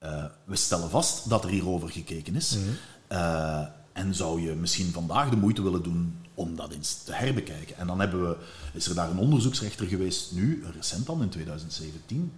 uh, 0.00 0.24
we 0.44 0.56
stellen 0.56 0.90
vast 0.90 1.28
dat 1.28 1.44
er 1.44 1.50
hierover 1.50 1.88
gekeken 1.88 2.34
is. 2.34 2.56
Mm 2.56 2.62
-hmm. 2.62 3.68
En 3.94 4.14
zou 4.14 4.40
je 4.40 4.54
misschien 4.54 4.92
vandaag 4.92 5.30
de 5.30 5.36
moeite 5.36 5.62
willen 5.62 5.82
doen 5.82 6.16
om 6.34 6.56
dat 6.56 6.72
eens 6.72 7.02
te 7.02 7.12
herbekijken? 7.12 7.76
En 7.76 7.86
dan 7.86 8.00
hebben 8.00 8.28
we, 8.28 8.36
is 8.72 8.86
er 8.86 8.94
daar 8.94 9.10
een 9.10 9.18
onderzoeksrechter 9.18 9.86
geweest, 9.86 10.32
nu, 10.32 10.64
recent 10.76 11.06
dan, 11.06 11.22
in 11.22 11.28
2017, 11.28 12.32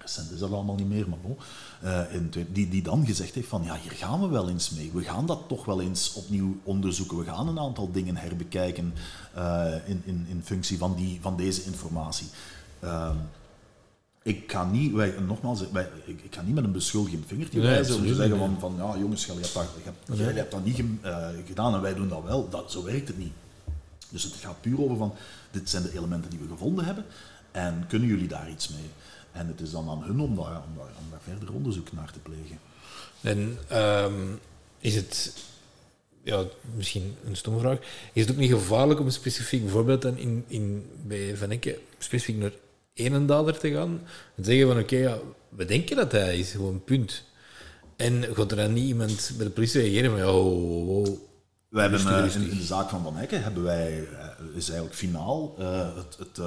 recent 0.00 0.30
is 0.30 0.38
dat 0.38 0.52
allemaal 0.52 0.74
niet 0.74 0.88
meer, 0.88 1.08
maar 1.08 1.18
bon, 1.18 1.36
in, 2.10 2.46
die, 2.52 2.68
die 2.68 2.82
dan 2.82 3.06
gezegd 3.06 3.34
heeft 3.34 3.48
van 3.48 3.64
ja, 3.64 3.78
hier 3.82 3.92
gaan 3.92 4.20
we 4.20 4.26
wel 4.26 4.48
eens 4.48 4.70
mee. 4.70 4.90
We 4.92 5.02
gaan 5.02 5.26
dat 5.26 5.40
toch 5.48 5.64
wel 5.64 5.80
eens 5.80 6.12
opnieuw 6.12 6.56
onderzoeken. 6.62 7.18
We 7.18 7.24
gaan 7.24 7.48
een 7.48 7.58
aantal 7.58 7.92
dingen 7.92 8.16
herbekijken 8.16 8.94
uh, 9.36 9.74
in, 9.86 10.02
in, 10.04 10.26
in 10.28 10.42
functie 10.44 10.78
van, 10.78 10.94
die, 10.94 11.18
van 11.20 11.36
deze 11.36 11.62
informatie. 11.62 12.26
Uh, 12.84 13.10
ik 14.24 14.52
ga 14.52 14.64
niet, 14.64 14.92
wij, 14.92 15.14
nogmaals, 15.26 15.70
wij, 15.70 15.88
ik, 16.04 16.22
ik, 16.22 16.34
ga 16.34 16.42
niet 16.42 16.54
met 16.54 16.64
een 16.64 16.72
beschuldigend 16.72 17.24
vingertje 17.26 17.58
nee, 17.58 17.68
wijzen 17.68 17.94
om 17.94 18.06
te 18.06 18.14
zeggen 18.14 18.38
van, 18.38 18.56
van 18.60 18.74
ja 18.76 18.98
jongens, 18.98 19.26
jij 19.26 19.34
hebt 19.34 19.54
dat, 19.54 19.66
hebt, 19.82 20.18
jij 20.18 20.32
hebt 20.32 20.50
dat 20.50 20.64
niet 20.64 20.82
gedaan 21.46 21.74
en 21.74 21.80
wij 21.80 21.94
doen 21.94 22.08
dat 22.08 22.22
wel. 22.22 22.48
Dat, 22.48 22.72
zo 22.72 22.84
werkt 22.84 23.08
het 23.08 23.18
niet. 23.18 23.32
Dus 24.08 24.22
het 24.22 24.34
gaat 24.34 24.60
puur 24.60 24.80
over 24.80 24.96
van, 24.96 25.14
dit 25.50 25.70
zijn 25.70 25.82
de 25.82 25.96
elementen 25.96 26.30
die 26.30 26.38
we 26.38 26.48
gevonden 26.48 26.84
hebben 26.84 27.04
en 27.50 27.84
kunnen 27.88 28.08
jullie 28.08 28.28
daar 28.28 28.50
iets 28.50 28.68
mee? 28.68 28.90
En 29.32 29.46
het 29.46 29.60
is 29.60 29.70
dan 29.70 29.88
aan 29.88 30.02
hun 30.02 30.20
om 30.20 30.36
daar, 30.36 30.44
om 30.46 30.76
daar, 30.76 30.92
om 31.04 31.10
daar 31.10 31.20
verder 31.24 31.54
onderzoek 31.54 31.92
naar 31.92 32.12
te 32.12 32.18
plegen. 32.18 32.58
En 33.20 33.58
um, 33.72 34.40
is 34.78 34.94
het, 34.94 35.34
ja, 36.22 36.44
misschien 36.74 37.16
een 37.26 37.36
stomme 37.36 37.60
vraag, 37.60 37.78
is 38.12 38.22
het 38.22 38.30
ook 38.30 38.40
niet 38.40 38.50
gevaarlijk 38.50 39.00
om 39.00 39.06
een 39.06 39.12
specifiek 39.12 39.68
voorbeeld 39.68 40.02
dan 40.02 40.16
in, 40.16 40.44
in, 40.46 40.90
bij 41.02 41.36
Van 41.36 41.50
Enke 41.50 41.78
specifiek 41.98 42.36
naar 42.36 42.52
één 42.94 43.26
dader 43.26 43.58
te 43.58 43.70
gaan 43.70 44.00
en 44.36 44.44
zeggen 44.44 44.66
van 44.66 44.76
oké, 44.76 44.84
okay, 44.84 44.98
ja, 44.98 45.18
we 45.48 45.64
denken 45.64 45.96
dat 45.96 46.12
hij 46.12 46.38
is, 46.38 46.50
gewoon 46.50 46.84
punt. 46.84 47.24
En 47.96 48.24
gaat 48.34 48.50
er 48.50 48.56
dan 48.56 48.72
niet 48.72 48.86
iemand 48.86 49.32
bij 49.36 49.46
de 49.46 49.52
politie 49.52 49.80
reageren 49.80 50.10
van 50.10 50.18
ja, 50.18 50.32
oh, 50.32 50.88
oh, 50.88 50.98
oh. 50.98 51.18
We 51.68 51.80
hebben 51.80 52.00
uh, 52.00 52.34
in, 52.34 52.50
in, 52.50 52.56
de 52.56 52.62
zaak 52.62 52.88
van 52.88 53.02
Van 53.02 53.16
Hekken 53.16 53.42
hebben 53.42 53.62
wij, 53.62 54.00
uh, 54.00 54.56
is 54.56 54.68
eigenlijk 54.68 54.98
finaal 54.98 55.56
uh, 55.58 55.96
het, 55.96 56.16
het 56.18 56.40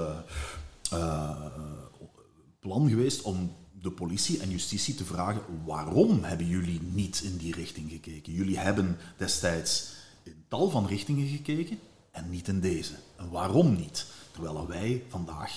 plan 2.59 2.89
geweest 2.89 3.21
om 3.21 3.55
de 3.81 3.91
politie 3.91 4.39
en 4.39 4.49
justitie 4.49 4.95
te 4.95 5.05
vragen 5.05 5.41
waarom 5.65 6.23
hebben 6.23 6.47
jullie 6.47 6.81
niet 6.81 7.21
in 7.23 7.37
die 7.37 7.55
richting 7.55 7.91
gekeken? 7.91 8.33
Jullie 8.33 8.57
hebben 8.57 8.97
destijds 9.17 9.93
in 10.23 10.43
tal 10.47 10.69
van 10.69 10.87
richtingen 10.87 11.27
gekeken 11.27 11.79
en 12.11 12.29
niet 12.29 12.47
in 12.47 12.59
deze. 12.59 12.93
En 13.17 13.29
waarom 13.29 13.75
niet? 13.75 14.05
Terwijl 14.31 14.67
wij 14.67 15.03
vandaag 15.09 15.51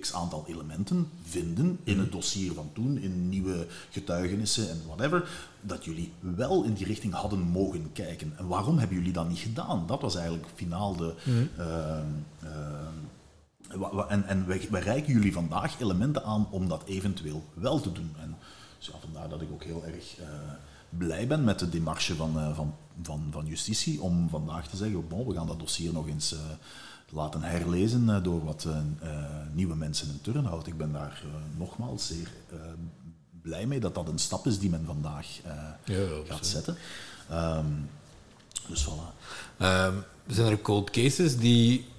x 0.00 0.12
aantal 0.12 0.44
elementen 0.46 1.10
vinden 1.22 1.78
in 1.84 1.98
het 1.98 2.12
dossier 2.12 2.52
van 2.52 2.70
toen, 2.72 2.98
in 2.98 3.28
nieuwe 3.28 3.66
getuigenissen 3.90 4.70
en 4.70 4.82
whatever, 4.86 5.28
dat 5.60 5.84
jullie 5.84 6.12
wel 6.20 6.64
in 6.64 6.74
die 6.74 6.86
richting 6.86 7.14
hadden 7.14 7.40
mogen 7.40 7.92
kijken. 7.92 8.32
En 8.36 8.46
waarom 8.46 8.78
hebben 8.78 8.96
jullie 8.96 9.12
dat 9.12 9.28
niet 9.28 9.38
gedaan? 9.38 9.86
Dat 9.86 10.00
was 10.00 10.16
eigenlijk 10.16 10.46
finaal 10.54 10.96
de, 10.96 11.14
mm. 11.24 11.48
uh, 11.58 11.98
uh, 12.44 14.04
en, 14.08 14.24
en 14.26 14.46
wij, 14.46 14.66
wij, 14.70 14.80
reiken 14.80 15.12
jullie 15.12 15.32
vandaag 15.32 15.80
elementen 15.80 16.24
aan 16.24 16.46
om 16.50 16.68
dat 16.68 16.82
eventueel 16.84 17.44
wel 17.54 17.80
te 17.80 17.92
doen. 17.92 18.14
En 18.20 18.36
dus 18.78 18.86
ja, 18.86 18.92
vandaar 19.00 19.28
dat 19.28 19.40
ik 19.40 19.52
ook 19.52 19.64
heel 19.64 19.84
erg 19.84 20.18
uh, 20.20 20.26
blij 20.88 21.26
ben 21.26 21.44
met 21.44 21.58
de 21.58 21.68
demarche 21.68 22.14
van, 22.14 22.54
van, 22.54 22.74
van, 23.02 23.26
van 23.30 23.46
justitie 23.46 24.00
om 24.00 24.28
vandaag 24.28 24.68
te 24.68 24.76
zeggen, 24.76 25.08
bon, 25.08 25.26
we 25.26 25.34
gaan 25.34 25.46
dat 25.46 25.60
dossier 25.60 25.92
nog 25.92 26.08
eens 26.08 26.34
laten 27.12 27.42
herlezen 27.42 28.22
door 28.22 28.44
wat 28.44 28.66
nieuwe 29.52 29.74
mensen 29.74 30.08
in 30.08 30.20
Turnhout. 30.20 30.66
Ik 30.66 30.76
ben 30.76 30.92
daar 30.92 31.22
nogmaals 31.56 32.06
zeer 32.06 32.28
blij 33.42 33.66
mee 33.66 33.80
dat 33.80 33.94
dat 33.94 34.08
een 34.08 34.18
stap 34.18 34.46
is 34.46 34.58
die 34.58 34.70
men 34.70 34.84
vandaag 34.86 35.26
ja, 35.84 36.06
gaat 36.24 36.46
zetten. 36.46 36.76
Um, 37.32 37.88
dus 38.68 38.88
voilà. 38.88 39.14
Um, 39.62 40.04
zijn 40.26 40.50
er 40.50 40.60
cold 40.60 40.90
cases 40.90 41.36
die 41.36 41.90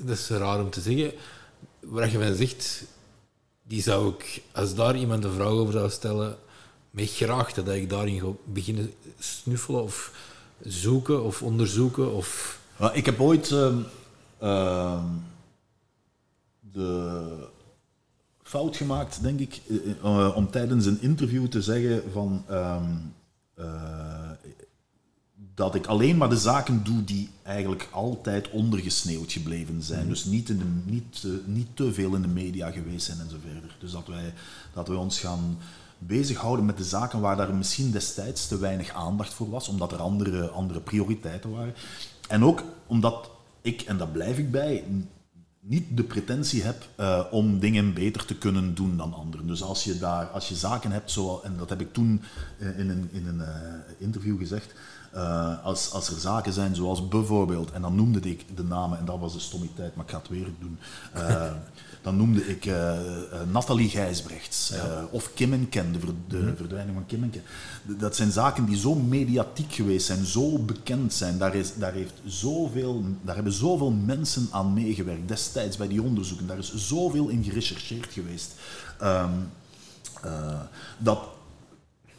dat 0.00 0.18
is 0.18 0.28
raar 0.28 0.60
om 0.60 0.70
te 0.70 0.80
zeggen, 0.80 1.12
waar 1.80 2.10
je 2.10 2.18
van 2.18 2.34
zegt, 2.34 2.84
die 3.62 3.82
zou 3.82 4.14
ik, 4.14 4.42
als 4.52 4.74
daar 4.74 4.96
iemand 4.96 5.24
een 5.24 5.32
vraag 5.32 5.48
over 5.48 5.72
zou 5.72 5.90
stellen, 5.90 6.36
met 6.90 7.10
graag 7.10 7.52
dat 7.52 7.68
ik 7.68 7.90
daarin 7.90 8.20
ga 8.20 8.26
beginnen 8.44 8.92
snuffelen 9.18 9.82
of 9.82 10.12
zoeken 10.62 11.24
of 11.24 11.42
onderzoeken? 11.42 12.14
Of... 12.14 12.58
Ik 12.92 13.06
heb 13.06 13.20
ooit 13.20 13.50
ehm, 13.50 13.78
ehm, 14.38 15.06
de 16.60 17.48
fout 18.42 18.76
gemaakt, 18.76 19.22
denk 19.22 19.40
ik, 19.40 19.60
eh, 19.68 19.76
eh, 20.02 20.36
om 20.36 20.50
tijdens 20.50 20.86
een 20.86 21.02
interview 21.02 21.46
te 21.46 21.62
zeggen 21.62 22.02
van 22.12 22.44
ehm, 22.48 22.90
eh, 23.54 24.30
dat 25.54 25.74
ik 25.74 25.86
alleen 25.86 26.16
maar 26.16 26.28
de 26.28 26.36
zaken 26.36 26.84
doe 26.84 27.04
die 27.04 27.30
eigenlijk 27.42 27.88
altijd 27.90 28.50
ondergesneeuwd 28.50 29.32
gebleven 29.32 29.82
zijn. 29.82 30.08
Dus 30.08 30.24
niet, 30.24 30.48
in 30.48 30.58
de, 30.58 30.90
niet, 30.90 31.26
niet 31.46 31.76
te 31.76 31.92
veel 31.92 32.14
in 32.14 32.22
de 32.22 32.28
media 32.28 32.70
geweest 32.70 33.06
zijn 33.06 33.20
en 33.20 33.30
zo 33.30 33.36
verder. 33.52 33.76
Dus 33.80 33.92
dat 33.92 34.06
wij, 34.06 34.34
dat 34.74 34.88
wij 34.88 34.96
ons 34.96 35.20
gaan 35.20 35.58
bezighouden 35.98 36.64
met 36.64 36.76
de 36.76 36.84
zaken 36.84 37.20
waar 37.20 37.36
daar 37.36 37.54
misschien 37.54 37.90
destijds 37.90 38.48
te 38.48 38.58
weinig 38.58 38.90
aandacht 38.90 39.34
voor 39.34 39.50
was, 39.50 39.68
omdat 39.68 39.92
er 39.92 39.98
andere, 39.98 40.48
andere 40.48 40.80
prioriteiten 40.80 41.50
waren. 41.50 41.74
En 42.28 42.44
ook 42.44 42.62
omdat 42.86 43.30
ik, 43.64 43.80
en 43.80 43.96
daar 43.96 44.08
blijf 44.08 44.38
ik 44.38 44.50
bij, 44.50 44.84
niet 45.60 45.96
de 45.96 46.02
pretentie 46.02 46.62
heb 46.62 46.88
uh, 47.00 47.24
om 47.30 47.58
dingen 47.58 47.94
beter 47.94 48.24
te 48.24 48.34
kunnen 48.34 48.74
doen 48.74 48.96
dan 48.96 49.14
anderen. 49.14 49.46
Dus 49.46 49.62
als 49.62 49.84
je, 49.84 49.98
daar, 49.98 50.26
als 50.26 50.48
je 50.48 50.54
zaken 50.54 50.90
hebt, 50.90 51.10
zo, 51.10 51.40
en 51.44 51.56
dat 51.56 51.68
heb 51.68 51.80
ik 51.80 51.92
toen 51.92 52.22
uh, 52.58 52.78
in 52.78 52.90
een, 52.90 53.08
in 53.12 53.26
een 53.26 53.38
uh, 53.38 53.48
interview 53.98 54.38
gezegd, 54.38 54.74
als, 55.62 55.92
als 55.92 56.08
er 56.08 56.20
zaken 56.20 56.52
zijn 56.52 56.74
zoals 56.74 57.08
bijvoorbeeld, 57.08 57.72
en 57.72 57.82
dan 57.82 57.94
noemde 57.94 58.20
ik 58.20 58.56
de 58.56 58.64
namen, 58.64 58.98
en 58.98 59.04
dat 59.04 59.18
was 59.18 59.32
de 59.32 59.40
stommiteit, 59.40 59.94
maar 59.94 60.04
ik 60.04 60.10
ga 60.10 60.18
het 60.18 60.28
weer 60.28 60.48
doen. 60.58 60.78
dan 62.04 62.16
noemde 62.16 62.48
ik 62.48 62.66
uh, 62.66 62.98
Nathalie 63.52 63.88
Gijsbrechts 63.88 64.72
ja. 64.74 65.08
of 65.10 65.30
Kim 65.34 65.52
en 65.52 65.68
Ken, 65.68 65.92
de, 65.92 65.98
ver, 65.98 66.08
de 66.28 66.36
mm 66.36 66.46
-hmm. 66.46 66.56
verdwijning 66.56 66.96
van 66.96 67.06
Kim 67.06 67.22
en 67.22 67.30
Ken. 67.30 67.42
Dat 67.98 68.16
zijn 68.16 68.32
zaken 68.32 68.64
die 68.64 68.76
zo 68.76 68.94
mediatiek 68.94 69.72
geweest 69.72 70.06
zijn, 70.06 70.24
zo 70.24 70.58
bekend 70.58 71.12
zijn. 71.12 71.38
Daar, 71.38 71.54
is, 71.54 71.74
daar, 71.74 71.92
heeft 71.92 72.12
zoveel, 72.24 73.04
daar 73.22 73.34
hebben 73.34 73.52
zoveel 73.52 73.90
mensen 73.90 74.48
aan 74.50 74.72
meegewerkt 74.72 75.28
destijds 75.28 75.76
bij 75.76 75.88
die 75.88 76.02
onderzoeken. 76.02 76.46
Daar 76.46 76.58
is 76.58 76.74
zoveel 76.74 77.28
in 77.28 77.44
gerechercheerd 77.44 78.12
geweest. 78.12 78.52
Um, 79.02 79.50
uh, 80.24 80.60
dat 80.98 81.28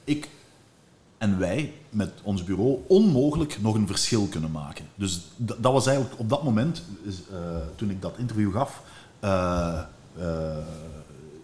ik 0.03 0.29
en 1.17 1.39
wij 1.39 1.73
met 1.89 2.11
ons 2.23 2.43
bureau 2.43 2.79
onmogelijk 2.87 3.61
nog 3.61 3.75
een 3.75 3.87
verschil 3.87 4.27
kunnen 4.27 4.51
maken. 4.51 4.85
Dus 4.95 5.21
dat 5.37 5.73
was 5.73 5.87
eigenlijk 5.87 6.19
op 6.19 6.29
dat 6.29 6.43
moment, 6.43 6.83
uh, 7.05 7.11
toen 7.75 7.89
ik 7.89 8.01
dat 8.01 8.17
interview 8.17 8.51
gaf, 8.51 8.81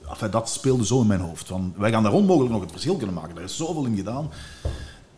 enfin, 0.10 0.32
dat 0.32 0.50
speelde 0.50 0.86
zo 0.86 1.02
in 1.02 1.08
mijn 1.08 1.20
hoofd. 1.20 1.48
Van, 1.48 1.74
wij 1.78 1.92
gaan 1.92 2.04
daar 2.04 2.12
onmogelijk 2.12 2.52
nog 2.52 2.62
het 2.62 2.72
verschil 2.72 2.96
kunnen 2.96 3.16
maken. 3.16 3.38
Er 3.38 3.44
is 3.44 3.56
zoveel 3.56 3.86
in 3.86 3.96
gedaan. 3.96 4.30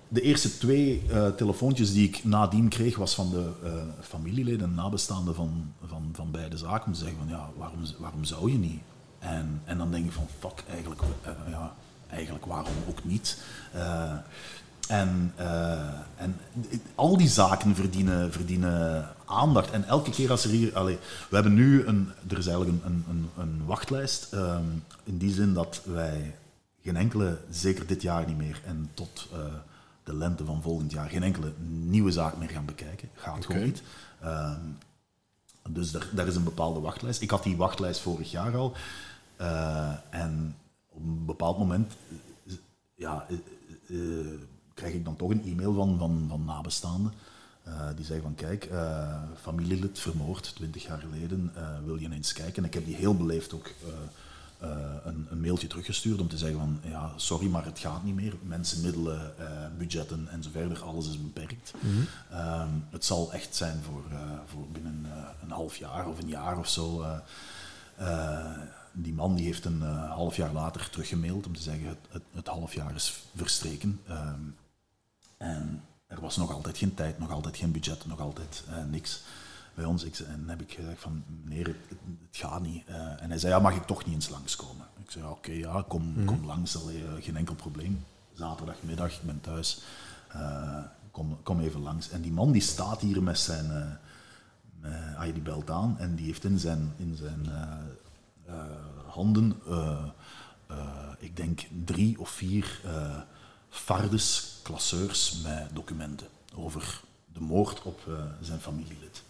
De 0.08 0.22
eerste 0.22 0.58
twee 0.58 1.04
uh, 1.10 1.28
telefoontjes 1.28 1.94
die 1.94 2.08
ik 2.08 2.24
nadien 2.24 2.70
kreeg, 2.70 2.98
was 2.98 3.16
van 3.16 3.30
de 3.30 3.50
familieleden, 4.02 4.76
nabestaanden 4.76 5.36
van, 5.36 5.74
van, 5.86 6.10
van 6.14 6.32
beide 6.32 6.58
zaken. 6.58 6.86
Om 6.86 6.94
te 6.94 7.00
zeggen 7.00 7.18
van, 7.18 7.28
ja, 7.28 7.50
waarom, 7.58 7.80
waarom 7.98 8.24
zou 8.24 8.52
je 8.52 8.58
niet? 8.58 8.82
En, 9.20 9.62
en 9.66 9.78
dan 9.78 9.92
denk 9.92 10.06
ik 10.06 10.12
van, 10.12 10.28
fuck, 10.40 10.64
eigenlijk, 10.70 11.02
ja, 11.50 11.74
eigenlijk 12.10 12.46
waarom 12.46 12.74
ook 12.90 13.04
niet? 13.04 13.38
En, 14.88 15.34
uh, 15.40 15.90
en 16.16 16.40
al 16.96 17.18
die 17.18 17.28
zaken 17.28 17.76
verdienen, 17.76 18.32
verdienen 18.32 19.10
aandacht. 19.26 19.72
En 19.72 19.84
elke 19.84 20.12
keer 20.12 20.32
als 20.32 20.44
er 20.44 20.50
hier... 20.50 20.76
Allez, 20.78 20.98
we 21.30 21.36
hebben 21.36 21.54
nu 21.54 21.86
een... 21.86 22.10
Er 22.30 22.38
is 22.38 22.48
eigenlijk 22.48 22.86
een, 22.86 23.06
een, 23.10 23.30
een 23.38 23.66
wachtlijst. 23.66 24.34
Um, 24.34 24.84
in 25.04 25.18
die 25.18 25.34
zin 25.34 25.54
dat 25.54 25.82
wij 25.86 26.36
geen 26.82 26.98
enkele, 26.98 27.38
zeker 27.50 27.88
dit 27.88 28.02
jaar 28.02 28.28
niet 28.28 28.38
meer, 28.38 28.62
en 28.66 28.90
tot 28.94 29.30
uh, 29.34 29.40
de 30.04 30.16
lente 30.16 30.46
van 30.46 30.62
volgend 30.62 30.92
jaar, 30.92 31.10
geen 31.10 31.24
enkele 31.24 31.54
nieuwe 31.68 32.12
zaak 32.12 32.38
meer 32.38 32.50
gaan 32.50 32.66
bekijken. 32.66 33.10
Gaat 33.16 33.36
okay. 33.36 33.42
gewoon 33.42 33.64
niet. 33.64 33.84
Um, 34.24 34.78
dus 35.74 35.92
daar, 35.92 36.08
daar 36.12 36.28
is 36.28 36.36
een 36.36 36.44
bepaalde 36.44 36.80
wachtlijst. 36.80 37.22
Ik 37.22 37.32
had 37.32 37.44
die 37.44 37.58
wachtlijst 37.58 38.00
vorig 38.02 38.32
jaar 38.32 38.56
al. 38.56 38.74
Uh, 39.42 39.94
en 40.10 40.56
op 40.90 41.04
een 41.04 41.26
bepaald 41.26 41.58
moment... 41.58 41.94
Ja, 42.96 43.26
krijg 44.74 44.94
ik 44.94 45.06
dan 45.06 45.16
toch 45.16 45.30
een 45.30 45.46
e-mail 45.46 45.74
van, 45.74 45.98
van, 45.98 46.26
van 46.30 46.46
nabestaanden. 46.46 47.14
Uh, 47.68 47.88
die 47.96 48.06
zeggen 48.06 48.24
van 48.24 48.36
kijk, 48.36 48.70
uh, 48.72 49.22
familielid 49.42 50.00
vermoord, 50.00 50.56
20 50.56 50.84
jaar 50.86 51.00
geleden, 51.00 51.52
uh, 51.58 51.68
wil 51.86 51.96
je 51.96 52.12
eens 52.12 52.34
kijken? 52.34 52.56
En 52.56 52.64
ik 52.64 52.74
heb 52.74 52.86
die 52.86 52.96
heel 52.96 53.16
beleefd 53.16 53.54
ook 53.54 53.72
een, 55.04 55.28
een, 55.30 55.42
mailtje 55.42 55.68
teruggestuurd 55.68 56.20
om 56.20 56.28
te 56.28 56.38
zeggen 56.38 56.60
van 56.60 56.80
ja, 56.92 57.12
sorry, 57.16 57.48
maar 57.48 57.66
het 57.66 57.80
gaat 57.80 58.04
niet 58.04 58.16
meer. 58.16 58.34
Mensen, 58.42 58.82
middelen, 58.82 59.34
budgetten 59.78 60.28
en 60.28 60.44
zo 60.44 60.50
verder, 60.52 60.84
alles 60.84 61.08
is 61.08 61.22
beperkt. 61.22 61.74
Mm 61.80 61.92
-hmm. 61.92 62.08
um, 62.40 62.86
het 62.90 63.06
zal 63.06 63.34
echt 63.34 63.56
zijn 63.56 63.82
voor, 63.84 64.04
voor 64.46 64.68
binnen 64.72 65.06
een 65.44 65.52
half 65.52 65.76
jaar 65.76 66.08
of 66.08 66.20
een 66.20 66.28
jaar 66.28 66.58
of 66.58 66.70
zo. 66.70 67.06
die 68.92 69.14
man 69.14 69.36
die 69.36 69.46
heeft 69.46 69.66
een 69.66 69.82
half 70.08 70.36
jaar 70.36 70.54
later 70.54 70.90
teruggemaild 70.90 71.46
om 71.46 71.56
te 71.56 71.62
zeggen 71.62 71.88
het, 71.88 71.98
het, 72.10 72.24
het 72.34 72.48
half 72.48 72.74
jaar 72.74 72.96
is 72.96 73.14
verstreken. 73.36 74.00
En 75.44 75.84
er 76.08 76.22
was 76.22 76.38
nog 76.38 76.52
altijd 76.52 76.78
geen 76.78 76.94
tijd, 76.94 77.20
nog 77.20 77.32
altijd 77.32 77.58
geen 77.58 77.72
budget, 77.72 78.06
nog 78.06 78.20
altijd 78.20 78.64
uh, 78.70 78.84
niks 78.92 79.22
bij 79.74 79.86
ons. 79.86 80.04
Ik, 80.04 80.20
en 80.20 80.44
heb 80.48 80.62
ik 80.62 80.72
gezegd 80.72 81.02
van, 81.02 81.24
meneer, 81.44 81.66
het, 81.68 81.76
het 81.90 82.38
gaat 82.38 82.62
niet. 82.62 82.84
Uh, 82.90 83.22
en 83.22 83.30
hij 83.30 83.38
zei, 83.38 83.54
ja, 83.54 83.60
mag 83.60 83.76
ik 83.76 83.84
toch 83.84 84.06
niet 84.06 84.14
eens 84.14 84.30
langskomen? 84.30 84.86
Ik 85.04 85.12
zei, 85.12 85.26
oké, 85.26 85.34
okay, 85.34 85.58
ja, 85.58 85.84
kom, 85.88 86.04
mm 86.04 86.16
-hmm. 86.16 86.26
kom 86.26 86.46
langs, 86.46 86.82
allee, 86.82 87.04
uh, 87.04 87.10
geen 87.20 87.38
enkel 87.38 87.56
probleem. 87.56 88.06
Zaterdagmiddag, 88.34 89.14
ik 89.14 89.24
ben 89.24 89.42
thuis, 89.42 89.82
kom, 91.12 91.38
kom 91.44 91.60
even 91.60 91.82
langs. 91.82 92.10
En 92.10 92.22
die 92.22 92.32
man 92.32 92.52
die 92.52 92.62
staat 92.62 93.02
hier 93.02 93.24
met 93.24 93.40
zijn, 93.40 94.00
uh, 94.84 95.22
die 95.22 95.42
belt 95.42 95.70
aan 95.70 95.98
en 95.98 96.16
die 96.16 96.26
heeft 96.26 96.44
in 96.44 96.60
zijn, 96.60 96.94
in 96.98 97.16
zijn 97.16 97.48
handen, 99.06 99.62
ik 101.20 101.36
denk 101.38 101.62
drie 101.86 102.20
of 102.20 102.30
vier 102.30 102.82
fardes, 103.74 104.60
klasseurs 104.62 105.42
met 105.44 105.68
documenten 105.74 106.28
over 106.56 107.02
de 107.34 107.40
moord 107.40 107.82
op 107.82 108.02
uh, 108.08 108.16
zijn 108.42 108.60
familielid. 108.60 109.24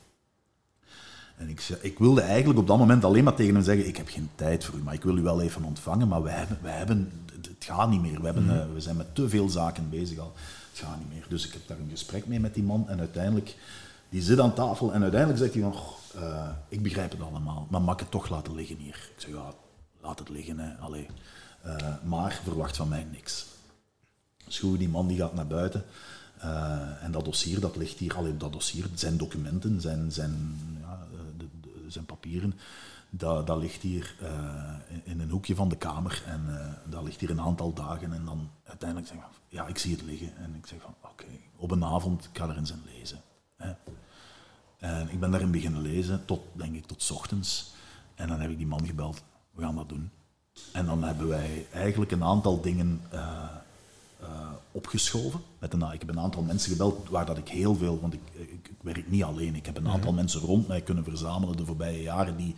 En 1.37 1.49
ik, 1.49 1.67
ik, 1.81 1.99
wilde 1.99 2.21
eigenlijk 2.21 2.59
op 2.59 2.67
dat 2.67 2.77
moment 2.77 3.03
alleen 3.03 3.23
maar 3.23 3.33
tegen 3.33 3.53
hem 3.53 3.63
zeggen: 3.63 3.87
Ik 3.87 3.97
heb 3.97 4.07
geen 4.07 4.29
tijd 4.35 4.65
voor 4.65 4.79
u, 4.79 4.81
maar 4.81 4.93
ik 4.93 5.03
wil 5.03 5.17
u 5.17 5.21
wel 5.21 5.41
even 5.41 5.63
ontvangen. 5.63 6.07
Maar 6.07 6.23
we 6.23 6.29
hebben, 6.29 6.57
we 6.61 6.69
hebben, 6.69 7.11
het 7.41 7.63
gaat 7.65 7.89
niet 7.89 8.01
meer. 8.01 8.19
We, 8.19 8.25
hebben, 8.25 8.43
mm. 8.43 8.49
uh, 8.49 8.73
we 8.73 8.81
zijn 8.81 8.97
met 8.97 9.15
te 9.15 9.29
veel 9.29 9.49
zaken 9.49 9.89
bezig 9.89 10.17
al. 10.17 10.33
Het 10.71 10.79
gaat 10.79 10.97
niet 10.97 11.13
meer. 11.13 11.25
Dus 11.29 11.47
ik 11.47 11.53
heb 11.53 11.67
daar 11.67 11.77
een 11.77 11.89
gesprek 11.89 12.27
mee 12.27 12.39
met 12.39 12.53
die 12.53 12.63
man. 12.63 12.89
En 12.89 12.99
uiteindelijk, 12.99 13.55
die 14.09 14.21
zit 14.21 14.39
aan 14.39 14.53
tafel. 14.53 14.93
En 14.93 15.01
uiteindelijk 15.01 15.39
zegt 15.39 15.53
hij: 15.53 15.63
van, 15.63 15.73
uh, 16.15 16.49
Ik 16.67 16.83
begrijp 16.83 17.11
het 17.11 17.21
allemaal, 17.21 17.67
maar 17.69 17.81
mag 17.81 17.93
ik 17.93 17.99
het 17.99 18.11
toch 18.11 18.29
laten 18.29 18.55
liggen 18.55 18.77
hier? 18.77 19.09
Ik 19.15 19.21
zeg: 19.21 19.31
Ja, 19.31 19.53
laat 20.01 20.19
het 20.19 20.29
liggen. 20.29 20.59
Hè. 20.59 20.75
Allee. 20.75 21.07
maar 22.03 22.39
verwacht 22.43 22.75
van 22.75 22.87
mij 22.87 23.07
niks. 23.11 23.45
Schoen, 24.47 24.77
die 24.77 24.89
man 24.89 25.07
die 25.07 25.17
gaat 25.17 25.33
naar 25.33 25.47
buiten. 25.47 25.85
Uh, 26.43 27.03
en 27.03 27.11
dat 27.11 27.25
dossier, 27.25 27.59
dat 27.59 27.75
ligt 27.75 27.99
hier, 27.99 28.15
alleen 28.15 28.37
dat 28.37 28.53
dossier, 28.53 28.85
zijn 28.93 29.17
documenten, 29.17 29.81
zijn, 29.81 30.11
zijn, 30.11 30.57
ja, 30.81 31.07
de, 31.37 31.45
de, 31.61 31.69
zijn 31.87 32.05
papieren, 32.05 32.53
dat, 33.09 33.47
dat 33.47 33.57
ligt 33.57 33.81
hier 33.81 34.15
uh, 34.21 34.29
in, 35.03 35.19
een 35.19 35.29
hoekje 35.29 35.55
van 35.55 35.69
de 35.69 35.77
kamer 35.77 36.23
en 36.27 36.41
dat 36.89 37.03
ligt 37.03 37.19
hier 37.19 37.29
een 37.29 37.41
aantal 37.41 37.73
dagen. 37.73 38.13
En 38.13 38.25
dan 38.25 38.49
uiteindelijk 38.63 39.09
zeg 39.09 39.17
ik, 39.17 39.23
ja, 39.47 39.67
ik 39.67 39.77
zie 39.77 39.91
het 39.91 40.03
liggen. 40.03 40.37
En 40.37 40.55
ik 40.55 40.65
zeg 40.65 40.81
van, 40.81 40.95
oké, 41.01 41.25
op 41.55 41.71
een 41.71 41.83
avond, 41.83 42.23
ik 42.23 42.37
ga 42.37 42.49
er 42.49 42.57
eens 42.57 42.71
in 42.71 42.83
lezen. 42.97 43.21
Hè. 43.57 43.73
En 44.77 45.09
ik 45.09 45.19
ben 45.19 45.31
daarin 45.31 45.51
beginnen 45.51 45.81
lezen, 45.81 46.25
tot, 46.25 46.41
denk 46.53 46.75
ik, 46.75 46.85
tot 46.85 47.11
ochtends. 47.11 47.73
En 48.15 48.27
dan 48.27 48.39
heb 48.39 48.51
ik 48.51 48.57
die 48.57 48.67
man 48.67 48.85
gebeld, 48.85 49.23
we 49.51 49.61
gaan 49.61 49.75
dat 49.75 49.89
doen. 49.89 50.11
En 50.71 50.85
dan 50.85 51.03
hebben 51.03 51.27
wij 51.27 51.67
eigenlijk 51.73 52.11
een 52.11 52.23
aantal 52.23 52.61
dingen 52.61 53.01
opgeschoven. 54.71 55.39
Met 55.59 55.73
een, 55.73 55.91
ik 55.91 55.99
heb 55.99 56.09
een 56.09 56.19
aantal 56.19 56.41
mensen 56.41 56.71
gebeld 56.71 57.09
waar 57.09 57.25
dat 57.25 57.37
ik 57.37 57.47
heel 57.47 57.75
veel, 57.75 57.99
want 57.99 58.13
ik, 58.13 58.21
ik, 58.31 58.49
ik 58.49 58.77
werk 58.81 59.09
niet 59.09 59.23
alleen. 59.23 59.55
Ik 59.55 59.65
heb 59.65 59.77
een 59.77 59.87
aantal 59.87 60.11
mm 60.11 60.17
mensen 60.17 60.39
rond 60.41 60.67
mij 60.67 60.81
kunnen 60.81 61.03
verzamelen 61.03 61.57
de 61.57 61.65
voorbije 61.65 62.01
jaren 62.01 62.37
die, 62.37 62.55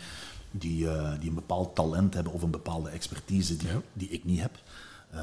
die, 0.51 0.85
uh, 0.85 1.11
die 1.19 1.29
een 1.29 1.35
bepaald 1.35 1.75
talent 1.75 2.13
hebben 2.13 2.33
of 2.33 2.41
een 2.41 2.51
bepaalde 2.51 2.89
expertise 2.89 3.57
die, 3.57 3.67
ja. 3.67 3.81
die 3.93 4.09
ik 4.09 4.23
niet 4.23 4.39
heb. 4.39 4.59
Uh, 5.13 5.19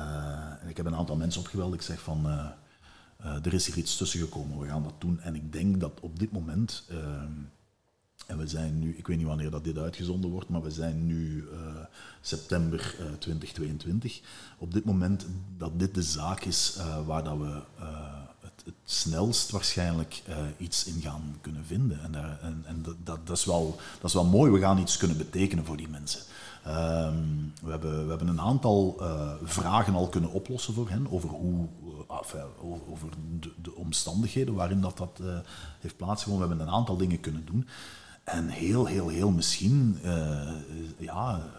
en 0.63 0.69
ik 0.69 0.77
heb 0.77 0.87
een 0.87 0.95
aantal 0.95 1.17
mensen 1.17 1.41
opgebeld. 1.41 1.75
Ik 1.75 1.83
zeg 1.83 2.01
van, 2.01 2.27
er 3.19 3.55
is 3.55 3.67
hier 3.67 3.77
iets 3.77 3.97
tussen 3.97 4.21
gekomen, 4.21 4.59
we 4.59 4.67
gaan 4.67 4.83
dat 4.83 5.01
doen. 5.01 5.21
En 5.21 5.35
ik 5.35 5.53
denk 5.53 5.81
dat 5.81 6.01
op 6.01 6.19
dit 6.19 6.33
moment 6.33 6.85
ehm, 6.89 7.33
en 8.27 8.39
we 8.39 8.47
zijn 8.47 8.79
nu, 8.79 8.97
ik 8.97 9.07
weet 9.07 9.17
niet 9.17 9.27
wanneer 9.27 9.51
dat 9.51 9.65
dit 9.65 9.79
uitgezonden 9.79 10.31
wordt, 10.31 10.49
maar 10.49 10.63
we 10.63 10.71
zijn 10.71 11.07
nu 11.07 11.49
uh, 11.53 11.59
september 12.21 12.97
uh, 13.01 13.07
2022. 13.19 14.21
Op 14.59 14.73
dit 14.73 14.85
moment 14.85 15.27
dat 15.57 15.79
dit 15.79 15.95
de 15.95 16.03
zaak 16.03 16.45
is 16.45 16.75
uh, 16.79 17.07
waar 17.07 17.25
dat 17.25 17.39
we 17.39 17.61
het, 18.41 18.63
het, 18.65 18.75
snelst 18.85 19.51
waarschijnlijk 19.51 20.23
iets 20.57 20.85
in 20.85 21.01
gaan 21.01 21.39
kunnen 21.41 21.65
vinden. 21.65 22.01
En, 22.03 22.41
en, 22.41 22.63
en 22.67 22.83
dat, 23.05 23.27
dat, 23.27 23.39
is 23.39 23.45
wel, 23.45 23.79
dat 24.01 24.09
is 24.09 24.15
wel 24.15 24.25
mooi, 24.25 24.51
we 24.51 24.59
gaan 24.59 24.79
iets 24.79 24.97
kunnen 24.97 25.17
betekenen 25.17 25.65
voor 25.65 25.77
die 25.77 25.89
mensen. 25.89 26.21
Um, 26.67 27.53
we, 27.63 27.71
hebben, 27.71 28.03
we 28.03 28.09
hebben 28.09 28.29
een 28.29 28.41
aantal 28.41 29.01
vragen 29.43 29.95
al 29.95 30.09
kunnen 30.09 30.31
oplossen 30.31 30.75
voor 30.75 30.89
hen 30.89 31.11
over 31.11 31.29
hoe 31.29 31.69
over 32.91 33.09
de, 33.41 33.53
de, 33.63 33.75
omstandigheden 33.75 34.55
waarin 34.55 34.81
dat, 34.81 34.97
dat 34.97 35.19
uh, 35.23 35.39
heeft 35.81 35.97
plaatsgevonden. 35.97 36.49
We 36.49 36.55
hebben 36.55 36.73
een 36.73 36.81
aantal 36.81 36.97
dingen 36.97 37.21
kunnen 37.21 37.45
doen. 37.45 37.69
En 38.25 38.49
heel, 38.49 38.87
heel, 38.87 39.09
heel 39.09 39.31
misschien 39.31 39.99
ja, 40.99 41.51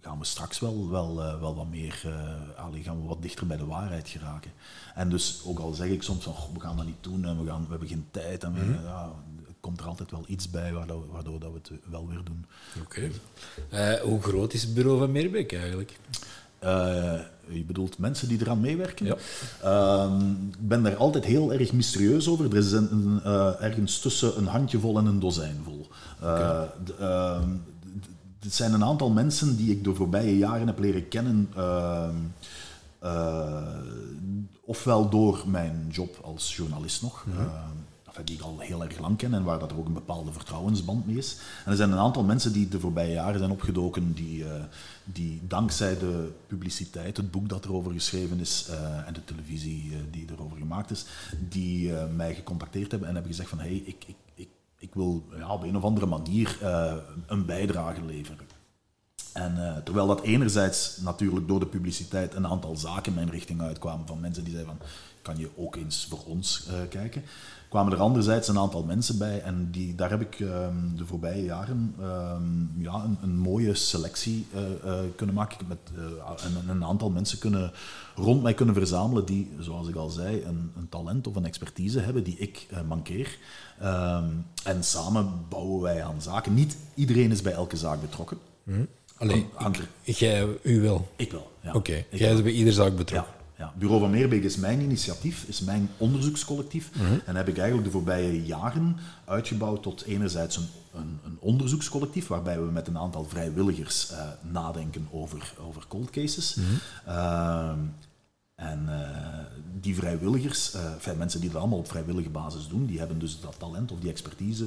gaan 0.00 0.18
we 0.18 0.24
straks 0.24 0.58
wel, 0.58 0.90
wel, 0.90 1.16
wel 1.40 1.54
wat 1.54 1.70
meer, 1.70 2.02
uh, 2.06 2.84
gaan 2.84 3.00
we 3.00 3.06
wat 3.06 3.22
dichter 3.22 3.46
bij 3.46 3.56
de 3.56 3.66
waarheid 3.66 4.08
geraken. 4.08 4.52
En 4.94 5.08
dus, 5.08 5.42
ook 5.44 5.58
al 5.58 5.72
zeg 5.72 5.88
ik 5.88 6.02
soms 6.02 6.24
van, 6.24 6.34
we 6.54 6.60
gaan 6.60 6.76
dat 6.76 6.86
niet 6.86 6.96
doen 7.00 7.24
en 7.24 7.44
we, 7.44 7.50
gaan, 7.50 7.62
we 7.62 7.70
hebben 7.70 7.88
geen 7.88 8.06
tijd 8.10 8.44
en 8.44 8.54
we, 8.54 8.60
mm 8.60 8.84
ja, 8.84 9.12
komt 9.62 9.80
er 9.80 9.86
altijd 9.86 10.10
wel 10.10 10.24
iets 10.26 10.50
bij 10.50 10.72
waardoor, 10.72 11.06
waardoor 11.10 11.40
dat 11.40 11.52
we 11.52 11.58
het 11.62 11.80
wel 11.90 12.08
weer 12.08 12.24
doen. 12.24 12.46
Oké. 12.80 13.10
Okay. 13.70 14.00
hoe 14.00 14.22
groot 14.22 14.52
is 14.52 14.62
het 14.62 14.74
bureau 14.74 14.98
van 14.98 15.12
Meerbeek 15.12 15.52
eigenlijk? 15.52 15.98
Uh, 16.64 17.20
je 17.48 17.64
bedoelt 17.64 17.98
mensen 17.98 18.28
die 18.28 18.40
eraan 18.40 18.60
meewerken? 18.60 19.06
Ja. 19.06 19.16
Uh, 19.64 20.20
ik 20.50 20.68
ben 20.68 20.82
daar 20.82 20.96
altijd 20.96 21.24
heel 21.24 21.52
erg 21.52 21.72
mysterieus 21.72 22.28
over. 22.28 22.44
Er 22.44 22.56
is 22.56 22.72
een, 22.72 23.20
uh, 23.24 23.62
ergens 23.62 23.98
tussen 23.98 24.38
een 24.38 24.46
handjevol 24.46 24.98
en 24.98 25.06
een 25.06 25.20
dozijnvol. 25.20 25.88
Okay. 26.20 26.68
Ehm, 26.98 27.48
het 28.38 28.54
zijn 28.54 28.72
een 28.72 28.84
aantal 28.84 29.10
mensen 29.10 29.56
die 29.56 29.70
ik 29.70 29.84
de 29.84 29.94
voorbije 29.94 30.38
jaren 30.38 30.66
heb 30.66 30.78
leren 30.78 31.08
kennen. 31.08 31.50
Ehm, 31.56 32.14
ofwel 34.64 35.08
door 35.08 35.42
mijn 35.46 35.86
job 35.90 36.18
als 36.22 36.56
journalist 36.56 37.02
nog. 37.02 37.24
Mm 37.26 37.50
die 38.24 38.36
ik 38.36 38.42
al 38.42 38.58
heel 38.58 38.84
erg 38.84 38.98
lang 38.98 39.16
ken 39.16 39.34
en 39.34 39.44
waar 39.44 39.58
dat 39.58 39.70
er 39.70 39.78
ook 39.78 39.86
een 39.86 39.92
bepaalde 39.92 40.32
vertrouwensband 40.32 41.06
mee 41.06 41.16
is. 41.16 41.36
En 41.64 41.70
er 41.70 41.76
zijn 41.76 41.92
een 41.92 41.98
aantal 41.98 42.22
mensen 42.22 42.52
die 42.52 42.68
de 42.68 42.80
voorbije 42.80 43.12
jaren 43.12 43.38
zijn 43.38 43.50
opgedoken, 43.50 44.12
die, 44.12 44.38
uh, 44.38 44.50
die 45.04 45.40
dankzij 45.46 45.98
de 45.98 46.32
publiciteit, 46.46 47.16
het 47.16 47.30
boek 47.30 47.48
dat 47.48 47.64
erover 47.64 47.92
geschreven 47.92 48.40
is 48.40 48.66
uh, 48.70 49.06
en 49.06 49.12
de 49.12 49.24
televisie 49.24 49.90
uh, 49.90 49.96
die 50.10 50.26
erover 50.30 50.56
gemaakt 50.56 50.90
is, 50.90 51.04
die 51.48 51.92
mij 51.92 52.34
gecontacteerd 52.34 52.90
hebben 52.90 53.08
en 53.08 53.14
hebben 53.14 53.32
gezegd 53.32 53.50
van 53.50 53.58
hey, 53.58 53.82
ik, 53.84 54.04
ik, 54.06 54.16
ik, 54.34 54.48
ik 54.78 54.94
wil 54.94 55.24
ja, 55.36 55.52
op 55.52 55.62
een 55.62 55.76
of 55.76 55.84
andere 55.84 56.06
manier 56.06 56.58
een 57.26 57.46
bijdrage 57.46 58.04
leveren. 58.04 58.46
En 59.32 59.82
terwijl 59.84 60.06
dat 60.06 60.22
enerzijds 60.22 60.96
natuurlijk 60.96 61.48
door 61.48 61.60
de 61.60 61.66
publiciteit 61.66 62.34
een 62.34 62.46
aantal 62.46 62.76
zaken 62.76 63.14
mijn 63.14 63.30
richting 63.30 63.60
uitkwamen 63.60 64.06
van 64.06 64.20
mensen 64.20 64.44
die 64.44 64.52
zeiden 64.52 64.76
van 64.76 64.86
kan 65.22 65.38
je 65.38 65.50
ook 65.56 65.76
eens 65.76 66.06
voor 66.10 66.24
ons 66.24 66.66
kijken 66.88 67.22
kwamen 67.72 67.92
er 67.92 67.98
anderzijds 67.98 68.48
een 68.48 68.58
aantal 68.58 68.82
mensen 68.82 69.18
bij 69.18 69.40
en 69.40 69.68
die, 69.70 69.94
daar 69.94 70.10
heb 70.10 70.20
ik 70.20 70.40
ehm, 70.40 70.74
de 70.96 71.06
voorbije 71.06 71.44
jaren 71.44 71.94
um, 72.00 72.70
ja, 72.78 73.04
een, 73.04 73.18
een, 73.22 73.38
mooie 73.38 73.74
selectie 73.74 74.46
uh, 74.54 74.60
uh, 74.84 75.00
kunnen 75.16 75.34
maken. 75.34 75.52
Ik 75.52 75.58
heb 75.58 75.68
met, 75.68 75.98
uh, 75.98 76.30
een, 76.44 76.68
een, 76.68 76.84
aantal 76.84 77.10
mensen 77.10 77.38
kunnen, 77.38 77.72
rond 78.16 78.42
mij 78.42 78.54
kunnen 78.54 78.74
verzamelen 78.74 79.24
die, 79.24 79.50
zoals 79.58 79.88
ik 79.88 79.94
al 79.94 80.08
zei, 80.08 80.42
een, 80.44 80.72
een 80.76 80.88
talent 80.88 81.26
of 81.26 81.36
een 81.36 81.44
expertise 81.44 82.00
hebben 82.00 82.24
die 82.24 82.36
ik 82.36 82.66
mankeer. 82.88 83.38
Um, 83.82 84.46
en 84.64 84.84
samen 84.84 85.32
bouwen 85.48 85.82
wij 85.82 86.04
aan 86.04 86.22
zaken. 86.22 86.54
Niet 86.54 86.76
iedereen 86.94 87.30
is 87.30 87.42
bij 87.42 87.52
elke 87.52 87.76
zaak 87.76 88.00
betrokken. 88.00 88.38
Mm. 88.62 88.88
Alleen, 89.16 89.46
jij, 90.02 90.46
u 90.62 90.80
wel? 90.80 91.08
Ik 91.16 91.30
wel, 91.30 91.50
ja. 91.60 91.68
Oké, 91.68 91.78
okay. 91.78 92.06
jij 92.10 92.32
is 92.32 92.42
bij 92.42 92.52
iedere 92.52 92.74
zaak 92.74 92.96
betrokken. 92.96 93.32
Ja. 93.36 93.41
Ja, 93.62 93.72
Bureau 93.78 94.00
van 94.00 94.10
Meerbeek 94.10 94.44
is 94.44 94.56
mijn 94.56 94.80
initiatief, 94.80 95.44
is 95.44 95.60
mijn 95.60 95.90
onderzoekscollectief. 95.96 96.90
Mhm. 96.94 97.18
En 97.24 97.36
heb 97.36 97.48
ik 97.48 97.58
eigenlijk 97.58 97.86
de 97.86 97.92
voorbije 97.92 98.44
jaren 98.44 98.96
uitgebouwd 99.24 99.82
tot 99.82 100.02
enerzijds 100.02 100.56
een, 100.56 100.66
een, 100.94 101.18
een 101.24 101.36
onderzoekscollectief, 101.38 102.26
waarbij 102.26 102.60
we 102.60 102.70
met 102.70 102.86
een 102.86 102.98
aantal 102.98 103.24
vrijwilligers 103.24 104.10
uh, 104.10 104.18
nadenken 104.40 105.08
over, 105.10 105.54
over 105.66 105.84
cold 105.88 106.10
cases. 106.10 106.54
Mm 106.54 107.90
en 108.54 108.86
uh, 108.88 108.98
die 109.80 109.94
vrijwilligers, 109.94 110.74
uh, 110.74 111.14
mensen 111.16 111.40
die 111.40 111.50
dat 111.50 111.60
allemaal 111.60 111.78
op 111.78 111.88
vrijwillige 111.88 112.28
basis 112.28 112.68
doen, 112.68 112.86
die 112.86 112.98
hebben 112.98 113.18
dus 113.18 113.40
dat 113.40 113.54
talent 113.58 113.92
of 113.92 113.98
die 113.98 114.10
expertise. 114.10 114.66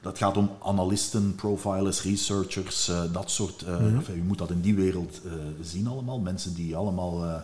Dat 0.00 0.18
gaat 0.18 0.36
om 0.36 0.50
analisten, 0.62 1.34
profilers, 1.34 2.02
researchers, 2.02 2.90
dat 3.12 3.30
soort. 3.30 3.66
Mm 3.66 3.96
enfin, 3.96 4.16
u 4.16 4.22
moet 4.22 4.38
dat 4.38 4.50
in 4.50 4.60
die 4.60 4.74
wereld 4.74 5.20
zien 5.60 5.86
allemaal. 5.86 6.18
Mensen 6.18 6.54
die 6.54 6.76
allemaal 6.76 7.24
uh, 7.24 7.34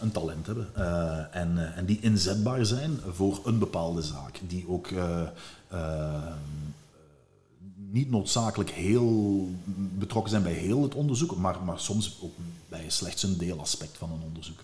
een 0.00 0.12
talent 0.12 0.46
hebben 0.46 0.68
uh, 0.78 1.18
en, 1.30 1.74
en 1.74 1.84
die 1.84 2.00
inzetbaar 2.00 2.66
zijn 2.66 3.00
voor 3.10 3.40
een 3.44 3.58
bepaalde 3.58 4.02
zaak. 4.02 4.40
Die 4.48 4.68
ook 4.68 4.88
niet 7.90 8.10
noodzakelijk 8.10 8.70
heel 8.70 9.48
betrokken 9.74 10.30
zijn 10.30 10.42
bij 10.42 10.52
heel 10.52 10.82
het 10.82 10.94
onderzoek, 10.94 11.36
maar, 11.36 11.56
maar 11.64 11.80
soms 11.80 12.18
ook 12.22 12.32
bij 12.68 12.84
slechts 12.88 13.22
een 13.22 13.38
deelaspect 13.38 13.96
van 13.98 14.10
een 14.12 14.22
onderzoek. 14.26 14.58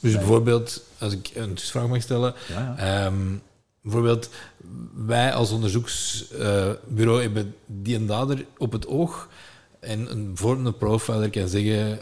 Dus 0.00 0.12
bijvoorbeeld, 0.12 0.82
als 0.98 1.12
ik 1.12 1.30
een 1.34 1.58
vraag 1.58 1.88
mag 1.88 2.02
stellen, 2.02 2.34
ja, 2.48 2.74
ja. 2.78 3.06
Um, 3.06 3.42
bijvoorbeeld 3.80 4.28
wij 4.94 5.32
als 5.32 5.50
onderzoeksbureau 5.50 7.22
hebben 7.22 7.54
die 7.66 7.96
en 7.96 8.06
dader 8.06 8.46
op 8.58 8.72
het 8.72 8.86
oog 8.86 9.28
en 9.80 10.10
een 10.10 10.36
vormende 10.36 10.72
profiler 10.72 11.30
kan 11.30 11.48
zeggen 11.48 11.98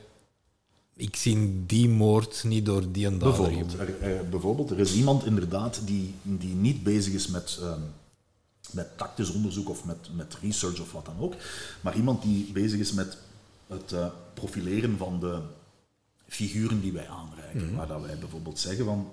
ik 0.97 1.17
zie 1.17 1.67
die 1.67 1.89
moord 1.89 2.45
niet 2.45 2.67
door 2.67 2.93
die 2.93 3.07
en 3.07 3.19
bijvoorbeeld 3.19 3.79
er, 3.79 4.29
bijvoorbeeld, 4.31 4.71
er 4.71 4.79
is 4.79 4.95
iemand 4.95 5.25
inderdaad 5.25 5.81
die, 5.85 6.15
die 6.23 6.55
niet 6.55 6.83
bezig 6.83 7.13
is 7.13 7.27
met, 7.27 7.59
um, 7.63 7.83
met 8.71 8.99
tactisch 8.99 9.31
onderzoek 9.31 9.69
of 9.69 9.85
met, 9.85 10.09
met 10.15 10.37
research 10.41 10.81
of 10.81 10.93
wat 10.93 11.05
dan 11.05 11.19
ook, 11.19 11.35
maar 11.81 11.97
iemand 11.97 12.23
die 12.23 12.53
bezig 12.53 12.81
is 12.81 12.93
met 12.93 13.17
het 13.67 13.93
uh, 13.93 14.07
profileren 14.35 14.97
van 14.97 15.21
de 15.21 15.41
figuren 16.29 16.81
die 16.81 16.93
wij 16.93 17.09
aanreiken. 17.09 17.71
Mm 17.71 17.77
Waar 17.77 17.87
dat 17.87 18.03
wij 18.03 18.19
bijvoorbeeld 18.19 18.59
zeggen 18.59 18.85
van, 18.85 19.13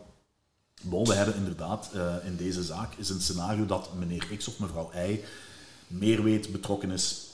bon, 0.82 1.06
we 1.08 1.14
hebben 1.14 1.36
inderdaad 1.36 1.90
uh, 1.96 2.16
in 2.26 2.36
deze 2.36 2.64
zaak 2.64 2.94
is 2.96 3.10
een 3.10 3.22
scenario 3.22 3.66
dat 3.66 3.90
meneer 3.94 4.28
X 4.38 4.48
of 4.48 4.60
mevrouw 4.60 4.92
Y 4.96 5.20
meer 5.88 6.24
weet, 6.24 6.52
betrokken 6.52 6.92
is 6.92 7.29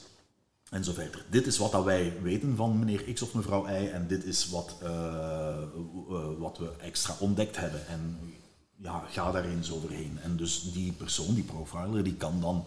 en 0.70 0.84
zo 0.84 0.92
verder. 0.92 1.24
Dit 1.30 1.46
is 1.46 1.58
wat 1.58 1.72
dat 1.72 1.84
wij 1.84 2.12
weten 2.22 2.56
van 2.56 2.78
meneer 2.78 3.12
X 3.12 3.22
of 3.22 3.34
mevrouw 3.34 3.68
Y 3.68 3.86
en 3.86 4.06
dit 4.06 4.24
is 4.24 4.48
wat, 4.48 4.76
uh, 4.82 4.88
uh, 6.10 6.24
wat 6.38 6.58
we 6.58 6.70
extra 6.80 7.16
ontdekt 7.18 7.56
hebben. 7.56 7.86
En 7.86 8.18
ja, 8.76 9.04
ga 9.08 9.30
daar 9.30 9.44
eens 9.44 9.72
overheen. 9.72 10.18
En 10.22 10.36
dus 10.36 10.72
die 10.72 10.92
persoon, 10.92 11.34
die 11.34 11.44
profiler, 11.44 12.04
die 12.04 12.14
kan 12.14 12.40
dan 12.40 12.64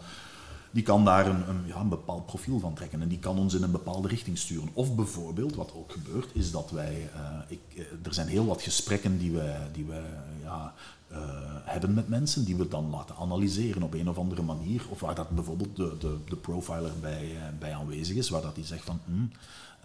die 0.71 0.83
kan 0.83 1.05
daar 1.05 1.27
een, 1.27 1.49
een, 1.49 1.63
ja, 1.65 1.75
een 1.75 1.89
bepaald 1.89 2.25
profiel 2.25 2.59
van 2.59 2.73
trekken 2.73 3.01
en 3.01 3.07
die 3.07 3.19
kan 3.19 3.37
ons 3.37 3.53
in 3.53 3.63
een 3.63 3.71
bepaalde 3.71 4.07
richting 4.07 4.37
sturen. 4.37 4.69
Of 4.73 4.95
bijvoorbeeld, 4.95 5.55
wat 5.55 5.71
ook 5.75 5.91
gebeurt, 5.91 6.29
is 6.33 6.51
dat 6.51 6.71
wij, 6.71 7.09
uh, 7.15 7.21
ik, 7.47 7.87
er 8.03 8.13
zijn 8.13 8.27
heel 8.27 8.45
wat 8.45 8.61
gesprekken 8.61 9.17
die 9.17 9.31
we, 9.31 9.55
die 9.73 9.85
we 9.85 10.01
ja, 10.43 10.73
uh, 11.11 11.17
hebben 11.63 11.93
met 11.93 12.07
mensen, 12.07 12.45
die 12.45 12.55
we 12.55 12.67
dan 12.67 12.89
laten 12.89 13.15
analyseren 13.15 13.83
op 13.83 13.93
een 13.93 14.09
of 14.09 14.17
andere 14.17 14.41
manier. 14.41 14.81
Of 14.89 14.99
waar 14.99 15.15
dat 15.15 15.29
bijvoorbeeld 15.29 15.75
de, 15.75 15.95
de, 15.99 16.17
de 16.29 16.35
profiler 16.35 16.91
bij, 17.01 17.31
uh, 17.31 17.41
bij 17.59 17.73
aanwezig 17.73 18.15
is, 18.15 18.29
waar 18.29 18.41
dat 18.41 18.55
die 18.55 18.65
zegt 18.65 18.83
van 18.83 18.99
hm, 19.05 19.23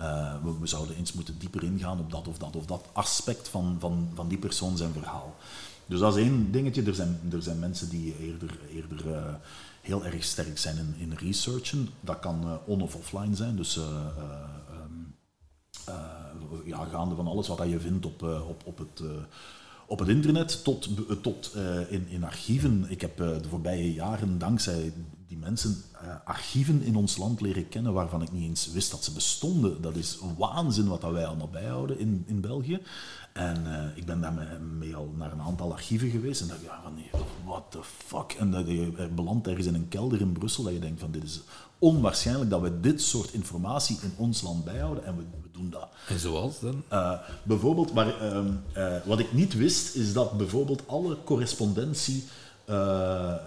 uh, 0.01 0.35
we, 0.61 0.67
zouden 0.67 0.97
eens 0.97 1.13
moeten 1.13 1.39
dieper 1.39 1.63
ingaan 1.63 1.99
op 1.99 2.11
dat 2.11 2.29
of 2.29 2.39
dat 2.39 2.57
of 2.57 2.67
dat 2.67 2.89
aspect 2.93 3.49
van, 3.49 3.77
van, 3.79 4.09
van 4.15 4.29
die 4.29 4.39
persoon 4.39 4.77
zijn 4.77 4.93
verhaal. 4.93 5.35
Dus 5.87 6.01
dat 6.01 6.17
is 6.17 6.23
één 6.23 6.53
dingetje. 6.53 6.83
Er 6.83 6.95
zijn, 6.95 7.21
er 7.33 7.43
zijn 7.43 7.59
mensen 7.59 7.89
die 7.89 8.19
eerder, 8.19 8.59
eerder 8.71 9.39
heel 9.81 10.05
erg 10.05 10.25
sterk 10.25 10.59
zijn 10.59 10.77
in, 10.77 10.95
in 10.99 11.13
researchen. 11.13 11.89
Dat 12.01 12.19
kan 12.19 12.59
on- 12.65 12.83
of 12.83 12.95
offline 12.95 13.35
zijn, 13.35 13.57
dus 13.57 13.77
um, 13.77 15.15
ja, 16.65 16.85
gaande 16.85 17.15
van 17.15 17.27
alles 17.27 17.49
wat 17.49 17.69
je 17.69 17.81
vindt 17.81 18.07
op, 18.07 18.23
op, 18.23 18.63
op 18.65 18.79
het 18.79 19.03
op 19.95 20.01
het 20.01 20.09
internet 20.09 20.65
tot, 20.65 20.89
tot 21.23 21.53
uh, 21.57 21.93
in, 21.93 22.07
in 22.09 22.25
archieven. 22.25 22.85
Ik 22.89 23.01
heb 23.01 23.21
uh, 23.21 23.29
de 23.43 23.49
voorbije 23.49 23.93
jaren 23.93 24.39
dankzij 24.39 24.93
die 25.29 25.39
mensen 25.39 25.77
archieven 26.25 26.83
in 26.83 26.97
ons 26.97 27.17
land 27.17 27.41
leren 27.41 27.69
kennen 27.69 27.93
waarvan 27.93 28.23
ik 28.23 28.33
niet 28.33 28.49
eens 28.49 28.73
wist 28.73 28.91
dat 28.91 29.05
ze 29.05 29.13
bestonden. 29.13 29.83
Dat 29.83 29.97
is 29.97 30.19
waanzin 30.39 30.89
wat 30.89 31.01
dat 31.01 31.13
wij 31.13 31.27
allemaal 31.27 31.49
bijhouden 31.49 31.99
in, 31.99 32.25
in 32.27 32.41
België. 32.41 32.81
En 33.35 33.93
ik 33.95 34.07
ben 34.07 34.21
daarmee 34.21 34.97
al 34.97 35.15
naar 35.17 35.33
een 35.33 35.41
aantal 35.41 35.73
archieven 35.73 36.11
geweest 36.11 36.41
en 36.41 36.49
dacht, 36.49 36.61
ja, 36.63 36.81
van, 36.83 37.21
what 37.45 37.63
the 37.69 37.81
fuck? 37.83 38.33
En 38.39 38.51
dat 38.51 38.67
je 38.67 39.09
belandt 39.15 39.47
ergens 39.47 39.67
in 39.67 39.75
een 39.75 39.89
kelder 39.89 40.21
in 40.21 40.33
Brussel 40.33 40.65
dat 40.65 40.73
je 40.73 40.79
denkt 40.79 41.01
van, 41.01 41.11
dit 41.11 41.23
is 41.23 41.41
onwaarschijnlijk 41.79 42.51
dat 42.51 42.61
we 42.61 42.81
dit 42.81 43.03
soort 43.03 43.33
informatie 43.33 43.99
in 44.03 44.13
ons 44.17 44.43
land 44.43 44.65
bijhouden 44.65 45.05
en 45.05 45.17
we, 45.17 45.23
we 45.43 45.49
doen 45.53 45.71
dat. 45.71 45.89
En 46.09 46.19
zoals 46.19 46.61
dan? 46.61 46.83
Uh, 46.93 47.19
bijvoorbeeld, 47.43 47.93
maar 47.95 48.07
uh, 48.07 48.39
uh, 48.77 48.97
wat 49.05 49.19
ik 49.19 49.33
niet 49.33 49.55
wist, 49.55 49.95
is 49.95 50.13
dat 50.13 50.37
bijvoorbeeld 50.37 50.83
alle 50.87 51.17
correspondentie, 51.25 52.25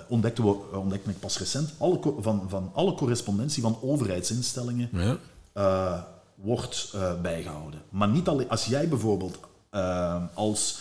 ontdekte, 0.08 0.44
we, 0.44 0.78
ontdekte 0.78 1.10
ik 1.10 1.20
pas 1.20 1.38
recent, 1.38 1.74
alle, 1.78 2.00
van, 2.20 2.46
van 2.48 2.72
alle 2.74 2.94
correspondentie 2.94 3.62
van 3.64 3.78
overheidsinstellingen 3.82 4.90
ja. 4.92 6.08
wordt 6.36 6.96
bijgehouden. 7.22 7.82
Maar 7.90 8.10
niet 8.10 8.28
alleen, 8.28 8.50
als 8.50 8.66
jij 8.66 8.90
bijvoorbeeld 8.90 9.40
als 10.34 10.80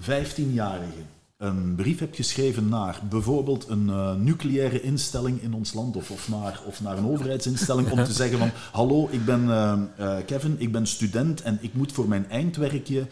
15-jarige 0.00 1.02
een 1.42 1.74
brief 1.74 1.98
hebt 1.98 2.16
geschreven 2.16 2.68
naar 2.68 3.00
bijvoorbeeld 3.08 3.68
een 3.68 3.86
uh, 3.86 4.14
nucleaire 4.14 4.82
instelling 4.82 5.42
in 5.42 5.54
ons 5.54 5.72
land 5.72 5.96
of, 5.96 6.10
of, 6.10 6.28
naar, 6.28 6.60
of 6.66 6.80
naar 6.80 6.98
een 6.98 7.06
overheidsinstelling 7.06 7.90
om 7.90 8.04
te 8.04 8.12
zeggen 8.12 8.38
van 8.38 8.50
hallo, 8.72 9.08
ik 9.10 9.24
ben 9.24 9.44
uh, 9.44 9.72
uh, 10.00 10.16
Kevin, 10.26 10.56
ik 10.58 10.72
ben 10.72 10.86
student 10.86 11.42
en 11.42 11.58
ik 11.60 11.74
moet 11.74 11.92
voor 11.92 12.08
mijn 12.08 12.30
eindwerkje 12.30 13.06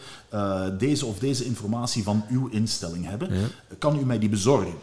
deze 0.77 1.05
of 1.05 1.19
deze 1.19 1.45
informatie 1.45 2.03
van 2.03 2.23
uw 2.29 2.47
instelling 2.47 3.05
hebben. 3.05 3.29
Kan 3.77 3.99
u 3.99 4.05
mij 4.05 4.19
die 4.19 4.29
bezorgen? 4.29 4.73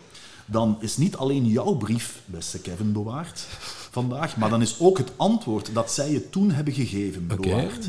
Dan 0.46 0.76
is 0.80 0.96
niet 0.96 1.16
alleen 1.16 1.46
jouw 1.46 1.74
brief, 1.74 2.20
beste 2.24 2.60
Kevin, 2.60 2.92
bewaard 2.92 3.46
vandaag, 3.90 4.36
maar 4.36 4.50
dan 4.50 4.62
is 4.62 4.80
ook 4.80 4.98
het 4.98 5.10
antwoord 5.16 5.70
dat 5.74 5.92
zij 5.92 6.10
je 6.10 6.30
toen 6.30 6.50
hebben 6.50 6.74
gegeven 6.74 7.26
bewaard. 7.26 7.88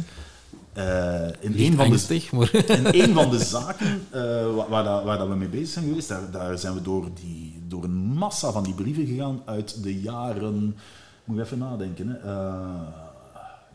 in, 1.40 1.54
een 1.56 1.76
van 1.76 1.90
de, 1.90 2.28
maar... 2.32 2.56
in 2.56 3.02
een 3.02 3.14
van 3.14 3.30
de 3.30 3.40
zaken 3.40 4.02
uh, 4.16 4.56
waar, 4.56 4.70
waar, 4.70 5.04
waar 5.04 5.18
dat 5.18 5.28
we 5.28 5.36
mee 5.36 5.48
bezig 5.48 5.68
zijn 5.68 5.86
geweest, 5.86 6.08
daar, 6.08 6.32
daar, 6.32 6.58
zijn 6.58 6.74
we 6.74 6.82
door, 6.82 7.10
die, 7.14 7.64
door 7.68 7.84
een 7.84 7.98
massa 7.98 8.52
van 8.52 8.64
die 8.64 8.74
brieven 8.74 9.06
gegaan 9.06 9.42
uit 9.46 9.84
de 9.84 10.02
jaren... 10.02 10.78
Moet 11.24 11.38
je 11.38 11.44
even 11.44 11.58
nadenken. 11.58 12.08
Hè. 12.08 12.18
Uh, 12.18 12.88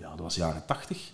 ja, 0.00 0.10
dat 0.10 0.20
was 0.20 0.34
jaren 0.34 0.66
tachtig. 0.66 1.12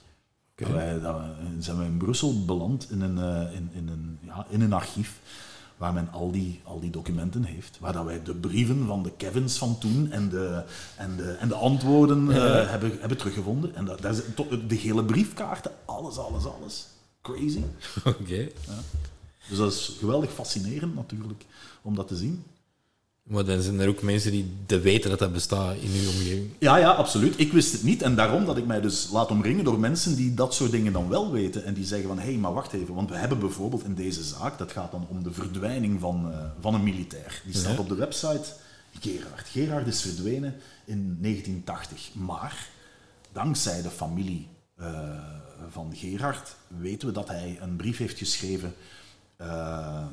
Okay. 0.59 0.73
Wij, 0.73 1.01
dat, 1.01 1.17
zijn 1.59 1.79
we 1.79 1.85
in 1.85 1.97
Brussel 1.97 2.45
beland 2.45 2.91
in 2.91 3.01
een, 3.01 3.53
in, 3.53 3.71
in, 3.73 3.89
een, 3.89 4.19
ja, 4.21 4.47
in 4.49 4.61
een 4.61 4.73
archief 4.73 5.21
waar 5.81 5.93
men 5.93 6.13
al 6.13 6.31
die, 6.31 6.61
al 6.65 6.81
die 6.81 6.91
documenten 6.91 7.45
heeft. 7.45 7.79
Waar 7.79 7.93
dat 7.93 8.05
wij 8.05 8.23
de 8.23 8.35
brieven 8.35 8.87
van 8.87 9.03
de 9.03 9.13
Kevins 9.17 9.59
van 9.59 9.79
toen 9.79 10.11
en 10.11 10.29
de, 10.29 10.65
en 10.97 11.17
de, 11.17 11.33
en 11.33 11.49
de 11.49 11.55
antwoorden 11.55 12.27
uh, 12.27 12.71
hebben, 12.71 12.97
hebben 13.01 13.19
teruggevonden. 13.19 13.75
En 13.75 13.85
dat, 13.85 14.01
dat 14.03 14.17
is 14.17 14.23
de 14.69 14.75
hele 14.75 15.05
briefkaarten, 15.05 15.73
alles, 15.85 16.17
alles, 16.17 16.45
alles. 16.45 16.87
Crazy. 17.23 17.63
Oké. 18.05 18.41
Ja. 18.41 18.79
Dus 19.49 19.59
dat 19.59 19.73
is 19.73 19.97
geweldig 19.99 20.33
fascinerend 20.33 20.95
natuurlijk 20.95 21.45
om 21.83 21.95
dat 21.95 22.09
te 22.09 22.17
zien. 22.17 22.45
Maar 23.31 23.45
dan 23.45 23.63
zijn 23.63 23.81
er 23.81 23.89
ook 23.89 24.03
mensen 24.03 24.31
die 24.31 24.53
de 24.67 24.81
weten 24.81 25.11
dat 25.11 25.19
dat 25.19 25.33
bestaat 25.33 25.77
in 25.77 25.91
uw 25.91 26.09
omgeving. 26.09 26.51
Ja, 26.59 26.77
ja, 26.77 26.91
absoluut. 26.91 27.41
Ik 27.41 27.53
wist 27.53 27.73
het 27.73 27.83
niet. 27.83 28.03
En 28.03 28.17
daarom 28.17 28.45
dat 28.45 28.57
ik 28.57 28.67
mij 28.67 28.81
dus 28.81 29.09
laat 29.13 29.31
omringen 29.31 29.65
door 29.65 29.79
mensen 29.79 30.17
die 30.17 30.35
dat 30.35 30.55
soort 30.55 30.71
dingen 30.71 30.93
dan 30.93 31.09
wel 31.09 31.33
weten. 31.33 31.65
En 31.65 31.75
die 31.75 31.85
zeggen 31.85 32.09
van, 32.09 32.19
hé, 32.19 32.25
hey, 32.25 32.37
maar 32.37 32.53
wacht 32.53 32.73
even. 32.73 32.95
Want 32.95 33.11
we 33.11 33.17
hebben 33.17 33.39
bijvoorbeeld 33.39 33.85
in 33.85 33.95
deze 33.95 34.23
zaak, 34.23 34.59
dat 34.59 34.73
gaat 34.73 34.91
dan 34.91 35.07
om 35.09 35.23
de 35.23 35.33
verdwijning 35.33 36.01
van, 36.01 36.31
uh, 36.31 36.37
van 36.61 36.75
een 36.75 36.83
militair. 36.83 37.43
Die 37.45 37.55
staat 37.55 37.79
op 37.79 37.89
de 37.89 37.95
website 37.95 38.45
Gerard. 39.01 39.49
Gerard 39.49 39.87
is 39.87 40.03
verdwenen 40.03 40.55
in 40.85 41.19
1980. 41.21 42.11
Maar, 42.15 42.69
dankzij 43.33 43.83
de 43.83 43.91
familie 43.91 44.49
uh, 44.81 44.89
van 45.69 45.93
Gerard, 45.95 46.55
weten 46.67 47.09
we 47.09 47.15
dat 47.15 47.29
hij 47.29 47.59
een 47.61 47.77
brief 47.77 47.99
heeft 47.99 48.19
geschreven... 48.19 48.75
Uh, 49.41 50.07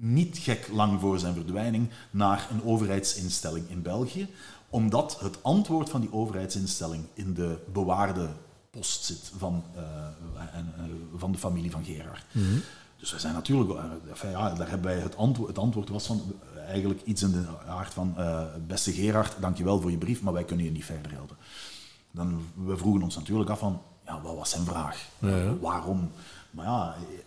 niet 0.00 0.38
gek 0.38 0.68
lang 0.72 1.00
voor 1.00 1.18
zijn 1.18 1.34
verdwijning 1.34 1.88
naar 2.10 2.48
een 2.50 2.64
overheidsinstelling 2.64 3.70
in 3.70 3.82
België, 3.82 4.28
omdat 4.68 5.20
het 5.20 5.42
antwoord 5.42 5.88
van 5.88 6.00
die 6.00 6.12
overheidsinstelling 6.12 7.04
in 7.14 7.34
de 7.34 7.58
bewaarde 7.72 8.28
post 8.70 9.04
zit 9.04 9.32
van, 9.36 9.64
uh, 9.76 9.82
en, 10.52 10.74
uh, 10.78 10.84
van 11.16 11.32
de 11.32 11.38
familie 11.38 11.70
van 11.70 11.84
Gerard. 11.84 12.24
Mm 12.32 12.42
-hmm. 12.42 12.62
Dus 12.96 13.10
wij 13.10 13.20
zijn 13.20 13.34
natuurlijk, 13.34 13.70
uh, 13.70 14.30
ja, 14.32 14.54
daar 14.54 14.68
hebben 14.68 14.90
wij 14.90 15.00
het 15.00 15.16
antwoord, 15.16 15.48
het 15.48 15.58
antwoord 15.58 15.88
was 15.88 16.06
van 16.06 16.20
eigenlijk 16.66 17.00
iets 17.04 17.22
in 17.22 17.30
de 17.30 17.46
aard 17.66 17.94
van, 17.94 18.16
beste 18.66 18.92
Gerard, 18.92 19.36
dankjewel 19.40 19.80
voor 19.80 19.90
je 19.90 19.98
brief, 19.98 20.22
maar 20.22 20.32
wij 20.32 20.44
kunnen 20.44 20.64
je 20.64 20.72
niet 20.72 20.84
verder 20.84 21.12
helpen. 21.12 21.36
Dan, 22.10 22.42
we 22.54 22.76
vroegen 22.76 23.02
ons 23.02 23.16
natuurlijk 23.16 23.50
af 23.50 23.58
van, 23.58 23.82
ja, 24.06 24.20
wat 24.20 24.36
was 24.36 24.50
zijn 24.50 24.64
vraag? 24.64 25.06
Ja, 25.18 25.36
ja. 25.36 25.56
Waarom? 25.56 26.10
Maar 26.50 26.66
ja, 26.66 26.94
eh, 26.94 27.18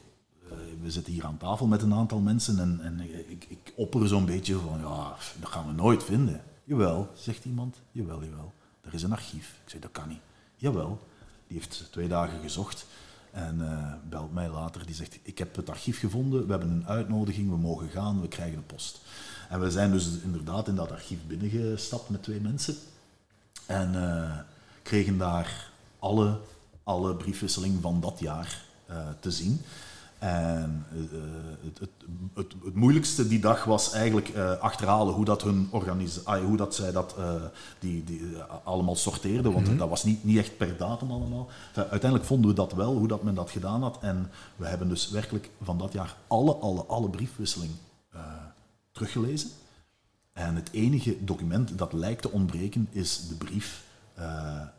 we 0.81 0.91
zitten 0.91 1.13
hier 1.13 1.25
aan 1.25 1.37
tafel 1.37 1.67
met 1.67 1.81
een 1.81 1.93
aantal 1.93 2.19
mensen 2.19 2.59
en, 2.59 2.79
en 2.81 2.99
ik, 3.29 3.45
ik 3.47 3.73
opper 3.75 4.07
zo'n 4.07 4.25
beetje 4.25 4.57
van, 4.57 4.79
ja, 4.79 5.15
dat 5.39 5.49
gaan 5.49 5.67
we 5.67 5.73
nooit 5.73 6.03
vinden. 6.03 6.41
Jawel, 6.63 7.09
zegt 7.13 7.45
iemand. 7.45 7.77
Jawel, 7.91 8.23
jawel. 8.23 8.53
Er 8.81 8.93
is 8.93 9.03
een 9.03 9.11
archief. 9.11 9.55
Ik 9.63 9.69
zeg, 9.69 9.81
dat 9.81 9.91
kan 9.91 10.07
niet. 10.07 10.19
Jawel. 10.55 10.99
Die 11.47 11.57
heeft 11.57 11.87
twee 11.91 12.07
dagen 12.07 12.41
gezocht 12.41 12.85
en 13.31 13.59
uh, 13.59 13.93
belt 14.09 14.33
mij 14.33 14.49
later. 14.49 14.85
Die 14.85 14.95
zegt, 14.95 15.19
ik 15.21 15.37
heb 15.37 15.55
het 15.55 15.69
archief 15.69 15.99
gevonden, 15.99 16.45
we 16.45 16.51
hebben 16.51 16.69
een 16.69 16.87
uitnodiging, 16.87 17.49
we 17.49 17.57
mogen 17.57 17.89
gaan, 17.89 18.21
we 18.21 18.27
krijgen 18.27 18.57
een 18.57 18.65
post. 18.65 19.01
En 19.49 19.59
we 19.59 19.71
zijn 19.71 19.91
dus 19.91 20.07
inderdaad 20.23 20.67
in 20.67 20.75
dat 20.75 20.91
archief 20.91 21.19
binnengestapt 21.27 22.09
met 22.09 22.23
twee 22.23 22.39
mensen. 22.39 22.75
En 23.65 23.93
uh, 23.93 24.39
kregen 24.81 25.17
daar 25.17 25.71
alle, 25.99 26.39
alle 26.83 27.15
briefwisseling 27.15 27.81
van 27.81 28.01
dat 28.01 28.19
jaar 28.19 28.65
te 29.19 29.31
zien. 29.31 29.61
En 30.21 30.85
uh, 30.93 30.99
het, 31.63 31.79
het, 31.79 31.89
het, 32.33 32.53
het, 32.63 32.75
moeilijkste 32.75 33.27
die 33.27 33.39
dag 33.39 33.63
was 33.63 33.91
eigenlijk 33.91 34.29
uh, 34.29 34.57
achterhalen 34.57 35.13
hoe 35.13 35.25
dat, 35.25 35.43
hun 35.43 35.67
organisatie, 35.71 36.45
hoe 36.45 36.57
dat 36.57 36.75
zij 36.75 36.91
dat 36.91 37.15
die, 37.79 38.03
die, 38.03 38.21
allemaal 38.63 38.95
sorteerden, 38.95 39.51
want 39.51 39.63
mm 39.63 39.69
-hmm. 39.69 39.77
dat 39.77 39.89
was 39.89 40.03
niet, 40.03 40.23
niet 40.23 40.37
echt 40.37 40.57
per 40.57 40.77
datum 40.77 41.11
allemaal. 41.11 41.49
Enfin, 41.67 41.83
uiteindelijk 41.89 42.29
vonden 42.29 42.49
we 42.49 42.55
dat 42.55 42.73
wel, 42.73 42.97
hoe 42.97 43.07
dat 43.07 43.23
men 43.23 43.35
dat 43.35 43.49
gedaan 43.49 43.81
had. 43.81 43.97
En 44.01 44.31
we 44.55 44.65
hebben 44.65 44.89
dus 44.89 45.09
werkelijk 45.09 45.49
van 45.61 45.77
dat 45.77 45.93
jaar 45.93 46.15
alle, 46.27 46.53
alle, 46.55 46.83
alle 46.83 47.09
briefwisseling 47.09 47.71
teruggelezen. 48.91 49.49
En 50.33 50.55
het 50.55 50.69
enige 50.71 51.23
document 51.23 51.77
dat 51.77 51.93
lijkt 51.93 52.21
te 52.21 52.31
ontbreken 52.31 52.87
is 52.91 53.27
de 53.27 53.35
brief 53.35 53.83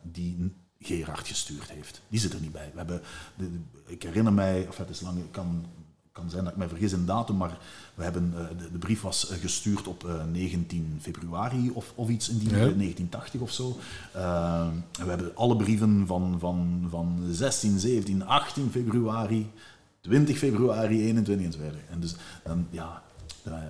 die 0.01 0.53
Gerard 0.83 1.27
gestuurd 1.27 1.69
heeft. 1.69 2.01
Die 2.07 2.19
zit 2.19 2.33
er 2.33 2.41
niet 2.41 2.51
bij. 2.51 2.69
We 2.71 2.77
hebben, 2.77 3.01
de, 3.35 3.49
ik 3.85 4.03
herinner 4.03 4.33
mij, 4.33 4.67
of 4.67 4.77
het 4.77 4.89
is 4.89 5.01
lang, 5.01 5.31
kan, 5.31 5.65
kan 6.11 6.29
zijn 6.29 6.43
dat 6.43 6.51
ik 6.51 6.57
mij 6.57 6.67
vergis 6.67 6.93
in 6.93 7.05
datum, 7.05 7.37
maar 7.37 7.57
we 7.93 8.03
hebben, 8.03 8.31
de, 8.57 8.71
de 8.71 8.77
brief 8.77 9.01
was 9.01 9.31
gestuurd 9.39 9.87
op 9.87 10.03
uh, 10.03 10.23
19 10.31 10.99
februari 11.01 11.69
of, 11.69 11.91
of 11.95 12.09
iets 12.09 12.29
in 12.29 12.37
die 12.37 12.49
ja. 12.49 12.55
1980 12.55 13.41
of 13.41 13.51
zo. 13.51 13.77
Uh, 14.15 14.67
we 15.03 15.09
hebben 15.09 15.35
alle 15.35 15.55
brieven 15.55 16.07
van, 16.07 16.39
van, 16.39 16.87
van 16.89 17.23
16, 17.31 17.79
17, 17.79 18.25
18 18.25 18.71
februari, 18.71 19.51
20 20.01 20.37
februari, 20.37 21.01
21 21.01 21.45
enzovoort. 21.45 21.75
En 21.89 21.99
dus 21.99 22.15
dan, 22.43 22.67
ja, 22.69 23.03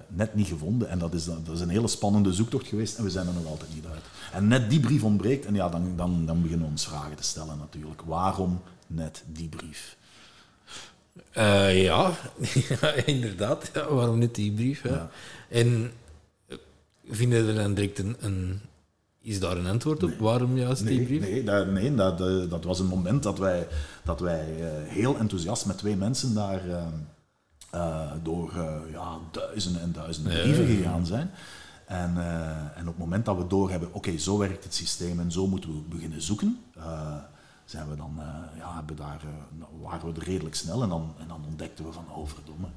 net 0.08 0.36
niet 0.36 0.48
gevonden. 0.48 0.90
En 0.90 1.00
dat 1.00 1.14
is, 1.14 1.26
dat 1.26 1.50
is 1.54 1.60
een 1.60 1.70
hele 1.70 1.88
spannende 1.88 2.34
zoektocht 2.34 2.68
geweest 2.68 2.98
en 2.98 3.04
we 3.04 3.10
zijn 3.10 3.28
er 3.28 3.34
nog 3.34 3.48
altijd 3.48 3.74
niet 3.74 3.86
uit. 3.86 4.04
En 4.32 4.48
net 4.48 4.70
die 4.70 4.80
brief 4.80 5.04
ontbreekt 5.04 5.46
en 5.46 5.54
ja, 5.54 5.70
dan, 5.70 5.94
dan, 5.96 6.26
dan 6.26 6.42
beginnen 6.42 6.66
we 6.66 6.72
ons 6.72 6.88
vragen 6.88 7.16
te 7.16 7.24
stellen 7.24 7.58
natuurlijk. 7.58 8.02
Waarom 8.02 8.62
net 8.88 9.24
die 9.28 9.48
brief? 9.48 9.98
Uh, 11.38 11.84
ja. 11.84 12.12
inderdaad. 13.06 13.70
Ja, 13.74 13.94
waarom 13.94 14.18
net 14.18 14.36
die 14.36 14.52
brief? 14.52 14.84
Ja. 14.84 15.10
En 15.50 15.92
eh, 16.48 16.58
vinden 17.10 17.46
we 17.46 17.54
dan 17.54 17.74
direct 17.74 18.00
een, 18.00 18.16
een, 18.20 18.60
Is 19.22 19.40
daar 19.40 19.58
een 19.58 19.68
antwoord 19.68 20.04
op? 20.04 20.10
Nee. 20.10 20.20
Waarom 20.20 20.58
juist 20.58 20.84
nee, 20.84 20.98
die 20.98 21.06
brief? 21.06 21.22
Nee, 21.22 21.44
dat, 21.44 21.68
nee 21.68 21.96
dat, 21.96 22.18
dat 22.50 22.64
was 22.64 22.80
een 22.80 22.86
moment 22.86 23.24
dat 23.24 23.40
wij, 23.40 23.68
dat 24.04 24.20
wij 24.20 24.46
heel 24.88 25.18
enthousiast 25.18 25.66
met 25.66 25.78
twee 25.78 25.96
mensen 25.96 26.34
daar 26.34 26.62
uh, 27.76 28.12
door 28.24 28.54
ja, 28.92 29.18
duizenden 29.32 29.82
en 29.82 29.92
duizenden 29.92 30.42
brieven 30.42 30.66
gegaan 30.66 31.06
zijn. 31.06 31.30
En, 31.86 32.14
uh, 32.18 32.78
en 32.78 32.82
op 32.82 32.88
het 32.88 32.98
moment 32.98 33.26
dat 33.26 33.38
we 33.38 33.48
doorhebben, 33.48 33.88
oké, 33.88 33.98
okay, 33.98 34.20
zo 34.20 34.38
werkt 34.38 34.64
het 34.64 34.74
systeem 34.74 35.20
en 35.20 35.32
zo 35.32 35.48
moeten 35.48 35.70
we 35.74 35.82
beginnen 35.96 36.22
zoeken, 36.22 36.60
zijn 37.66 37.90
we 37.90 37.96
dan, 37.96 38.20
ja, 38.58 38.76
hebben 38.76 38.96
daar, 38.96 39.22
waren 39.82 40.14
we 40.14 40.20
er 40.20 40.28
redelijk 40.28 40.56
snel 40.56 40.84
en 40.84 40.90
dan, 40.90 41.14
en 41.20 41.28
dan 41.28 41.46
ontdekten 41.48 41.86
we 41.86 41.92
van, 41.92 42.06
oh 42.16 42.28
verdomme, 42.28 42.68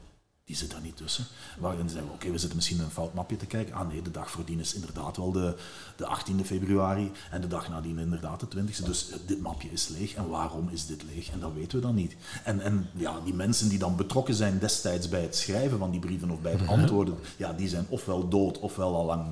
die 0.47 0.57
zit 0.57 0.73
er 0.73 0.81
niet 0.81 0.97
tussen. 0.97 1.25
Waarin 1.59 1.89
zeiden 1.89 2.03
we, 2.03 2.07
oké, 2.09 2.15
okay, 2.15 2.31
we 2.31 2.39
zitten 2.39 2.57
misschien 2.57 2.81
een 2.81 2.91
fout 2.91 3.15
mapje 3.15 3.37
te 3.37 3.47
kijken. 3.47 3.75
Ah 3.75 3.89
nee, 3.89 4.03
de 4.03 4.11
dag 4.11 4.31
voordien 4.31 4.61
is 4.61 4.75
inderdaad 4.75 5.17
wel 5.17 5.33
de, 5.33 5.57
de 5.97 6.05
18e 6.05 6.45
februari 6.45 7.11
en 7.31 7.41
de 7.41 7.47
dag 7.47 7.69
nadien 7.69 7.99
inderdaad 7.99 8.41
de 8.41 8.47
20e. 8.47 8.85
Dus 8.85 9.09
dit 9.27 9.41
mapje 9.41 9.69
is 9.71 9.89
leeg. 9.89 10.15
En 10.15 10.29
waarom 10.29 10.69
is 10.69 10.87
dit 10.87 11.03
leeg? 11.03 11.31
En 11.31 11.41
dat 11.41 11.53
weten 11.55 11.79
we 11.79 11.85
dan 11.85 11.95
niet. 11.95 12.17
En, 12.45 12.61
en 12.61 12.87
ja, 12.95 13.21
die 13.25 13.35
mensen 13.35 13.69
die 13.69 13.79
dan 13.79 13.97
betrokken 13.97 14.35
zijn 14.35 14.59
destijds 14.59 15.09
bij 15.09 15.23
het 15.23 15.37
schrijven 15.37 15.79
van 15.79 15.91
die 15.91 16.01
brieven 16.01 16.31
of 16.31 16.41
bij 16.41 16.53
het 16.53 16.69
antwoorden, 16.69 17.15
ja, 17.37 17.53
die 17.53 17.69
zijn 17.69 17.87
ofwel 17.89 18.29
dood 18.29 18.59
ofwel 18.59 18.95
al 18.95 19.05
lang 19.05 19.25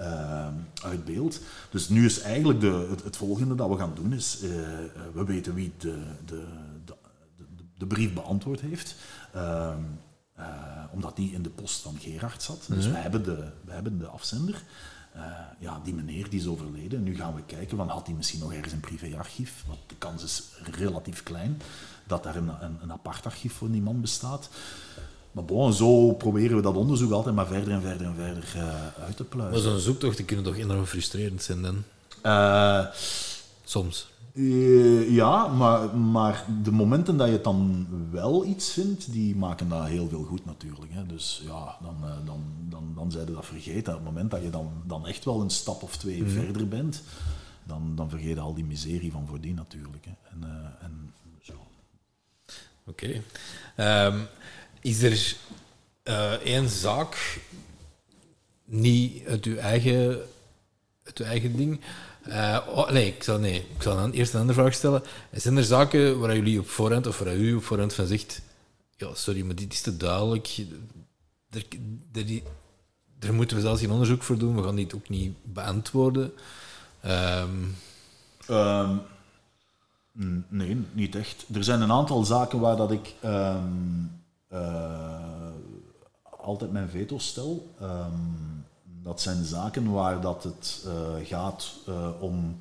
uh, 0.00 0.48
uit 0.82 1.04
beeld. 1.04 1.40
Dus 1.70 1.88
nu 1.88 2.04
is 2.04 2.20
eigenlijk 2.20 2.60
de, 2.60 2.86
het, 2.90 3.04
het 3.04 3.16
volgende 3.16 3.54
dat 3.54 3.68
we 3.68 3.76
gaan 3.76 3.94
doen, 3.94 4.12
is 4.12 4.38
uh, 4.42 4.50
we 5.12 5.24
weten 5.24 5.54
wie 5.54 5.72
de, 5.78 6.02
de, 6.26 6.44
de, 7.36 7.44
de, 7.56 7.64
de 7.78 7.86
brief 7.86 8.12
beantwoord 8.12 8.60
heeft. 8.60 8.94
Uh, 9.36 9.74
uh, 10.40 10.46
omdat 10.92 11.16
die 11.16 11.32
in 11.32 11.42
de 11.42 11.50
post 11.50 11.80
van 11.80 11.96
Gerard 12.00 12.42
zat. 12.42 12.64
Dus 12.68 12.86
we, 12.86 12.96
hebben 12.96 13.24
de, 13.24 13.50
we 13.64 13.72
hebben 13.72 13.98
de 13.98 14.06
afzender. 14.06 14.62
Uh, 15.16 15.22
ja, 15.58 15.80
die 15.84 15.94
meneer 15.94 16.30
die 16.30 16.40
is 16.40 16.46
overleden. 16.46 17.02
Nu 17.02 17.16
gaan 17.16 17.34
we 17.34 17.42
kijken, 17.46 17.76
van, 17.76 17.88
had 17.88 18.06
hij 18.06 18.14
misschien 18.14 18.40
nog 18.40 18.52
ergens 18.52 18.72
een 18.72 18.80
privéarchief? 18.80 19.64
Want 19.66 19.78
de 19.86 19.94
kans 19.98 20.22
is 20.22 20.42
relatief 20.72 21.22
klein 21.22 21.62
dat 22.06 22.22
daar 22.22 22.36
een, 22.36 22.48
een, 22.48 22.78
een 22.82 22.92
apart 22.92 23.26
archief 23.26 23.52
voor 23.52 23.70
die 23.70 23.82
man 23.82 24.00
bestaat. 24.00 24.48
Maar 25.32 25.44
bon, 25.44 25.72
zo 25.72 26.12
proberen 26.12 26.56
we 26.56 26.62
dat 26.62 26.74
onderzoek 26.74 27.12
altijd 27.12 27.34
maar 27.34 27.46
verder 27.46 27.72
en 27.72 27.82
verder 27.82 28.06
en 28.06 28.14
verder 28.14 28.52
uh, 28.56 29.04
uit 29.04 29.16
te 29.16 29.24
pluizen. 29.24 29.62
Maar 29.62 29.70
zo'n 29.70 29.80
zoektocht 29.80 30.16
die 30.16 30.26
kunnen 30.26 30.44
toch 30.44 30.56
enorm 30.56 30.86
frustrerend 30.86 31.42
zijn 31.42 31.62
dan? 31.62 31.84
Soms. 33.64 34.09
Eh, 34.34 35.10
ja, 35.14 35.46
maar, 35.46 35.96
maar 35.96 36.44
de 36.62 36.70
momenten 36.72 37.16
dat 37.16 37.26
je 37.26 37.32
het 37.32 37.44
dan 37.44 37.86
wel 38.10 38.44
iets 38.44 38.72
vindt, 38.72 39.12
die 39.12 39.36
maken 39.36 39.68
dat 39.68 39.86
heel 39.86 40.08
veel 40.08 40.22
goed 40.22 40.44
natuurlijk. 40.44 40.92
Hè. 40.92 41.06
Dus 41.06 41.42
ja, 41.44 41.76
dan, 41.82 41.96
uh, 42.04 42.10
dan, 42.24 42.44
dan, 42.68 42.92
dan 42.94 43.10
zijn 43.10 43.26
dat 43.26 43.46
vergeten. 43.46 43.92
Op 43.92 43.98
het 43.98 44.08
moment 44.08 44.30
dat 44.30 44.42
je 44.42 44.50
dan, 44.50 44.72
dan 44.86 45.06
echt 45.06 45.24
wel 45.24 45.40
een 45.40 45.50
stap 45.50 45.82
of 45.82 45.96
twee 45.96 46.22
Mhm. 46.22 46.30
verder 46.30 46.68
bent, 46.68 47.02
dan, 47.64 47.92
dan 47.96 48.10
vergeet 48.10 48.34
je 48.34 48.40
al 48.40 48.54
die 48.54 48.64
miserie 48.64 49.12
van 49.12 49.26
voordien 49.26 49.54
natuurlijk. 49.54 50.04
Hè. 50.04 50.12
En, 50.30 50.44
eh, 50.44 50.84
en 50.84 51.12
zo. 51.42 51.52
Oké. 52.86 53.22
Ehm, 53.76 54.18
is 54.80 55.02
er 55.02 55.36
eh, 56.02 56.32
één 56.32 56.68
zaak, 56.68 57.40
niet 58.64 59.26
uit 59.26 59.44
uw 59.44 59.56
eigen, 59.56 60.18
uit 61.04 61.18
uw 61.18 61.24
eigen 61.26 61.56
ding? 61.56 61.80
Eh, 62.22 62.58
oh, 62.68 62.90
nee, 62.90 63.06
ik 63.06 63.22
zal, 63.22 63.38
nee, 63.38 63.66
ik 63.76 63.82
zal 63.82 64.10
eerst 64.10 64.34
een 64.34 64.40
andere 64.40 64.58
vraag 64.60 64.74
stellen. 64.74 65.02
Zijn 65.32 65.56
er 65.56 65.64
zaken 65.64 66.18
waar 66.18 66.36
jullie 66.36 66.58
op 66.60 66.68
voorhand, 66.68 67.06
of 67.06 67.18
waar 67.18 67.36
u 67.36 67.54
op 67.54 67.64
voorhand 67.64 67.94
van 67.94 68.06
zegt, 68.06 68.42
ja, 68.96 69.14
sorry, 69.14 69.42
maar 69.42 69.54
dit 69.54 69.72
is 69.72 69.80
te 69.80 69.96
duidelijk. 69.96 70.56
Er, 71.50 71.64
daar 73.18 73.34
moeten 73.34 73.56
we 73.56 73.62
zelfs 73.62 73.80
geen 73.80 73.90
onderzoek 73.90 74.22
voor 74.22 74.38
doen, 74.38 74.56
we 74.56 74.62
gaan 74.62 74.76
dit 74.76 74.94
ook 74.94 75.08
niet 75.08 75.34
beantwoorden. 75.42 76.32
Ehm, 77.00 77.48
Ehm, 78.50 78.96
nee, 80.48 80.84
niet 80.92 81.14
echt. 81.14 81.44
Er 81.54 81.64
zijn 81.64 81.80
een 81.80 81.92
aantal 81.92 82.24
zaken 82.24 82.60
waar 82.60 82.76
dat 82.76 82.90
ik 82.90 83.14
ehm, 83.20 84.04
eh, 84.48 85.50
altijd 86.40 86.72
mijn 86.72 86.88
veto 86.88 87.18
stel. 87.18 87.74
Ehm, 87.80 88.12
dat 89.02 89.20
zijn 89.20 89.44
zaken 89.44 89.90
waar 89.90 90.20
dat 90.20 90.44
het 90.44 90.84
eh, 90.86 91.26
gaat 91.26 91.74
eh, 91.86 92.10
om 92.20 92.56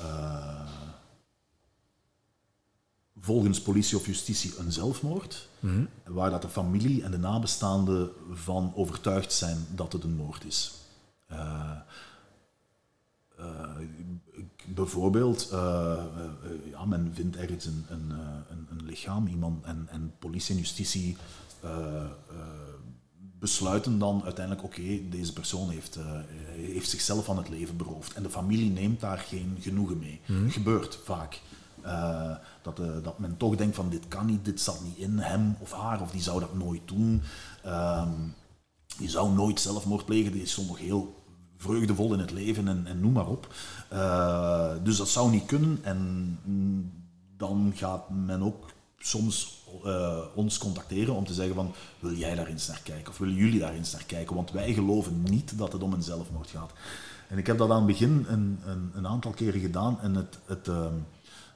eh, 0.00 0.60
volgens 3.20 3.62
politie 3.62 3.96
of 3.96 4.06
justitie 4.06 4.58
een 4.58 4.72
zelfmoord. 4.72 5.48
Waar 6.04 6.30
dat 6.30 6.42
de 6.42 6.48
familie 6.48 7.02
en 7.02 7.10
de 7.10 7.18
nabestaanden 7.18 8.10
van 8.32 8.72
overtuigd 8.74 9.32
zijn 9.32 9.66
dat 9.74 9.92
het 9.92 10.04
een 10.04 10.16
moord 10.16 10.44
is. 10.44 10.72
Bijvoorbeeld, 14.66 15.48
ja, 16.70 16.84
men 16.86 17.14
vindt 17.14 17.36
ergens 17.36 17.64
een, 17.64 17.86
een, 17.88 18.10
een, 18.50 18.66
een 18.70 18.84
lichaam, 18.84 19.26
iemand, 19.26 19.64
en, 19.64 19.86
en 19.90 20.12
politie 20.18 20.54
en 20.54 20.60
justitie 20.60 21.16
besluiten 23.38 23.98
dan 23.98 24.22
uiteindelijk, 24.24 24.64
oké, 24.64 25.08
deze 25.10 25.32
persoon 25.32 25.70
heeft, 25.70 25.96
eh, 25.96 26.04
heeft 26.56 26.90
zichzelf 26.90 27.24
van 27.24 27.36
het 27.36 27.48
leven 27.48 27.76
beroofd. 27.76 28.14
En 28.14 28.22
de 28.22 28.30
familie 28.30 28.70
neemt 28.70 29.00
daar 29.00 29.18
geen 29.18 29.56
genoegen 29.60 29.98
mee. 29.98 30.20
Gebeurt 30.48 30.98
vaak. 31.04 31.40
Eh, 31.80 32.34
dat, 32.62 32.80
eh, 32.80 32.86
dat 33.02 33.18
men 33.18 33.36
toch 33.36 33.56
denkt 33.56 33.76
van 33.76 33.88
dit 33.90 34.08
kan 34.08 34.26
niet, 34.26 34.44
dit 34.44 34.60
zat 34.60 34.84
niet 34.84 34.96
in 34.96 35.18
hem 35.18 35.56
of 35.58 35.72
haar, 35.72 36.00
of 36.00 36.10
die 36.10 36.22
zou 36.22 36.40
dat 36.40 36.54
nooit 36.54 36.82
doen. 36.84 37.22
Ehm, 37.62 38.12
die 38.98 39.08
zou 39.08 39.32
nooit 39.32 39.60
zelfmoord 39.60 40.04
plegen, 40.04 40.32
die 40.32 40.42
is 40.42 40.52
soms 40.52 40.68
nog 40.68 40.78
heel 40.78 41.14
vreugdevol 41.56 42.12
in 42.12 42.18
het 42.18 42.30
leven 42.30 42.68
en, 42.68 42.86
en 42.86 43.00
noem 43.00 43.12
maar 43.12 43.26
op. 43.26 43.54
Dus 44.82 44.96
dat 44.96 45.08
zou 45.08 45.30
niet 45.30 45.46
kunnen 45.46 45.78
en 45.82 45.98
mm, 46.44 46.92
dan 47.36 47.72
gaat 47.74 48.10
men 48.10 48.42
ook 48.42 48.70
soms 48.98 49.57
eh, 49.84 50.18
ons 50.34 50.58
contacteren 50.58 51.14
om 51.14 51.24
te 51.24 51.34
zeggen 51.34 51.54
van 51.54 51.72
wil 51.98 52.12
jij 52.12 52.34
daar 52.34 52.46
eens 52.46 52.68
naar 52.68 52.80
kijken? 52.82 53.12
Of 53.12 53.18
willen 53.18 53.34
jullie 53.34 53.60
daar 53.60 53.72
eens 53.72 53.92
naar 53.92 54.04
kijken, 54.04 54.36
want 54.36 54.50
wij 54.50 54.72
geloven 54.72 55.22
niet 55.22 55.58
dat 55.58 55.72
het 55.72 55.82
om 55.82 55.92
een 55.92 56.02
zelfmoord 56.02 56.50
gaat. 56.50 56.72
En 57.28 57.38
ik 57.38 57.46
heb 57.46 57.58
dat 57.58 57.70
aan 57.70 57.76
het 57.76 57.86
begin 57.86 58.26
een, 58.28 58.60
een, 58.66 58.90
een 58.94 59.06
aantal 59.06 59.30
keren 59.30 59.60
gedaan. 59.60 60.00
En 60.00 60.14
het, 60.14 60.38
het, 60.44 60.68
ehm, 60.68 60.94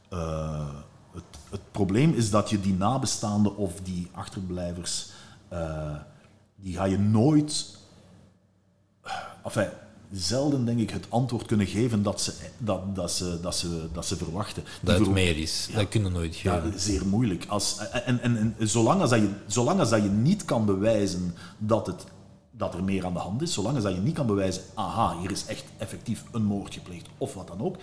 eh, 0.09 0.69
het, 1.13 1.23
het 1.51 1.71
probleem 1.71 2.13
is 2.13 2.31
dat 2.31 2.51
je 2.51 2.61
die 2.61 2.75
nabestaanden 2.75 3.57
of 3.57 3.81
die 3.81 4.09
achterblijvers, 4.13 5.11
eh, 5.49 5.97
die 6.57 6.75
ga 6.75 6.85
je 6.85 6.99
nooit 6.99 7.81
enfin, 9.45 9.69
zelden 10.13 10.65
denk 10.65 10.79
ik 10.79 10.91
het 10.91 11.07
antwoord 11.09 11.47
kunnen 11.47 11.67
geven 11.67 12.03
dat 12.03 12.21
ze, 12.21 12.33
dat, 12.59 12.95
dat 12.95 13.11
ze, 13.11 13.39
dat 13.41 13.57
ze, 13.57 13.89
dat 13.93 14.07
ze 14.07 14.17
verwachten. 14.17 14.63
Die 14.65 14.73
dat 14.81 14.99
het 14.99 15.11
meer 15.11 15.39
is. 15.39 15.69
Dat 15.75 15.89
kunnen 15.89 16.13
nooit 16.13 16.39
ja, 16.39 16.61
geven. 16.61 16.81
zeer 16.81 17.07
moeilijk. 17.07 17.45
Als, 17.49 17.79
en 18.05 18.21
en, 18.23 18.55
en 18.59 18.69
zolang, 18.69 19.01
als 19.01 19.11
dat 19.11 19.21
je, 19.21 19.31
zolang 19.47 19.81
als 19.81 19.91
dat 19.91 20.03
je 20.03 20.09
niet 20.09 20.45
kan 20.45 20.65
bewijzen 20.65 21.35
dat, 21.59 21.87
het, 21.87 22.05
dat 22.51 22.75
er 22.75 22.85
meer 22.85 23.05
aan 23.05 23.13
de 23.13 23.19
hand 23.19 23.43
is, 23.43 23.53
zolang 23.53 23.75
als 23.75 23.85
dat 23.85 23.95
je 23.95 24.01
niet 24.01 24.15
kan 24.15 24.27
bewijzen, 24.27 24.63
aha, 24.75 25.19
hier 25.19 25.31
is 25.31 25.47
echt 25.47 25.65
effectief 25.79 26.25
een 26.33 26.45
moord 26.45 26.75
gepleegd, 26.75 27.09
of 27.19 27.35
wat 27.35 27.49
dan 27.49 27.61
ook, 27.61 27.77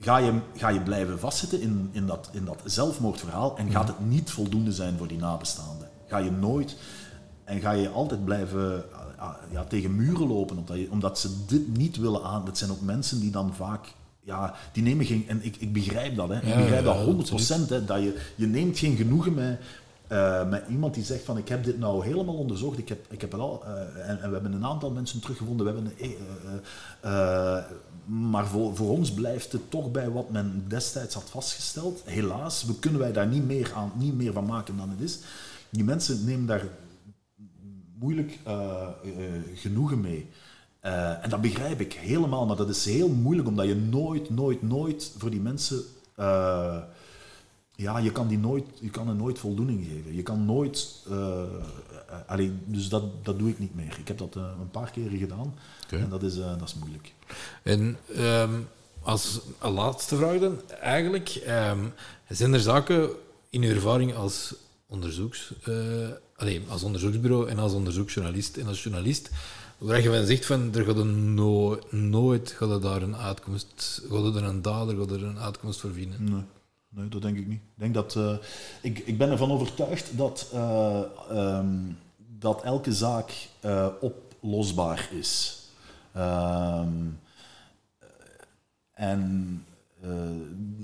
ga 0.00 0.16
je, 0.16 0.40
ga 0.56 0.68
je 0.68 0.80
blijven 0.80 1.18
vastzitten 1.18 1.60
in, 1.60 1.88
in, 1.92 2.06
dat, 2.06 2.30
in 2.32 2.44
dat 2.44 2.60
zelfmoordverhaal 2.64 3.56
en 3.56 3.70
gaat 3.70 3.88
het 3.88 4.08
niet 4.08 4.30
voldoende 4.30 4.72
zijn 4.72 4.98
voor 4.98 5.08
die 5.08 5.18
nabestaanden. 5.18 5.88
Ga 6.06 6.18
je 6.18 6.30
nooit 6.30 6.76
en 7.44 7.60
ga 7.60 7.70
je 7.70 7.88
altijd 7.88 8.24
blijven 8.24 8.84
ja, 9.50 9.64
tegen 9.64 9.96
muren 9.96 10.26
lopen, 10.26 10.58
omdat, 10.58 10.76
je, 10.76 10.90
omdat 10.90 11.18
ze 11.18 11.28
dit 11.46 11.76
niet 11.76 11.96
willen 11.96 12.22
aan. 12.22 12.44
Dat 12.44 12.58
zijn 12.58 12.70
ook 12.70 12.80
mensen 12.80 13.20
die 13.20 13.30
dan 13.30 13.54
vaak, 13.54 13.86
ja, 14.20 14.54
die 14.72 14.82
nemen 14.82 15.04
geen, 15.04 15.24
en 15.28 15.44
ik, 15.44 15.56
ik 15.56 15.72
begrijp 15.72 16.16
dat, 16.16 16.28
hè, 16.28 16.36
ik 16.36 16.56
begrijp 16.56 16.84
dat 16.84 17.30
100%, 17.66 17.68
hè, 17.68 17.84
dat 17.84 18.02
je, 18.02 18.20
je 18.36 18.46
neemt 18.46 18.78
geen 18.78 18.96
genoegen 18.96 19.34
met, 19.34 19.60
eh, 20.06 20.48
met 20.48 20.64
iemand 20.68 20.94
die 20.94 21.04
zegt 21.04 21.24
van 21.24 21.38
ik 21.38 21.48
heb 21.48 21.64
dit 21.64 21.78
nou 21.78 22.04
helemaal 22.04 22.34
onderzocht, 22.34 22.78
ik 22.78 22.88
heb, 22.88 23.06
ik 23.10 23.20
heb 23.20 23.32
het 23.32 23.40
al, 23.40 23.62
eh, 23.64 24.08
en, 24.08 24.20
en 24.20 24.28
we 24.28 24.32
hebben 24.34 24.52
een 24.52 24.66
aantal 24.66 24.90
mensen 24.90 25.20
teruggevonden, 25.20 25.66
we 25.66 25.72
hebben 25.72 25.92
een, 25.98 26.16
eh, 27.00 27.56
eh, 27.56 27.64
maar 28.04 28.46
voor, 28.46 28.76
voor 28.76 28.90
ons 28.90 29.12
blijft 29.12 29.52
het 29.52 29.70
toch 29.70 29.90
bij 29.90 30.10
wat 30.10 30.30
men 30.30 30.64
destijds 30.68 31.14
had 31.14 31.30
vastgesteld. 31.30 32.02
Helaas, 32.04 32.64
we 32.64 32.78
kunnen 32.78 33.00
wij 33.00 33.12
daar 33.12 33.26
niet 33.26 33.46
meer, 33.46 33.72
aan, 33.74 33.92
niet 33.94 34.16
meer 34.16 34.32
van 34.32 34.46
maken 34.46 34.76
dan 34.76 34.90
het 34.90 35.00
is. 35.00 35.18
Die 35.70 35.84
mensen 35.84 36.24
nemen 36.24 36.46
daar 36.46 36.64
moeilijk 38.02 38.38
eh, 38.44 38.52
eh, 38.52 39.42
genoegen 39.54 40.00
mee. 40.00 40.28
Eh, 40.80 41.24
en 41.24 41.30
dat 41.30 41.40
begrijp 41.40 41.80
ik 41.80 41.92
helemaal, 41.92 42.46
maar 42.46 42.56
dat 42.56 42.68
is 42.68 42.84
heel 42.84 43.08
moeilijk 43.08 43.48
omdat 43.48 43.66
je 43.66 43.74
nooit, 43.74 44.30
nooit, 44.30 44.62
nooit 44.62 45.12
voor 45.18 45.30
die 45.30 45.40
mensen. 45.40 45.82
ja, 47.74 47.98
je 47.98 48.12
kan, 48.12 48.28
die 48.28 48.38
nooit, 48.38 48.64
je 48.80 48.90
kan 48.90 49.08
er 49.08 49.14
nooit 49.14 49.38
voldoening 49.38 49.86
geven. 49.86 50.14
Je 50.14 50.22
kan 50.22 50.44
nooit. 50.44 51.06
allee, 52.26 52.52
dus 52.64 52.88
dat, 52.88 53.24
dat 53.24 53.38
doe 53.38 53.48
ik 53.48 53.58
niet 53.58 53.74
meer. 53.74 53.96
Ik 53.98 54.08
heb 54.08 54.18
dat 54.18 54.34
een 54.34 54.70
paar 54.70 54.90
keren 54.90 55.18
gedaan 55.18 55.54
en 55.88 56.08
dat 56.08 56.22
is, 56.22 56.36
dat 56.36 56.62
is 56.68 56.74
moeilijk. 56.74 57.12
En 57.62 57.96
ehm, 58.14 58.60
als 59.02 59.40
laatste 59.60 60.16
vraag 60.16 60.38
dan, 60.38 60.60
eigenlijk, 60.80 61.28
ehm, 61.28 61.84
zijn 62.28 62.52
er 62.52 62.60
zaken 62.60 63.10
in 63.50 63.62
uw 63.62 63.74
ervaring 63.74 64.14
als 64.14 64.54
onderzoeks, 64.86 65.52
allee, 66.36 66.62
als 66.68 66.82
onderzoeksbureau 66.82 67.48
en 67.48 67.58
als 67.58 67.72
onderzoeksjournalist 67.72 68.56
en 68.56 68.66
als 68.66 68.82
journalist, 68.82 69.30
waar 69.78 70.02
je 70.02 70.10
van 70.10 70.26
zegt 70.26 70.46
van 70.46 70.74
er 70.74 70.84
gaat 70.84 71.04
nooit 71.90 72.50
gaat 72.50 72.70
er 72.70 72.80
daar 72.80 73.02
een 73.02 73.16
uitkomst, 73.16 74.02
gaat 74.10 74.34
er 74.34 74.44
een 74.44 74.62
dader, 74.62 74.96
gaat 74.96 75.10
er 75.10 75.24
een 75.24 75.38
uitkomst 75.38 75.80
voor 75.80 75.92
vinden. 75.92 76.24
Nee, 76.24 76.42
nee 76.88 77.08
dat 77.08 77.22
denk 77.22 77.36
ik 77.36 77.46
niet. 77.46 77.60
Ik, 77.60 77.78
denk 77.78 77.94
dat, 77.94 78.16
eh, 78.16 78.36
ik, 78.82 78.98
ik 78.98 79.18
ben 79.18 79.30
ervan 79.30 79.50
overtuigd 79.52 80.16
dat, 80.16 80.50
eh, 80.52 81.02
ehm, 81.30 81.76
dat 82.38 82.62
elke 82.62 82.92
zaak 82.92 83.48
eh, 83.60 83.86
oplosbaar 84.00 85.08
is. 85.12 85.60
Ehm, 86.12 86.92
en, 88.92 89.64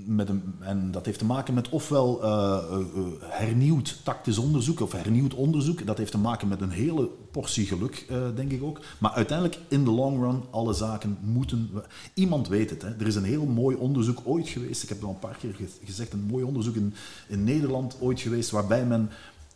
met 0.05 0.29
een, 0.29 0.43
en 0.59 0.91
dat 0.91 1.05
heeft 1.05 1.19
te 1.19 1.25
maken 1.25 1.53
met 1.53 1.69
ofwel 1.69 2.23
eh, 2.23 2.29
eh, 2.71 2.79
eh, 2.79 3.05
hernieuwd 3.21 3.99
tactisch 4.03 4.37
onderzoek 4.37 4.79
of 4.79 4.91
hernieuwd 4.91 5.33
onderzoek. 5.33 5.85
Dat 5.85 5.97
heeft 5.97 6.11
te 6.11 6.17
maken 6.17 6.47
met 6.47 6.61
een 6.61 6.69
hele 6.69 7.09
portie 7.31 7.65
geluk, 7.65 8.05
eh, 8.09 8.21
denk 8.35 8.51
ik 8.51 8.63
ook. 8.63 8.79
Maar 8.97 9.11
uiteindelijk, 9.11 9.59
in 9.67 9.83
de 9.83 9.91
long 9.91 10.19
run, 10.21 10.41
alle 10.49 10.73
zaken 10.73 11.17
moeten... 11.21 11.69
Iemand 12.13 12.47
weet 12.47 12.69
het. 12.69 12.81
Hè. 12.81 12.89
Er 12.99 13.07
is 13.07 13.15
een 13.15 13.23
heel 13.23 13.45
mooi 13.45 13.75
onderzoek 13.75 14.19
ooit 14.23 14.47
geweest. 14.49 14.83
Ik 14.83 14.89
heb 14.89 15.03
al 15.03 15.09
een 15.09 15.19
paar 15.19 15.37
keer 15.39 15.53
ge- 15.53 15.85
gezegd. 15.85 16.13
Een 16.13 16.27
mooi 16.31 16.43
onderzoek 16.43 16.75
in, 16.75 16.93
in 17.27 17.43
Nederland 17.43 17.97
ooit 17.99 18.19
geweest, 18.19 18.49
waarbij 18.51 18.85
men... 18.85 19.09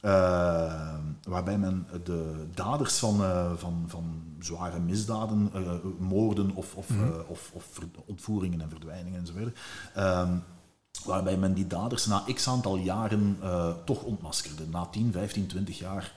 eh, 0.04 0.93
waarbij 1.24 1.58
men 1.58 1.88
de 2.04 2.47
daders 2.54 2.97
van, 2.97 3.24
eh, 3.24 3.51
van, 3.56 3.84
van 3.88 4.24
zware 4.39 4.80
misdaden, 4.80 5.49
eh, 5.54 5.62
moorden 5.99 6.51
of, 6.56 6.76
of, 6.76 6.89
eh, 6.89 7.30
of, 7.30 7.51
of 7.54 7.80
ontvoeringen 8.06 8.62
en 8.62 8.70
verdwijningen 8.70 9.20
enzovoort, 9.20 9.58
ehm, 9.93 10.38
waarbij 11.06 11.38
men 11.38 11.54
die 11.54 11.68
daders 11.68 12.06
na 12.06 12.24
x 12.34 12.47
aantal 12.47 12.76
jaren 12.76 13.38
toch 13.86 14.04
ontmaskerde. 14.04 14.68
Na 14.68 14.86
10, 14.86 15.12
15, 15.12 15.47
20 15.47 15.80
jaar 15.80 16.14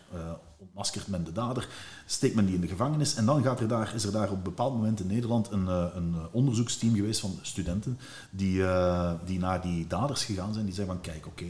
ontmaskert 0.56 1.06
men 1.06 1.24
de 1.24 1.32
dader, 1.32 1.68
steekt 2.06 2.34
men 2.34 2.46
die 2.46 2.54
in 2.54 2.60
de 2.60 2.66
gevangenis 2.68 3.14
en 3.14 3.26
dan 3.26 3.42
gaat 3.42 3.60
er 3.60 3.68
daar, 3.68 3.94
is 3.94 4.04
er 4.04 4.12
daar 4.12 4.30
op 4.30 4.36
een 4.36 4.42
bepaald 4.42 4.74
moment 4.74 5.00
in 5.00 5.06
Nederland 5.06 5.50
een, 5.50 5.68
eh, 5.68 5.84
een 5.94 6.14
onderzoeksteam 6.30 6.94
geweest 6.94 7.20
van 7.20 7.38
studenten 7.42 7.98
die, 8.30 8.66
eh, 8.66 9.12
die 9.24 9.38
naar 9.38 9.60
die 9.60 9.86
daders 9.86 10.24
gegaan 10.24 10.52
zijn. 10.52 10.64
Die 10.64 10.74
zeggen 10.74 10.94
van 10.94 11.02
kijk, 11.02 11.26
oké, 11.26 11.46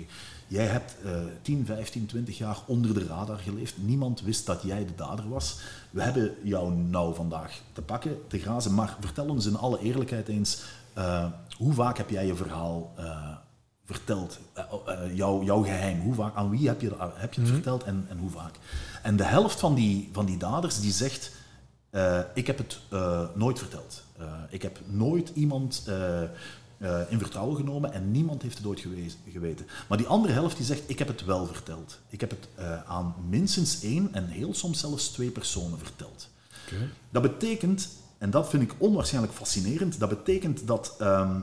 jij 0.46 0.66
hebt 0.66 0.96
eh 1.04 1.20
10, 1.42 1.66
15, 1.66 2.06
20 2.06 2.38
jaar 2.38 2.58
onder 2.66 2.94
de 2.94 3.06
radar 3.06 3.38
geleefd. 3.38 3.74
Niemand 3.78 4.20
wist 4.20 4.46
dat 4.46 4.62
jij 4.62 4.86
de 4.86 4.94
dader 4.94 5.28
was. 5.28 5.58
We 5.90 6.02
hebben 6.02 6.34
jou 6.42 6.74
nou 6.74 7.14
vandaag 7.14 7.60
te 7.72 7.82
pakken, 7.82 8.26
te 8.28 8.38
grazen, 8.38 8.74
maar 8.74 8.96
vertel 9.00 9.28
ons 9.28 9.46
in 9.46 9.56
alle 9.56 9.80
eerlijkheid 9.80 10.28
eens 10.28 10.62
eh, 10.96 11.24
hoe 11.56 11.72
vaak 11.72 11.96
heb 11.96 12.10
jij 12.10 12.26
je 12.26 12.34
verhaal 12.34 12.92
eh, 12.96 13.36
verteld? 13.86 14.38
Eh, 14.52 14.62
eh, 14.86 15.16
jouw, 15.16 15.42
jouw 15.42 15.62
geheim, 15.62 16.00
hoe 16.00 16.14
vaak, 16.14 16.34
aan 16.36 16.50
wie 16.50 16.68
heb 16.68 16.80
je, 16.80 16.92
heb 17.14 17.34
je 17.34 17.40
het 17.40 17.50
verteld 17.50 17.82
en, 17.84 18.06
en 18.08 18.18
hoe 18.18 18.30
vaak? 18.30 18.54
En 19.02 19.16
de 19.16 19.24
helft 19.24 19.60
van 19.60 19.74
die, 19.74 20.08
van 20.12 20.26
die 20.26 20.36
daders 20.36 20.80
die 20.80 20.92
zegt, 20.92 21.30
eh, 21.90 22.20
ik 22.34 22.46
heb 22.46 22.58
het 22.58 22.78
eh, 22.90 23.22
nooit 23.34 23.58
verteld. 23.58 24.02
Eh, 24.18 24.24
ik 24.48 24.62
heb 24.62 24.78
nooit 24.86 25.30
iemand 25.34 25.84
eh, 25.86 26.22
eh, 26.22 27.00
in 27.08 27.18
vertrouwen 27.18 27.56
genomen 27.56 27.92
en 27.92 28.10
niemand 28.10 28.42
heeft 28.42 28.56
het 28.58 28.66
ooit 28.66 28.80
gewezen, 28.80 29.18
geweten. 29.32 29.66
Maar 29.88 29.98
die 29.98 30.06
andere 30.06 30.32
helft 30.32 30.56
die 30.56 30.66
zegt, 30.66 30.82
ik 30.86 30.98
heb 30.98 31.08
het 31.08 31.24
wel 31.24 31.46
verteld. 31.46 31.98
Ik 32.08 32.20
heb 32.20 32.30
het 32.30 32.48
eh, 32.54 32.82
aan 32.82 33.14
minstens 33.28 33.82
één 33.82 34.08
en 34.14 34.26
heel 34.26 34.54
soms 34.54 34.80
zelfs 34.80 35.08
twee 35.08 35.30
personen 35.30 35.78
verteld. 35.78 36.28
Dat 37.10 37.22
betekent, 37.22 37.88
en 38.18 38.30
dat 38.30 38.48
vind 38.48 38.62
ik 38.62 38.74
onwaarschijnlijk 38.78 39.34
fascinerend, 39.34 39.98
dat 39.98 40.08
betekent 40.08 40.66
dat 40.66 40.94
ehm, 40.98 41.40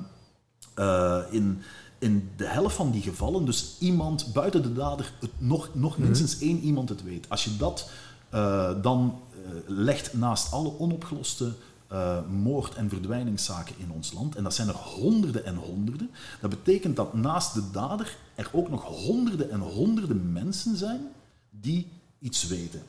eh, 0.76 1.20
in, 1.30 1.62
in 2.04 2.30
de 2.36 2.47
helft 2.47 2.76
van 2.76 2.91
die 2.91 3.01
gevallen, 3.01 3.45
dus 3.45 3.76
iemand 3.80 4.34
buiten 4.34 4.62
de 4.62 4.74
dader, 4.74 5.14
het 5.20 5.32
nog, 5.38 5.70
nog 5.74 5.97
minstens 5.97 6.39
één 6.39 6.60
iemand 6.60 6.89
het 6.89 7.04
weet. 7.04 7.30
Als 7.30 7.43
je 7.43 7.58
dat 7.58 7.89
eh, 8.30 8.72
dan 8.82 9.20
eh, 9.32 9.38
legt 9.68 10.14
naast 10.14 10.51
alle 10.51 10.80
onopgeloste 10.80 11.54
eh, 11.88 12.18
moord- 12.30 12.76
en 12.76 12.89
verdwijningszaken 12.89 13.76
in 13.78 13.91
ons 13.91 14.14
land, 14.14 14.36
en 14.36 14.43
dat 14.43 14.54
zijn 14.54 14.68
er 14.68 14.76
honderden 14.76 15.45
en 15.45 15.56
honderden, 15.56 16.10
dat 16.41 16.49
betekent 16.49 16.95
dat 16.95 17.14
naast 17.14 17.54
de 17.54 17.64
dader 17.72 18.18
er 18.36 18.49
ook 18.51 18.70
nog 18.70 18.84
honderden 18.84 19.51
en 19.51 19.60
honderden 19.60 20.32
mensen 20.32 20.78
zijn 20.78 21.08
die 21.49 21.88
iets 22.20 22.47
weten. 22.47 22.82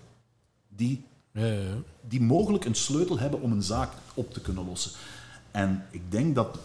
Die 0.68 1.04
Ja, 1.32 1.46
ja, 1.46 1.60
ja. 1.60 1.76
die 2.08 2.20
mogelijk 2.20 2.64
een 2.64 2.74
sleutel 2.74 3.18
hebben 3.18 3.40
om 3.40 3.52
een 3.52 3.62
zaak 3.62 3.92
op 4.14 4.32
te 4.32 4.40
kunnen 4.40 4.66
lossen. 4.66 4.90
En 5.54 5.86
ik 5.90 6.10
denk 6.10 6.34
dat, 6.34 6.58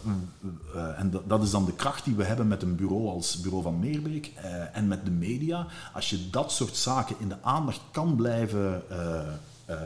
eh, 0.74 0.98
en 0.98 1.22
dat, 1.26 1.42
is 1.42 1.50
dan 1.50 1.64
de 1.64 1.72
kracht 1.72 2.04
die 2.04 2.14
we 2.14 2.24
hebben 2.24 2.48
met 2.48 2.62
een 2.62 2.76
bureau 2.76 3.08
als 3.08 3.40
Bureau 3.40 3.62
van 3.62 3.78
Meerbeek 3.78 4.32
eh, 4.36 4.76
en 4.76 4.88
met 4.88 5.04
de 5.04 5.10
media. 5.10 5.66
Als 5.94 6.10
je 6.10 6.30
dat 6.30 6.52
soort 6.52 6.76
zaken 6.76 7.16
in 7.18 7.28
de 7.28 7.42
aandacht 7.42 7.80
kan 7.90 8.16
blijven 8.16 8.82
eh, 8.90 9.76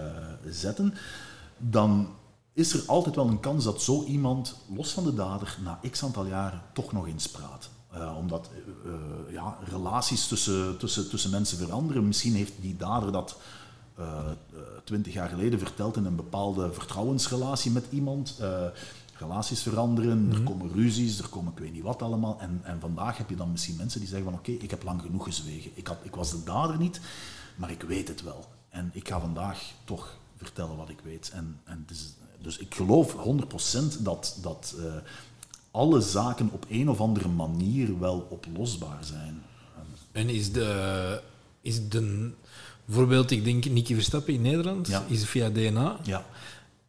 zetten, 0.48 0.94
dan 1.58 2.08
is 2.52 2.72
er 2.72 2.82
altijd 2.86 3.14
wel 3.14 3.28
een 3.28 3.40
kans 3.40 3.64
dat 3.64 3.82
zo 3.82 4.04
iemand, 4.04 4.56
los 4.74 4.92
van 4.92 5.04
de 5.04 5.14
dader, 5.14 5.58
na 5.64 5.80
x 5.90 6.04
aantal 6.04 6.26
jaren 6.26 6.62
toch 6.72 6.92
nog 6.92 7.06
eens 7.06 7.28
praat. 7.28 7.70
Omdat 8.18 8.50
ja, 9.30 9.58
relaties 9.64 10.28
tussen, 10.28 10.78
tussen, 10.78 11.08
tussen 11.08 11.30
mensen 11.30 11.58
veranderen. 11.58 12.06
Misschien 12.06 12.34
heeft 12.34 12.52
die 12.60 12.76
dader 12.76 13.12
dat 13.12 13.36
twintig 14.84 15.12
jaar 15.12 15.28
geleden 15.28 15.58
verteld 15.58 15.96
in 15.96 16.04
een 16.04 16.16
bepaalde 16.16 16.72
vertrouwensrelatie 16.72 17.70
met 17.70 17.86
iemand. 17.90 18.36
Eh, 18.40 18.66
relaties 19.18 19.62
veranderen, 19.62 20.32
er 20.32 20.42
komen 20.42 20.72
ruzies, 20.72 21.18
er 21.18 21.28
komen 21.28 21.52
ik 21.52 21.58
weet 21.58 21.72
niet 21.72 21.82
wat 21.82 22.02
allemaal. 22.02 22.40
En, 22.40 22.60
en 22.62 22.80
vandaag 22.80 23.16
heb 23.16 23.30
je 23.30 23.36
dan 23.36 23.50
misschien 23.50 23.76
mensen 23.76 24.00
die 24.00 24.08
zeggen 24.08 24.30
van 24.30 24.38
oké, 24.38 24.50
ik 24.50 24.70
heb 24.70 24.82
lang 24.82 25.00
genoeg 25.00 25.24
gezwegen. 25.24 25.70
Ik, 25.74 25.86
had, 25.86 25.98
ik 26.02 26.14
was 26.14 26.30
de 26.30 26.44
dader 26.44 26.78
niet, 26.78 27.00
maar 27.56 27.70
ik 27.70 27.82
weet 27.82 28.08
het 28.08 28.22
wel. 28.22 28.44
En 28.68 28.90
ik 28.92 29.08
ga 29.08 29.20
vandaag 29.20 29.72
toch 29.84 30.16
vertellen 30.36 30.76
wat 30.76 30.88
ik 30.88 31.00
weet. 31.04 31.30
En, 31.34 31.60
en 31.64 31.86
is, 31.90 32.14
dus 32.40 32.58
ik 32.58 32.74
geloof 32.74 33.16
100% 33.96 34.02
dat, 34.02 34.38
dat 34.42 34.74
eh, 34.78 34.84
alle 35.70 36.00
zaken 36.00 36.50
op 36.52 36.66
een 36.68 36.88
of 36.88 37.00
andere 37.00 37.28
manier 37.28 37.98
wel 37.98 38.26
oplosbaar 38.30 39.04
zijn. 39.04 39.42
En 40.12 40.28
is 40.28 40.52
de, 40.52 41.20
is 41.60 41.88
de... 41.88 42.32
Bijvoorbeeld, 42.84 43.30
ik 43.30 43.44
denk 43.44 43.64
Nicky 43.64 43.94
Verstappen 43.94 44.34
in 44.34 44.42
Nederland, 44.42 44.86
Ja. 44.88 45.04
is 45.08 45.24
via 45.24 45.50
DNA. 45.50 45.96
Ja. 46.02 46.24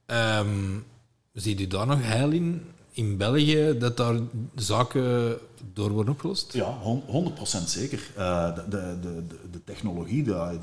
Ehm, 0.06 0.48
Um, 0.48 0.86
ziet 1.34 1.60
u 1.60 1.68
daar 1.68 1.88
nog 1.88 2.02
heil 2.02 2.32
in, 2.32 2.62
in 2.92 3.18
België, 3.18 3.76
dat 3.80 3.98
daar 3.98 4.16
zaken 4.56 5.38
door 5.74 5.90
worden 5.92 6.14
opgelost? 6.14 6.54
Ja, 6.54 6.78
hon- 6.82 7.04
100% 7.08 7.70
zeker. 7.70 8.12
Eh, 8.16 8.56
de, 8.56 8.64
de, 8.70 8.98
de, 9.02 9.24
de- 9.52 9.64
technologie 9.64 10.24
de, 10.24 10.58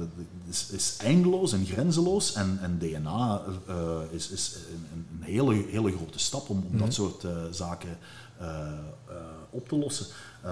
is, 0.49 0.68
is 0.70 0.97
eindeloos 1.01 1.53
en 1.53 1.66
grenzeloos. 1.66 2.33
En, 2.33 2.59
en 2.62 2.78
DNA 2.78 3.43
eh, 3.68 3.74
is, 4.11 4.28
is 4.30 4.57
een, 4.72 5.07
een 5.12 5.22
hele, 5.22 5.64
hele 5.70 5.93
grote 5.97 6.18
stap 6.18 6.49
om, 6.49 6.64
om 6.72 6.78
dat 6.78 6.95
soort 6.95 7.24
eh, 7.24 7.30
zaken 7.51 7.99
op 9.51 9.68
te 9.68 9.76
lossen. 9.76 10.07
Eh, 10.43 10.51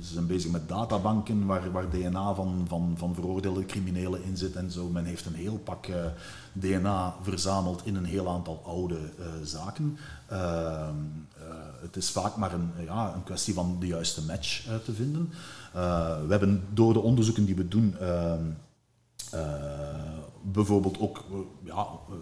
ze 0.00 0.12
zijn 0.12 0.26
bezig 0.26 0.50
met 0.50 0.68
databanken 0.68 1.46
waar, 1.46 1.72
waar 1.72 1.90
DNA 1.90 2.34
van, 2.34 2.64
van, 2.68 2.94
van 2.96 3.14
veroordeelde 3.14 3.66
criminelen 3.66 4.24
in 4.24 4.36
zit 4.36 4.56
en 4.56 4.70
zo. 4.70 4.88
Men 4.88 5.04
heeft 5.04 5.26
een 5.26 5.34
heel 5.34 5.58
pak 5.58 5.86
eh, 5.86 6.04
DNA 6.52 7.14
verzameld 7.22 7.86
in 7.86 7.94
een 7.94 8.04
heel 8.04 8.28
aantal 8.28 8.62
oude 8.64 8.98
eh, 9.18 9.26
zaken. 9.42 9.98
Ehm, 10.28 10.94
eh, 11.38 11.44
het 11.80 11.96
is 11.96 12.10
vaak 12.10 12.36
maar 12.36 12.52
een, 12.52 12.70
ja, 12.84 13.14
een 13.14 13.24
kwestie 13.24 13.54
van 13.54 13.76
de 13.80 13.86
juiste 13.86 14.22
match 14.22 14.62
te 14.84 14.92
vinden. 14.92 15.30
We 16.26 16.26
hebben 16.28 16.64
door 16.72 16.92
de 16.92 17.00
onderzoeken 17.00 17.44
die 17.44 17.56
we 17.56 17.68
doen 17.68 17.96
eh, 19.34 19.40
bijvoorbeeld 20.42 20.98
ook 21.00 21.24
ja, 21.64 21.86
eh, 22.08 22.14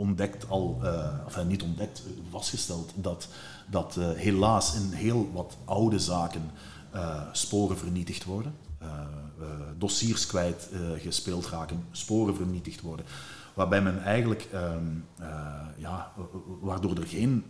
ontdekt 0.00 0.48
al, 0.48 0.78
eh, 0.82 1.18
enfin 1.26 1.46
niet 1.46 1.62
ontdekt, 1.62 2.02
eh, 2.06 2.12
vastgesteld 2.30 2.92
dat, 2.94 3.28
dat 3.66 3.96
eh, 3.96 4.10
helaas 4.10 4.74
in 4.74 4.90
heel 4.92 5.30
wat 5.32 5.56
oude 5.64 5.98
zaken 5.98 6.50
eh, 6.90 7.22
sporen 7.32 7.78
vernietigd 7.78 8.24
worden. 8.24 8.54
Eh, 8.78 8.88
eh, 8.88 9.46
dossiers 9.78 10.26
kwijt 10.26 10.68
eh, 10.72 10.80
gespeeld 11.02 11.46
raken, 11.46 11.84
sporen 11.90 12.36
vernietigd 12.36 12.80
worden. 12.80 13.06
Waarbij 13.54 13.82
men 13.82 14.02
eigenlijk, 14.02 14.48
ehm, 14.52 14.84
eh, 15.18 15.26
ja, 15.76 16.12
eh, 16.16 16.22
waardoor 16.60 16.96
er 16.96 17.06
geen 17.06 17.44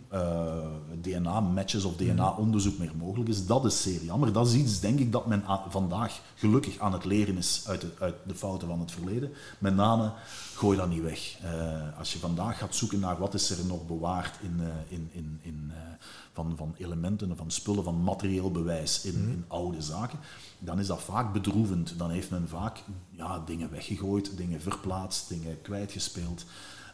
DNA-matches 1.01 1.83
of 1.83 1.95
DNA-onderzoek 1.95 2.77
meer 2.77 2.91
mogelijk 2.97 3.29
is, 3.29 3.45
dat 3.45 3.65
is 3.65 3.81
zeer 3.81 4.03
jammer. 4.03 4.33
Dat 4.33 4.47
is 4.47 4.53
iets, 4.53 4.79
denk 4.79 4.99
ik, 4.99 5.11
dat 5.11 5.25
men 5.25 5.43
vandaag 5.69 6.19
gelukkig 6.35 6.79
aan 6.79 6.93
het 6.93 7.05
leren 7.05 7.37
is 7.37 7.63
uit 7.67 7.81
de, 7.81 7.91
uit 7.99 8.15
de 8.25 8.35
fouten 8.35 8.67
van 8.67 8.79
het 8.79 8.91
verleden. 8.91 9.31
Met 9.59 9.75
name, 9.75 10.11
gooi 10.55 10.77
dat 10.77 10.89
niet 10.89 11.01
weg. 11.01 11.37
Eh, 11.41 11.97
als 11.97 12.13
je 12.13 12.19
vandaag 12.19 12.57
gaat 12.57 12.75
zoeken 12.75 12.99
naar 12.99 13.17
wat 13.17 13.33
is 13.33 13.49
er 13.49 13.65
nog 13.65 13.87
bewaard 13.87 14.39
in, 14.41 14.59
eh, 14.59 14.67
in, 14.87 15.09
in, 15.11 15.39
in, 15.41 15.71
eh, 15.73 15.79
van, 16.33 16.53
van 16.57 16.75
elementen, 16.77 17.37
van 17.37 17.51
spullen, 17.51 17.83
van 17.83 18.03
materieel 18.03 18.51
bewijs 18.51 19.05
in, 19.05 19.13
in 19.13 19.45
oude 19.47 19.81
zaken, 19.81 20.19
dan 20.59 20.79
is 20.79 20.87
dat 20.87 21.01
vaak 21.01 21.33
bedroevend. 21.33 21.93
Dan 21.97 22.09
heeft 22.09 22.29
men 22.29 22.47
vaak 22.47 22.83
ja, 23.09 23.39
dingen 23.45 23.71
weggegooid, 23.71 24.37
dingen 24.37 24.61
verplaatst, 24.61 25.29
dingen 25.29 25.61
kwijtgespeeld. 25.91 26.45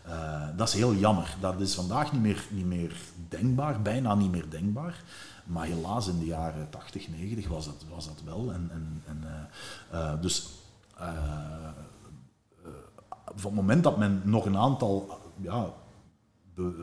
Eh, 0.04 0.48
dat 0.56 0.68
is 0.68 0.74
heel 0.74 0.94
jammer. 0.94 1.36
Dat 1.40 1.60
is 1.60 1.76
vandaag 1.76 2.12
niet 2.12 2.22
meer, 2.22 2.46
niet 2.52 2.66
meer 2.66 3.02
denkbaar, 3.30 3.82
bijna 3.82 4.16
niet 4.16 4.32
meer 4.32 4.50
denkbaar. 4.50 5.04
Maar 5.46 5.66
helaas 5.66 6.08
in 6.08 6.20
de 6.20 6.26
jaren 6.26 6.70
80, 6.70 7.10
90 7.10 7.48
was 7.48 7.66
dat, 7.66 7.86
was 7.90 8.06
dat 8.06 8.22
wel. 8.26 8.52
En, 8.54 8.70
en, 8.72 9.04
en, 9.06 9.24
eh, 9.24 10.00
eh, 10.00 10.22
dus 10.22 10.50
van 13.36 13.52
het 13.52 13.54
moment 13.54 13.84
dat 13.84 13.98
men 13.98 14.22
nog 14.24 14.46
een 14.46 14.58
aantal 14.58 15.20
ja, 15.42 15.70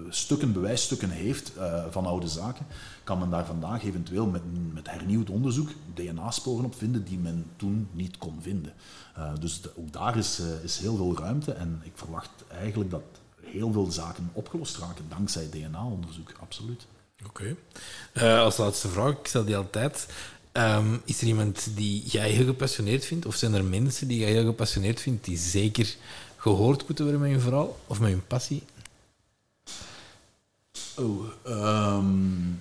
stukken, 0.08 0.52
bewijsstukken 0.52 1.10
heeft 1.10 1.56
eh, 1.56 1.84
van 1.90 2.06
oude 2.06 2.28
zaken, 2.28 2.66
kan 3.04 3.18
men 3.18 3.30
daar 3.30 3.46
vandaag 3.46 3.84
eventueel 3.84 4.26
met, 4.26 4.42
met 4.72 4.90
hernieuwd 4.90 5.30
onderzoek 5.30 5.68
DNA-sporen 5.94 6.64
op 6.64 6.74
vinden 6.74 7.04
die 7.04 7.18
men 7.18 7.46
toen 7.56 7.88
niet 7.92 8.18
kon 8.18 8.38
vinden. 8.42 8.72
Eh, 9.14 9.30
dus 9.40 9.60
ook 9.76 9.92
daar 9.92 10.16
is, 10.16 10.38
eh, 10.38 10.64
is 10.64 10.78
heel 10.78 10.96
veel 10.96 11.18
ruimte 11.18 11.52
en 11.52 11.80
ik 11.84 11.92
verwacht 11.94 12.30
eigenlijk 12.48 12.90
dat 12.90 13.02
heel 13.40 13.72
veel 13.72 13.90
zaken 13.90 14.30
opgelost 14.32 14.76
raken 14.76 15.04
dankzij 15.08 15.48
DNA-onderzoek, 15.50 16.32
absoluut. 16.40 16.86
Oké. 17.26 17.56
Als 18.20 18.56
laatste 18.56 18.88
vraag, 18.88 19.10
ik 19.10 19.26
stel 19.26 19.44
die 19.44 19.56
altijd. 19.56 20.06
Ehm, 20.52 20.96
is 21.04 21.20
er 21.20 21.26
iemand 21.26 21.76
die 21.76 22.06
jij 22.06 22.30
heel 22.30 22.46
gepassioneerd 22.46 23.04
vindt? 23.04 23.26
Of 23.26 23.34
zijn 23.34 23.54
er 23.54 23.64
mensen 23.64 24.08
die 24.08 24.18
jij 24.18 24.30
heel 24.30 24.44
gepassioneerd 24.44 25.00
vindt 25.00 25.24
die 25.24 25.36
zeker 25.36 25.96
gehoord 26.36 26.86
moeten 26.86 27.04
worden 27.04 27.22
met 27.22 27.30
hun 27.30 27.40
verhaal 27.40 27.78
of 27.86 28.00
met 28.00 28.10
hun 28.10 28.26
passie? 28.26 28.62
Oh, 30.96 31.24
ehm, 31.42 32.52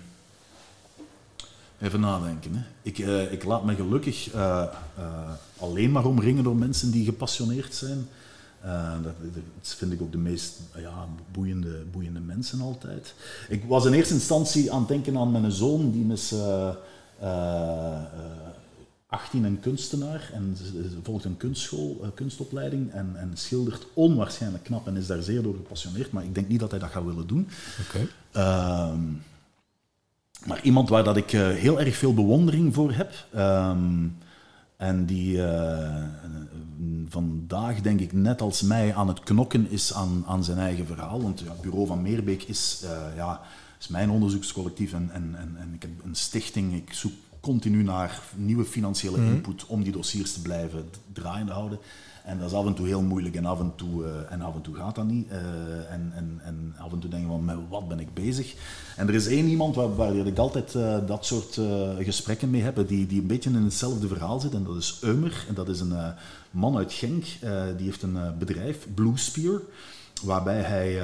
even 1.80 2.00
nadenken. 2.00 2.56
Hè. 2.56 2.64
Ik, 2.82 3.00
eh, 3.00 3.32
ik 3.32 3.44
laat 3.44 3.64
me 3.64 3.76
gelukkig 3.76 4.32
eh, 4.32 4.64
eh, 4.98 5.32
alleen 5.60 5.92
maar 5.92 6.06
omringen 6.06 6.44
door 6.44 6.56
mensen 6.56 6.92
die 6.92 7.06
gepassioneerd 7.06 7.76
zijn. 7.76 8.08
Dat, 9.04 9.14
dat 9.34 9.76
vind 9.78 9.92
ik 9.92 10.02
ook 10.02 10.12
de 10.12 10.18
meest 10.18 10.60
ja, 10.76 11.08
boeiende, 11.32 11.84
boeiende 11.92 12.20
mensen 12.20 12.62
altijd. 12.62 13.14
Ik 13.50 13.64
was 13.66 13.86
in 13.86 13.94
eerste 13.94 14.14
instantie 14.14 14.72
aan 14.72 14.80
het 14.80 14.88
denken 14.88 15.18
aan 15.18 15.32
mijn 15.32 15.52
zoon, 15.52 15.92
die 15.92 16.12
is 16.12 16.34
18 19.14 19.46
en 19.46 19.60
kunstenaar 19.60 20.30
en 20.34 20.58
volgt 21.04 21.26
een 21.26 21.38
kunstschool, 21.38 22.00
eh, 22.04 22.10
kunstopleiding 22.14 22.92
en, 22.92 23.16
en 23.16 23.32
schildert 23.34 23.86
onwaarschijnlijk 23.94 24.64
knap 24.64 24.88
en 24.88 24.98
is 24.98 25.08
daar 25.08 25.22
zeer 25.22 25.42
door 25.42 25.56
gepassioneerd, 25.56 26.12
maar 26.12 26.24
ik 26.24 26.36
denk 26.36 26.48
niet 26.48 26.60
dat 26.60 26.72
hij 26.72 26.80
dat 26.80 26.90
gaat 26.90 27.06
willen 27.06 27.28
doen. 27.28 27.48
Ehm, 28.32 29.02
maar 30.46 30.64
iemand 30.64 30.90
waar 30.90 31.04
dat 31.04 31.18
ik 31.18 31.34
eh, 31.34 31.48
heel 31.48 31.80
erg 31.80 31.96
veel 31.96 32.14
bewondering 32.14 32.74
voor 32.74 32.94
heb. 32.94 33.14
ehm, 33.34 34.08
en 34.78 35.06
die 35.06 35.46
eh, 35.46 36.04
vandaag, 37.10 37.82
denk 37.82 38.00
ik, 38.00 38.14
net 38.14 38.42
als 38.42 38.62
mij 38.62 38.96
aan 38.96 39.08
het 39.08 39.20
knokken 39.20 39.70
is 39.72 39.94
aan, 39.94 40.24
aan 40.28 40.44
zijn 40.44 40.58
eigen 40.58 40.86
verhaal. 40.86 41.22
Want 41.22 41.40
ja, 41.40 41.52
het 41.52 41.62
bureau 41.62 41.88
van 41.88 42.02
Meerbeek 42.02 42.44
is, 42.44 42.86
ja, 43.16 43.42
is 43.80 43.88
mijn 43.88 44.10
onderzoekscollectief 44.10 44.94
en, 44.94 45.10
en, 45.14 45.36
en, 45.38 45.56
en 45.60 45.74
ik 45.74 45.82
heb 45.82 45.92
een 46.04 46.16
stichting. 46.16 46.74
Ik 46.74 46.94
zoek 46.94 47.14
continu 47.44 47.84
naar 47.84 48.22
nieuwe 48.36 48.66
financiële 48.66 49.18
input 49.18 49.66
om 49.66 49.84
die 49.84 49.92
dossiers 49.92 50.34
te 50.34 50.42
blijven 50.42 50.90
draaiende 51.14 51.52
houden. 51.52 51.80
En 52.24 52.40
dat 52.40 52.48
is 52.48 52.58
af 52.58 52.66
en 52.66 52.74
toe 52.74 52.88
heel 52.88 53.02
moeilijk 53.02 53.36
en 53.36 53.46
af 53.46 53.60
en 53.60 53.72
toe, 53.76 54.04
uh, 54.04 54.10
en 54.30 54.42
af 54.42 54.56
en 54.56 54.62
toe 54.62 54.76
gaat 54.76 54.96
dat 54.96 55.06
niet. 55.06 55.28
Uh, 55.32 55.38
en, 55.92 56.12
en, 56.16 56.40
en 56.44 56.76
af 56.78 56.92
en 56.92 57.00
toe 57.00 57.10
denk 57.10 57.24
je 57.24 57.30
van, 57.30 57.46
met 57.46 57.58
wat 57.70 57.88
ben 57.88 58.00
ik 58.00 58.14
bezig? 58.14 58.56
En 58.96 59.08
er 59.08 59.14
is 59.14 59.28
één 59.28 59.48
iemand 59.48 59.76
waar, 59.76 59.96
waar 59.96 60.16
ik 60.16 60.38
altijd 60.38 60.74
uh, 60.74 61.08
dat 61.08 61.26
soort 61.26 61.60
gesprekken 62.00 62.50
mee 62.50 62.62
heb, 62.62 62.88
die, 62.88 63.08
die 63.08 63.22
een 63.22 63.28
beetje 63.28 63.50
in 63.50 63.56
hetzelfde 63.56 64.08
verhaal 64.08 64.40
zit. 64.40 64.54
En 64.54 64.64
dat 64.64 64.76
is 64.76 64.98
Eumer. 65.02 65.46
En 65.48 65.54
dat 65.54 65.70
is 65.70 65.80
een 65.80 66.14
man 66.52 66.78
uit 66.78 66.94
Genk. 66.94 67.26
die 67.78 67.86
heeft 67.86 68.02
een 68.02 68.38
bedrijf, 68.38 68.88
Blue 68.94 69.18
Spear, 69.18 69.62
waarbij 70.24 70.62
hij... 70.62 71.02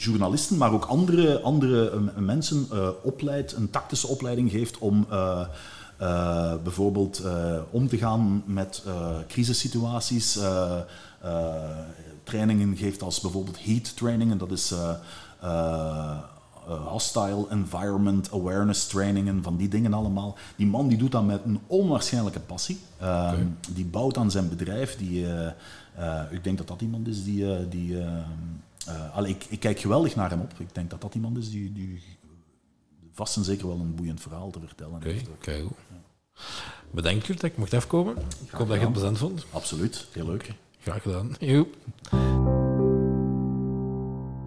Journalisten, 0.00 0.56
maar 0.56 0.72
ook 0.72 0.84
andere, 0.84 1.40
andere 1.40 2.00
mensen 2.16 2.68
opleidt, 3.02 3.52
een 3.52 3.70
tactische 3.70 4.06
opleiding 4.06 4.50
geeft 4.50 4.78
om 4.78 5.06
uh, 6.00 6.54
bijvoorbeeld 6.62 7.22
uh, 7.24 7.58
om 7.70 7.88
te 7.88 7.98
gaan 7.98 8.42
met 8.46 8.82
uh, 8.86 9.16
crisissituaties. 9.28 10.38
trainingen 12.24 12.76
geeft 12.76 13.02
als 13.02 13.20
bijvoorbeeld 13.20 13.64
heat 13.64 13.96
trainingen, 13.96 14.38
dat 14.38 14.50
is 14.50 14.74
hostile 16.66 17.46
environment 17.50 18.32
awareness 18.32 18.86
trainingen, 18.86 19.42
van 19.42 19.56
die 19.56 19.68
dingen 19.68 19.94
allemaal. 19.94 20.36
Die 20.56 20.66
man 20.66 20.88
die 20.88 20.98
doet 20.98 21.12
dat 21.12 21.24
met 21.24 21.40
een 21.44 21.60
onwaarschijnlijke 21.66 22.40
passie. 22.40 22.78
Okay. 23.00 23.46
Die 23.70 23.86
bouwt 23.86 24.16
aan 24.16 24.30
zijn 24.30 24.48
bedrijf. 24.48 24.96
Die, 24.96 25.26
ik 26.30 26.44
denk 26.44 26.58
dat 26.58 26.68
dat 26.68 26.80
iemand 26.80 27.08
is 27.08 27.24
die. 27.24 27.68
die 27.68 27.96
allee, 29.12 29.30
ik, 29.32 29.44
ik, 29.48 29.60
kijk 29.60 29.80
geweldig 29.80 30.16
naar 30.16 30.30
hem 30.30 30.40
op. 30.40 30.52
Ik 30.58 30.74
denk 30.74 30.90
dat 30.90 31.00
dat 31.00 31.14
iemand 31.14 31.36
is 31.36 31.50
die, 31.50 31.72
die 31.72 32.02
vast 33.12 33.36
en 33.36 33.44
zeker 33.44 33.66
wel 33.66 33.80
een 33.80 33.94
boeiend 33.94 34.20
verhaal 34.20 34.50
te 34.50 34.60
vertellen 34.66 34.94
Oké, 34.94 35.16
okay, 35.36 35.62
okay. 35.62 35.68
Bedankt 36.90 37.26
dat 37.26 37.42
ik 37.42 37.56
mocht 37.56 37.74
afkomen. 37.74 38.16
ik 38.46 38.50
hoop 38.50 38.68
dat 38.68 38.76
je 38.76 38.82
het 38.82 38.92
plezant 38.92 39.18
vond. 39.18 39.46
Absoluut, 39.50 40.06
heel 40.12 40.26
leuk. 40.26 40.52
Graag 40.80 41.02
gedaan. 41.02 41.34
Joep. 41.40 41.76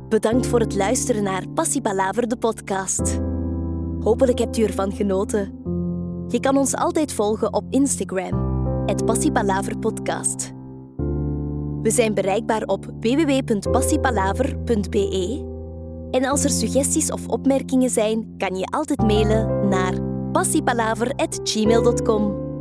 Bedankt 0.09 0.47
voor 0.47 0.59
het 0.59 0.75
luisteren 0.75 1.23
naar 1.23 1.47
Passie 1.47 1.81
Palaver, 1.81 2.27
de 2.27 2.37
podcast. 2.37 3.19
Hopelijk 3.99 4.39
hebt 4.39 4.57
u 4.57 4.63
ervan 4.63 4.91
genoten. 4.91 5.61
Je 6.27 6.39
kan 6.39 6.57
ons 6.57 6.75
altijd 6.75 7.13
volgen 7.13 7.53
op 7.53 7.65
Instagram, 7.69 8.51
het 8.85 9.05
Podcast. 9.79 10.51
We 11.83 11.91
zijn 11.91 12.13
bereikbaar 12.13 12.63
op 12.63 12.85
www.passiepalaver.be 12.99 15.51
en 16.11 16.25
als 16.25 16.43
er 16.43 16.49
suggesties 16.49 17.11
of 17.11 17.27
opmerkingen 17.27 17.89
zijn, 17.89 18.33
kan 18.37 18.55
je 18.55 18.65
altijd 18.65 19.01
mailen 19.01 19.67
naar 19.67 19.93
passiepalaver.gmail.com. 20.31 22.52